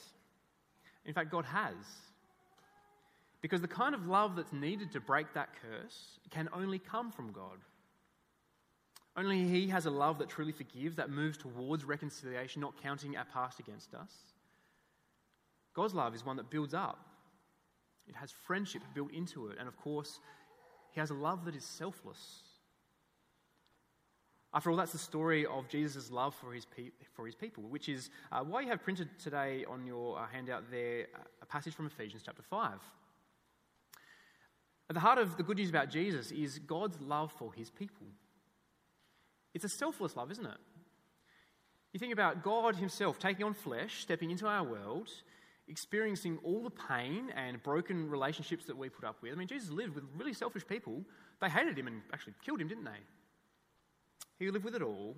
In 1.04 1.14
fact, 1.14 1.30
God 1.30 1.44
has. 1.44 1.74
Because 3.42 3.60
the 3.60 3.68
kind 3.68 3.94
of 3.94 4.06
love 4.06 4.34
that's 4.34 4.52
needed 4.52 4.90
to 4.92 5.00
break 5.00 5.32
that 5.34 5.50
curse 5.62 6.18
can 6.30 6.48
only 6.52 6.78
come 6.78 7.12
from 7.12 7.32
God. 7.32 7.58
Only 9.16 9.46
He 9.46 9.68
has 9.68 9.86
a 9.86 9.90
love 9.90 10.18
that 10.18 10.28
truly 10.28 10.52
forgives, 10.52 10.96
that 10.96 11.10
moves 11.10 11.38
towards 11.38 11.84
reconciliation, 11.84 12.60
not 12.60 12.82
counting 12.82 13.16
our 13.16 13.26
past 13.26 13.60
against 13.60 13.94
us. 13.94 14.10
God's 15.76 15.94
love 15.94 16.14
is 16.14 16.24
one 16.24 16.36
that 16.38 16.48
builds 16.50 16.72
up, 16.72 16.98
it 18.08 18.16
has 18.16 18.32
friendship 18.32 18.82
built 18.94 19.12
into 19.12 19.48
it, 19.48 19.58
and 19.58 19.68
of 19.68 19.76
course, 19.76 20.20
He 20.90 21.00
has 21.00 21.10
a 21.10 21.14
love 21.14 21.44
that 21.44 21.54
is 21.54 21.64
selfless. 21.64 22.40
After 24.54 24.70
all, 24.70 24.76
that's 24.76 24.92
the 24.92 24.98
story 24.98 25.44
of 25.44 25.68
Jesus' 25.68 26.10
love 26.10 26.34
for 26.34 26.54
his, 26.54 26.64
pe- 26.64 26.92
for 27.14 27.26
his 27.26 27.34
people, 27.34 27.64
which 27.64 27.90
is 27.90 28.08
uh, 28.32 28.40
why 28.40 28.62
you 28.62 28.68
have 28.68 28.82
printed 28.82 29.10
today 29.18 29.66
on 29.68 29.84
your 29.84 30.18
uh, 30.18 30.26
handout 30.32 30.70
there 30.70 31.08
uh, 31.14 31.18
a 31.42 31.46
passage 31.46 31.74
from 31.74 31.84
Ephesians 31.84 32.22
chapter 32.24 32.42
5. 32.42 32.72
At 34.88 34.94
the 34.94 35.00
heart 35.00 35.18
of 35.18 35.36
the 35.36 35.42
good 35.42 35.58
news 35.58 35.68
about 35.68 35.90
Jesus 35.90 36.30
is 36.30 36.58
God's 36.58 36.98
love 37.02 37.32
for 37.32 37.52
his 37.52 37.68
people. 37.68 38.06
It's 39.52 39.64
a 39.64 39.68
selfless 39.68 40.16
love, 40.16 40.30
isn't 40.30 40.46
it? 40.46 40.58
You 41.92 41.98
think 41.98 42.14
about 42.14 42.42
God 42.42 42.76
himself 42.76 43.18
taking 43.18 43.44
on 43.44 43.52
flesh, 43.52 44.00
stepping 44.00 44.30
into 44.30 44.46
our 44.46 44.64
world, 44.64 45.10
experiencing 45.68 46.38
all 46.44 46.62
the 46.62 46.70
pain 46.70 47.30
and 47.34 47.62
broken 47.62 48.08
relationships 48.08 48.64
that 48.66 48.76
we 48.76 48.88
put 48.88 49.04
up 49.04 49.16
with. 49.20 49.32
I 49.32 49.36
mean, 49.36 49.48
Jesus 49.48 49.70
lived 49.70 49.94
with 49.94 50.04
really 50.16 50.32
selfish 50.32 50.66
people. 50.66 51.02
They 51.40 51.48
hated 51.48 51.76
him 51.76 51.88
and 51.88 52.02
actually 52.12 52.34
killed 52.44 52.60
him, 52.60 52.68
didn't 52.68 52.84
they? 52.84 53.00
He 54.38 54.50
lived 54.50 54.64
with 54.64 54.76
it 54.76 54.82
all. 54.82 55.16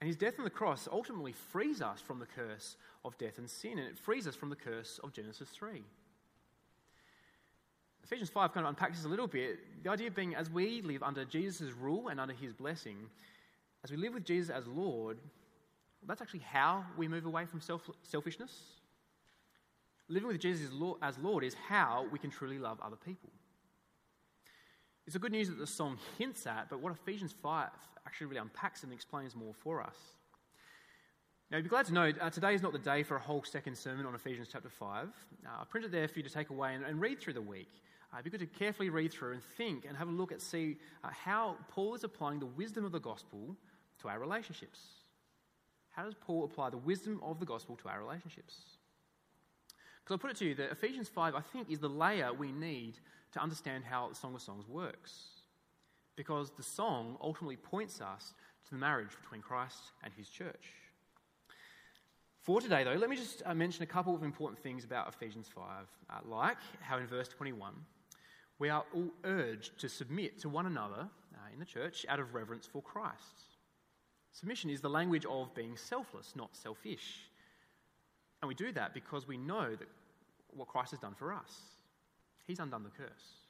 And 0.00 0.08
his 0.08 0.16
death 0.16 0.34
on 0.38 0.44
the 0.44 0.50
cross 0.50 0.88
ultimately 0.90 1.32
frees 1.32 1.82
us 1.82 2.00
from 2.00 2.18
the 2.18 2.26
curse 2.26 2.76
of 3.04 3.16
death 3.18 3.38
and 3.38 3.48
sin, 3.48 3.78
and 3.78 3.86
it 3.86 3.98
frees 3.98 4.26
us 4.26 4.34
from 4.34 4.48
the 4.48 4.56
curse 4.56 4.98
of 5.04 5.12
Genesis 5.12 5.50
3. 5.50 5.82
Ephesians 8.02 8.30
5 8.30 8.52
kind 8.52 8.66
of 8.66 8.70
unpacks 8.70 8.96
this 8.96 9.04
a 9.04 9.08
little 9.08 9.26
bit. 9.26 9.58
The 9.84 9.90
idea 9.90 10.10
being, 10.10 10.34
as 10.34 10.50
we 10.50 10.80
live 10.82 11.02
under 11.02 11.24
Jesus' 11.24 11.72
rule 11.72 12.08
and 12.08 12.18
under 12.18 12.34
his 12.34 12.52
blessing, 12.52 12.96
as 13.84 13.90
we 13.90 13.98
live 13.98 14.14
with 14.14 14.24
Jesus 14.24 14.50
as 14.50 14.66
Lord, 14.66 15.18
that's 16.06 16.22
actually 16.22 16.40
how 16.40 16.84
we 16.96 17.06
move 17.06 17.26
away 17.26 17.44
from 17.44 17.60
self- 17.60 17.90
selfishness 18.02 18.79
living 20.10 20.28
with 20.28 20.40
Jesus 20.40 20.70
as 21.00 21.18
Lord 21.18 21.44
is 21.44 21.54
how 21.68 22.06
we 22.10 22.18
can 22.18 22.30
truly 22.30 22.58
love 22.58 22.78
other 22.82 22.96
people. 22.96 23.30
It's 25.06 25.16
a 25.16 25.20
good 25.20 25.32
news 25.32 25.48
that 25.48 25.58
the 25.58 25.66
song 25.66 25.98
hints 26.18 26.46
at, 26.46 26.68
but 26.68 26.80
what 26.80 26.92
Ephesians 26.92 27.34
5 27.42 27.68
actually 28.06 28.26
really 28.26 28.40
unpacks 28.40 28.82
and 28.82 28.92
explains 28.92 29.34
more 29.34 29.54
for 29.54 29.80
us. 29.80 29.96
Now, 31.50 31.56
you'd 31.56 31.64
be 31.64 31.68
glad 31.68 31.86
to 31.86 31.92
know 31.92 32.12
uh, 32.20 32.30
today 32.30 32.54
is 32.54 32.62
not 32.62 32.72
the 32.72 32.78
day 32.78 33.02
for 33.02 33.16
a 33.16 33.20
whole 33.20 33.42
second 33.42 33.76
sermon 33.76 34.06
on 34.06 34.14
Ephesians 34.14 34.48
chapter 34.52 34.68
5. 34.68 35.06
Uh, 35.06 35.48
I 35.48 35.64
printed 35.64 35.90
there 35.90 36.06
for 36.06 36.18
you 36.18 36.22
to 36.22 36.30
take 36.30 36.50
away 36.50 36.74
and, 36.74 36.84
and 36.84 37.00
read 37.00 37.20
through 37.20 37.32
the 37.32 37.42
week. 37.42 37.70
Uh, 38.12 38.18
it'd 38.18 38.24
be 38.24 38.36
good 38.36 38.52
to 38.52 38.58
carefully 38.58 38.88
read 38.88 39.12
through 39.12 39.32
and 39.32 39.42
think 39.42 39.84
and 39.84 39.96
have 39.96 40.08
a 40.08 40.12
look 40.12 40.32
at 40.32 40.40
see 40.40 40.76
uh, 41.02 41.08
how 41.08 41.56
Paul 41.68 41.94
is 41.94 42.04
applying 42.04 42.38
the 42.38 42.46
wisdom 42.46 42.84
of 42.84 42.92
the 42.92 43.00
gospel 43.00 43.56
to 44.02 44.08
our 44.08 44.18
relationships. 44.18 44.80
How 45.90 46.04
does 46.04 46.14
Paul 46.14 46.44
apply 46.44 46.70
the 46.70 46.78
wisdom 46.78 47.20
of 47.22 47.40
the 47.40 47.46
gospel 47.46 47.76
to 47.82 47.88
our 47.88 48.00
relationships? 48.00 48.78
Because 50.04 50.14
I'll 50.14 50.18
put 50.18 50.30
it 50.30 50.36
to 50.38 50.46
you 50.46 50.54
that 50.56 50.72
Ephesians 50.72 51.08
5, 51.08 51.34
I 51.34 51.40
think, 51.40 51.70
is 51.70 51.78
the 51.78 51.88
layer 51.88 52.32
we 52.32 52.52
need 52.52 52.98
to 53.32 53.40
understand 53.40 53.84
how 53.84 54.08
the 54.08 54.14
Song 54.14 54.34
of 54.34 54.42
Songs 54.42 54.68
works. 54.68 55.42
Because 56.16 56.50
the 56.50 56.62
song 56.62 57.16
ultimately 57.22 57.56
points 57.56 58.00
us 58.00 58.34
to 58.64 58.70
the 58.70 58.76
marriage 58.76 59.10
between 59.22 59.40
Christ 59.40 59.92
and 60.02 60.12
his 60.16 60.28
church. 60.28 60.72
For 62.42 62.60
today, 62.60 62.84
though, 62.84 62.94
let 62.94 63.10
me 63.10 63.16
just 63.16 63.42
uh, 63.44 63.54
mention 63.54 63.82
a 63.82 63.86
couple 63.86 64.14
of 64.14 64.22
important 64.22 64.62
things 64.62 64.84
about 64.84 65.08
Ephesians 65.08 65.48
5, 65.54 65.64
uh, 66.08 66.14
like 66.26 66.56
how 66.80 66.98
in 66.98 67.06
verse 67.06 67.28
21, 67.28 67.74
we 68.58 68.70
are 68.70 68.84
all 68.94 69.10
urged 69.24 69.78
to 69.80 69.88
submit 69.88 70.40
to 70.40 70.48
one 70.48 70.66
another 70.66 71.08
uh, 71.34 71.52
in 71.52 71.58
the 71.58 71.64
church 71.64 72.06
out 72.08 72.18
of 72.18 72.34
reverence 72.34 72.66
for 72.66 72.82
Christ. 72.82 73.44
Submission 74.32 74.70
is 74.70 74.80
the 74.80 74.88
language 74.88 75.26
of 75.26 75.54
being 75.54 75.76
selfless, 75.76 76.34
not 76.34 76.56
selfish. 76.56 77.29
And 78.42 78.48
we 78.48 78.54
do 78.54 78.72
that 78.72 78.94
because 78.94 79.28
we 79.28 79.36
know 79.36 79.70
that 79.70 79.88
what 80.54 80.68
Christ 80.68 80.92
has 80.92 81.00
done 81.00 81.14
for 81.14 81.32
us. 81.32 81.60
He's 82.46 82.58
undone 82.58 82.82
the 82.82 82.90
curse. 82.90 83.40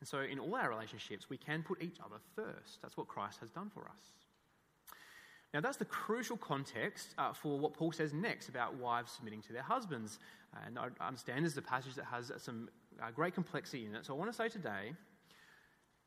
And 0.00 0.08
so, 0.08 0.20
in 0.20 0.38
all 0.38 0.54
our 0.54 0.68
relationships, 0.68 1.30
we 1.30 1.36
can 1.36 1.62
put 1.62 1.82
each 1.82 1.96
other 2.04 2.16
first. 2.34 2.82
That's 2.82 2.96
what 2.96 3.08
Christ 3.08 3.40
has 3.40 3.50
done 3.50 3.70
for 3.72 3.82
us. 3.82 4.00
Now, 5.52 5.60
that's 5.60 5.76
the 5.76 5.84
crucial 5.84 6.36
context 6.36 7.14
uh, 7.16 7.32
for 7.32 7.58
what 7.58 7.74
Paul 7.74 7.92
says 7.92 8.12
next 8.12 8.48
about 8.48 8.74
wives 8.74 9.12
submitting 9.12 9.40
to 9.42 9.52
their 9.52 9.62
husbands. 9.62 10.18
And 10.66 10.78
I 10.78 10.88
understand 11.06 11.44
this 11.44 11.52
is 11.52 11.58
a 11.58 11.62
passage 11.62 11.94
that 11.94 12.06
has 12.06 12.32
some 12.38 12.68
uh, 13.00 13.10
great 13.12 13.34
complexity 13.34 13.86
in 13.86 13.94
it. 13.94 14.04
So, 14.04 14.14
I 14.14 14.16
want 14.18 14.30
to 14.30 14.36
say 14.36 14.48
today 14.48 14.92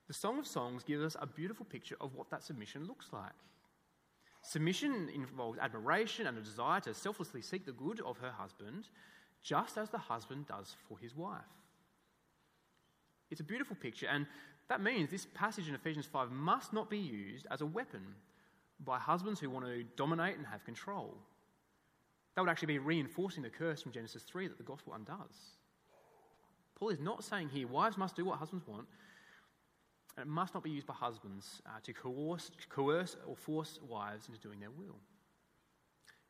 the 0.07 0.13
Song 0.13 0.39
of 0.39 0.47
Songs 0.47 0.83
gives 0.83 1.03
us 1.03 1.17
a 1.19 1.27
beautiful 1.27 1.65
picture 1.65 1.95
of 1.99 2.13
what 2.15 2.29
that 2.29 2.43
submission 2.43 2.85
looks 2.85 3.07
like. 3.11 3.33
Submission 4.47 5.09
involves 5.13 5.59
admiration 5.59 6.25
and 6.25 6.37
a 6.37 6.41
desire 6.41 6.79
to 6.79 6.93
selflessly 6.93 7.41
seek 7.41 7.65
the 7.65 7.73
good 7.73 7.99
of 7.99 8.17
her 8.19 8.31
husband, 8.31 8.87
just 9.43 9.77
as 9.77 9.89
the 9.89 9.97
husband 9.97 10.47
does 10.47 10.73
for 10.87 10.97
his 10.97 11.13
wife. 11.13 11.41
It's 13.29 13.41
a 13.41 13.43
beautiful 13.43 13.75
picture, 13.75 14.07
and 14.07 14.25
that 14.69 14.81
means 14.81 15.11
this 15.11 15.27
passage 15.33 15.67
in 15.67 15.75
Ephesians 15.75 16.05
5 16.05 16.31
must 16.31 16.71
not 16.71 16.89
be 16.89 16.97
used 16.97 17.45
as 17.51 17.59
a 17.59 17.65
weapon 17.65 18.01
by 18.85 18.97
husbands 18.97 19.41
who 19.41 19.49
want 19.49 19.65
to 19.65 19.83
dominate 19.97 20.37
and 20.37 20.47
have 20.47 20.63
control. 20.63 21.17
That 22.33 22.41
would 22.41 22.49
actually 22.49 22.67
be 22.67 22.79
reinforcing 22.79 23.43
the 23.43 23.49
curse 23.49 23.81
from 23.81 23.91
Genesis 23.91 24.23
3 24.23 24.47
that 24.47 24.57
the 24.57 24.63
gospel 24.63 24.93
undoes. 24.93 25.57
Paul 26.75 26.87
is 26.87 27.01
not 27.01 27.25
saying 27.25 27.49
here 27.49 27.67
wives 27.67 27.97
must 27.97 28.15
do 28.15 28.23
what 28.23 28.39
husbands 28.39 28.65
want, 28.65 28.87
and 30.17 30.25
it 30.25 30.29
must 30.29 30.53
not 30.53 30.63
be 30.63 30.71
used 30.71 30.87
by 30.87 30.95
husbands 30.95 31.61
uh, 31.67 31.79
to 31.83 31.93
coerce, 31.93 32.49
coerce 32.69 33.15
or 33.27 33.35
force 33.35 33.79
wives 33.87 34.27
into 34.27 34.39
doing 34.39 34.59
their 34.59 34.71
will. 34.71 34.97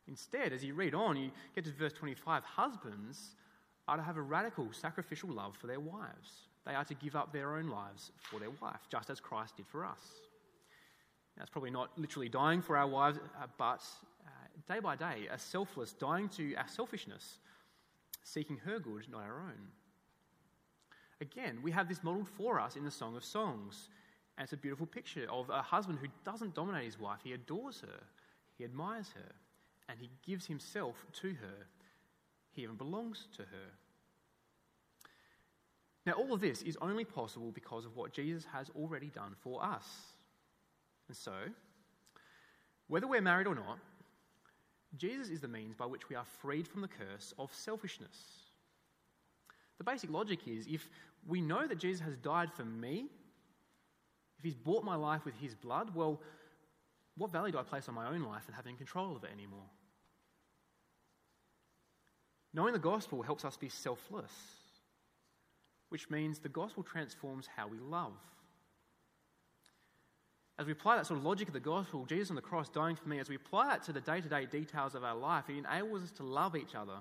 Instead, 0.07 0.53
as 0.53 0.63
you 0.63 0.73
read 0.73 0.93
on, 0.93 1.17
you 1.17 1.31
get 1.55 1.63
to 1.65 1.71
verse 1.71 1.93
25 1.93 2.43
husbands 2.43 3.35
are 3.87 3.97
to 3.97 4.03
have 4.03 4.17
a 4.17 4.21
radical 4.21 4.67
sacrificial 4.71 5.29
love 5.29 5.55
for 5.55 5.67
their 5.67 5.79
wives. 5.79 6.47
They 6.65 6.75
are 6.75 6.83
to 6.85 6.93
give 6.95 7.15
up 7.15 7.31
their 7.31 7.55
own 7.55 7.67
lives 7.67 8.11
for 8.17 8.39
their 8.39 8.49
wife, 8.61 8.81
just 8.91 9.09
as 9.09 9.21
Christ 9.21 9.55
did 9.55 9.67
for 9.67 9.85
us. 9.85 10.01
That's 11.37 11.49
probably 11.49 11.71
not 11.71 11.97
literally 11.97 12.29
dying 12.29 12.61
for 12.61 12.75
our 12.75 12.87
wives, 12.87 13.19
uh, 13.41 13.47
but 13.57 13.83
uh, 14.25 14.73
day 14.73 14.79
by 14.79 14.95
day, 14.95 15.27
a 15.31 15.37
selfless, 15.37 15.93
dying 15.93 16.27
to 16.29 16.55
our 16.55 16.67
selfishness, 16.67 17.37
seeking 18.23 18.57
her 18.57 18.79
good, 18.79 19.07
not 19.09 19.21
our 19.21 19.39
own. 19.39 19.67
Again, 21.19 21.59
we 21.63 21.71
have 21.71 21.87
this 21.87 22.03
modeled 22.03 22.29
for 22.29 22.59
us 22.59 22.75
in 22.75 22.85
the 22.85 22.91
Song 22.91 23.15
of 23.15 23.25
Songs. 23.25 23.89
And 24.37 24.43
it's 24.43 24.53
a 24.53 24.57
beautiful 24.57 24.85
picture 24.85 25.25
of 25.31 25.49
a 25.49 25.61
husband 25.61 25.97
who 25.99 26.07
doesn't 26.23 26.53
dominate 26.53 26.85
his 26.85 26.99
wife. 26.99 27.19
He 27.23 27.33
adores 27.33 27.81
her, 27.81 28.03
he 28.57 28.63
admires 28.63 29.09
her, 29.15 29.33
and 29.89 29.99
he 29.99 30.09
gives 30.25 30.45
himself 30.45 30.95
to 31.21 31.29
her. 31.29 31.65
He 32.51 32.63
even 32.63 32.75
belongs 32.75 33.27
to 33.37 33.43
her. 33.43 33.71
Now, 36.05 36.13
all 36.13 36.33
of 36.33 36.39
this 36.39 36.61
is 36.61 36.77
only 36.81 37.03
possible 37.03 37.51
because 37.51 37.85
of 37.85 37.95
what 37.95 38.13
Jesus 38.13 38.45
has 38.53 38.69
already 38.75 39.07
done 39.07 39.35
for 39.41 39.63
us. 39.63 39.85
And 41.07 41.17
so, 41.17 41.33
whether 42.87 43.07
we're 43.07 43.21
married 43.21 43.47
or 43.47 43.55
not, 43.55 43.79
Jesus 44.95 45.29
is 45.29 45.41
the 45.41 45.47
means 45.47 45.75
by 45.75 45.85
which 45.85 46.09
we 46.09 46.15
are 46.15 46.25
freed 46.41 46.67
from 46.67 46.81
the 46.81 46.87
curse 46.87 47.33
of 47.37 47.53
selfishness. 47.53 48.36
The 49.77 49.83
basic 49.83 50.09
logic 50.09 50.47
is 50.47 50.65
if 50.67 50.89
we 51.27 51.41
know 51.41 51.67
that 51.67 51.77
Jesus 51.77 52.01
has 52.01 52.15
died 52.17 52.51
for 52.53 52.65
me, 52.65 53.07
if 54.37 54.43
he's 54.43 54.55
bought 54.55 54.83
my 54.83 54.95
life 54.95 55.25
with 55.25 55.35
his 55.35 55.55
blood, 55.55 55.93
well, 55.95 56.21
what 57.15 57.31
value 57.31 57.51
do 57.51 57.57
I 57.57 57.63
place 57.63 57.87
on 57.87 57.95
my 57.95 58.07
own 58.07 58.21
life 58.21 58.43
and 58.47 58.55
having 58.55 58.75
control 58.75 59.15
of 59.15 59.23
it 59.23 59.31
anymore? 59.33 59.69
Knowing 62.53 62.73
the 62.73 62.79
gospel 62.79 63.21
helps 63.21 63.45
us 63.45 63.57
be 63.57 63.69
selfless, 63.69 64.31
which 65.89 66.09
means 66.09 66.39
the 66.39 66.49
gospel 66.49 66.83
transforms 66.83 67.47
how 67.55 67.67
we 67.67 67.79
love. 67.79 68.13
As 70.59 70.65
we 70.65 70.71
apply 70.71 70.97
that 70.97 71.05
sort 71.05 71.19
of 71.19 71.25
logic 71.25 71.47
of 71.47 71.53
the 71.53 71.59
gospel, 71.59 72.05
Jesus 72.05 72.31
on 72.31 72.35
the 72.35 72.41
cross 72.41 72.67
dying 72.69 72.95
for 72.95 73.07
me, 73.07 73.19
as 73.19 73.29
we 73.29 73.35
apply 73.35 73.67
that 73.67 73.83
to 73.83 73.93
the 73.93 74.01
day 74.01 74.21
to 74.21 74.29
day 74.29 74.45
details 74.45 74.95
of 74.95 75.03
our 75.03 75.15
life, 75.15 75.45
it 75.49 75.57
enables 75.57 76.03
us 76.03 76.11
to 76.13 76.23
love 76.23 76.55
each 76.55 76.73
other 76.73 76.99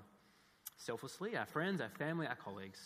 selflessly, 0.77 1.35
our 1.35 1.45
friends, 1.45 1.81
our 1.81 1.89
family, 1.89 2.27
our 2.27 2.35
colleagues. 2.35 2.79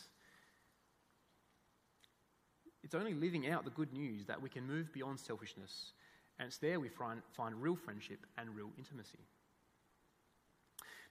It's 2.84 2.96
only 2.96 3.14
living 3.14 3.50
out 3.50 3.64
the 3.64 3.72
good 3.72 3.94
news 3.94 4.26
that 4.26 4.42
we 4.42 4.50
can 4.50 4.66
move 4.66 4.92
beyond 4.92 5.20
selfishness, 5.20 5.94
and 6.40 6.48
it's 6.48 6.58
there 6.58 6.80
we 6.80 6.90
find, 6.90 7.22
find 7.34 7.62
real 7.62 7.76
friendship 7.76 8.26
and 8.38 8.56
real 8.56 8.70
intimacy. 8.78 9.20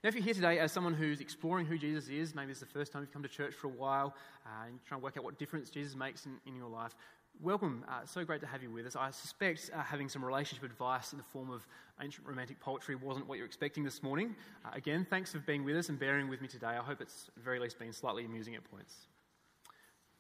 Now, 0.03 0.09
if 0.09 0.15
you're 0.15 0.25
here 0.25 0.35
today 0.35 0.59
as 0.59 0.73
someone 0.73 0.95
who's 0.95 1.21
exploring 1.21 1.67
who 1.67 1.77
Jesus 1.77 2.09
is, 2.09 2.35
maybe 2.35 2.53
it's 2.53 2.61
the 2.61 2.67
first 2.67 2.91
time 2.91 3.03
you've 3.03 3.13
come 3.13 3.23
to 3.23 3.29
church 3.29 3.53
for 3.53 3.67
a 3.67 3.71
while, 3.71 4.15
uh, 4.47 4.65
and 4.65 4.73
you're 4.73 4.89
trying 4.89 5.01
to 5.01 5.05
work 5.05 5.19
out 5.19 5.25
what 5.25 5.39
difference 5.39 5.69
Jesus 5.69 5.95
makes 5.95 6.25
in, 6.25 6.39
in 6.47 6.57
your 6.57 6.71
life, 6.71 6.95
welcome. 7.43 7.85
Uh, 7.89 8.05
so 8.05 8.25
great 8.25 8.41
to 8.41 8.47
have 8.47 8.63
you 8.63 8.71
with 8.71 8.87
us. 8.87 8.97
I 8.97 9.11
suspect 9.11 9.71
uh, 9.75 9.83
having 9.83 10.09
some 10.09 10.25
relationship 10.25 10.65
advice 10.65 11.13
in 11.13 11.19
the 11.19 11.25
form 11.25 11.51
of 11.51 11.67
ancient 12.03 12.27
romantic 12.27 12.61
poetry 12.61 12.95
wasn't 12.97 13.29
what 13.29 13.39
you're 13.39 13.47
expecting 13.47 13.85
this 13.85 14.03
morning. 14.03 14.35
Uh, 14.65 14.71
again, 14.75 15.07
thanks 15.09 15.33
for 15.33 15.39
being 15.39 15.65
with 15.65 15.77
us 15.77 15.89
and 15.89 15.99
bearing 15.99 16.29
with 16.29 16.41
me 16.41 16.49
today. 16.49 16.67
I 16.67 16.83
hope 16.83 17.01
it's 17.01 17.31
at 17.37 17.43
very 17.43 17.59
least 17.59 17.79
been 17.79 17.93
slightly 17.93 18.25
amusing 18.25 18.55
at 18.55 18.65
points. 18.71 18.95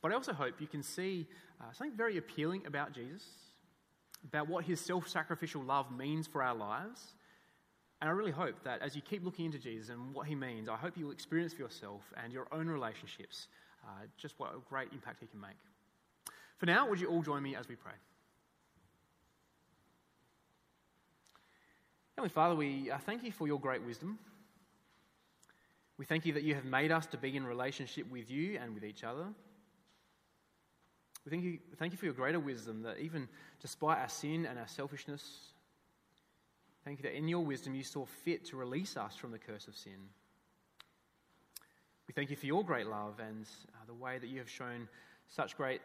But 0.03 0.12
I 0.12 0.14
also 0.14 0.33
hope 0.33 0.61
you 0.61 0.66
can 0.66 0.83
see 0.83 1.27
uh, 1.61 1.73
something 1.73 1.97
very 1.97 2.16
appealing 2.16 2.66
about 2.66 2.93
Jesus, 2.93 3.23
about 4.25 4.49
what 4.49 4.64
his 4.64 4.81
self 4.81 5.09
sacrificial 5.09 5.62
love 5.62 5.91
means 5.91 6.27
for 6.27 6.43
our 6.43 6.55
lives 6.55 7.14
and 8.01 8.09
I 8.09 8.12
really 8.14 8.31
hope 8.31 8.55
that 8.64 8.81
as 8.81 8.97
you 8.97 9.03
keep 9.03 9.25
looking 9.25 9.45
into 9.45 9.59
Jesus 9.59 9.91
and 9.91 10.14
what 10.14 10.27
he 10.27 10.35
means, 10.35 10.71
I 10.71 10.77
hope 10.77 10.95
you'll 10.97 11.11
experience 11.11 11.53
for 11.53 11.61
yourself 11.61 12.01
and 12.23 12.33
your 12.33 12.47
own 12.51 12.66
relationships 12.66 13.49
uh, 13.85 14.07
just 14.16 14.39
what 14.39 14.55
a 14.55 14.59
great 14.71 14.89
impact 14.93 15.18
he 15.21 15.27
can 15.27 15.41
make. 15.41 15.51
For 16.61 16.67
now, 16.67 16.89
would 16.89 17.01
you 17.01 17.09
all 17.09 17.23
join 17.23 17.43
me 17.43 17.57
as 17.57 17.69
we 17.69 17.75
pray? 17.75 17.93
Heavenly 22.17 22.33
Father, 22.33 22.55
we 22.55 22.93
uh, 22.93 22.99
thank 22.99 23.25
you 23.25 23.33
for 23.33 23.49
your 23.49 23.59
great 23.59 23.83
wisdom. 23.83 24.21
We 25.99 26.05
thank 26.05 26.25
you 26.25 26.35
that 26.35 26.45
you 26.45 26.55
have 26.55 26.65
made 26.65 26.93
us 26.93 27.07
to 27.07 27.17
be 27.17 27.37
in 27.37 27.45
relationship 27.45 28.09
with 28.09 28.31
you 28.31 28.59
and 28.63 28.75
with 28.75 28.85
each 28.85 29.03
other. 29.03 29.25
We 31.25 31.31
thank 31.31 31.43
you, 31.43 31.59
thank 31.79 31.93
you 31.93 31.99
for 31.99 32.05
your 32.05 32.15
greater 32.15 32.39
wisdom 32.39 32.83
that 32.83 32.99
even 32.99 33.27
despite 33.61 33.99
our 33.99 34.09
sin 34.09 34.47
and 34.47 34.57
our 34.57 34.69
selfishness, 34.69 35.51
Thank 36.85 36.99
you 36.99 37.03
that 37.03 37.17
in 37.17 37.29
your 37.29 37.45
wisdom 37.45 37.75
you 37.75 37.85
saw 37.85 38.07
fit 38.07 38.45
to 38.47 38.57
release 38.57 38.97
us 38.97 39.15
from 39.15 39.33
the 39.33 39.39
curse 39.39 39.69
of 39.69 39.77
sin. 39.77 40.09
We 42.09 42.15
thank 42.15 42.31
you 42.31 42.37
for 42.37 42.47
your 42.47 42.65
great 42.65 42.87
love 42.87 43.21
and 43.21 43.47
uh, 43.75 43.85
the 43.87 43.95
way 43.95 44.19
that 44.19 44.29
you 44.29 44.39
have 44.39 44.49
shown 44.49 44.89
such 45.29 45.57
great 45.57 45.81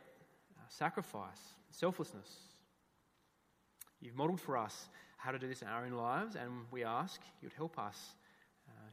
sacrifice, 0.70 1.40
selflessness. 1.72 2.30
You've 4.02 4.16
modeled 4.16 4.42
for 4.42 4.58
us 4.58 4.88
how 5.18 5.32
to 5.32 5.40
do 5.40 5.48
this 5.48 5.62
in 5.62 5.68
our 5.68 5.86
own 5.86 5.94
lives, 5.94 6.36
and 6.36 6.52
we 6.72 6.84
ask 6.84 7.20
you'd 7.42 7.54
help 7.54 7.80
us. 7.80 7.98
Uh, 8.68 8.90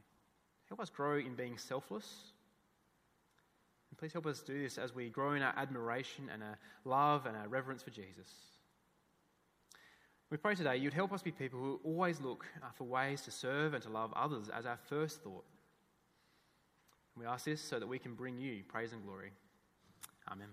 help 0.67 0.79
us 0.79 0.89
grow 0.89 1.17
in 1.17 1.35
being 1.35 1.57
selfless. 1.57 2.33
And 3.91 3.97
please 3.97 4.13
help 4.13 4.25
us 4.25 4.39
do 4.39 4.59
this 4.59 4.79
as 4.79 4.95
we 4.95 5.09
grow 5.09 5.33
in 5.33 5.43
our 5.43 5.53
admiration 5.55 6.29
and 6.33 6.41
our 6.41 6.57
love 6.85 7.27
and 7.27 7.37
our 7.37 7.47
reverence 7.47 7.83
for 7.83 7.91
Jesus. 7.91 8.27
We 10.31 10.37
pray 10.37 10.55
today 10.55 10.77
you'd 10.77 10.95
help 10.95 11.13
us 11.13 11.21
be 11.21 11.31
people 11.31 11.59
who 11.59 11.79
always 11.83 12.19
look 12.19 12.47
uh, 12.63 12.71
for 12.75 12.85
ways 12.85 13.21
to 13.21 13.31
serve 13.31 13.75
and 13.75 13.83
to 13.83 13.89
love 13.89 14.11
others 14.15 14.49
as 14.49 14.65
our 14.65 14.79
first 14.89 15.21
thought. 15.21 15.45
And 17.13 17.23
we 17.23 17.27
ask 17.27 17.45
this 17.45 17.61
so 17.61 17.77
that 17.77 17.87
we 17.87 17.99
can 17.99 18.15
bring 18.15 18.39
you 18.39 18.63
praise 18.67 18.93
and 18.93 19.03
glory. 19.03 19.31
Amen. 20.31 20.47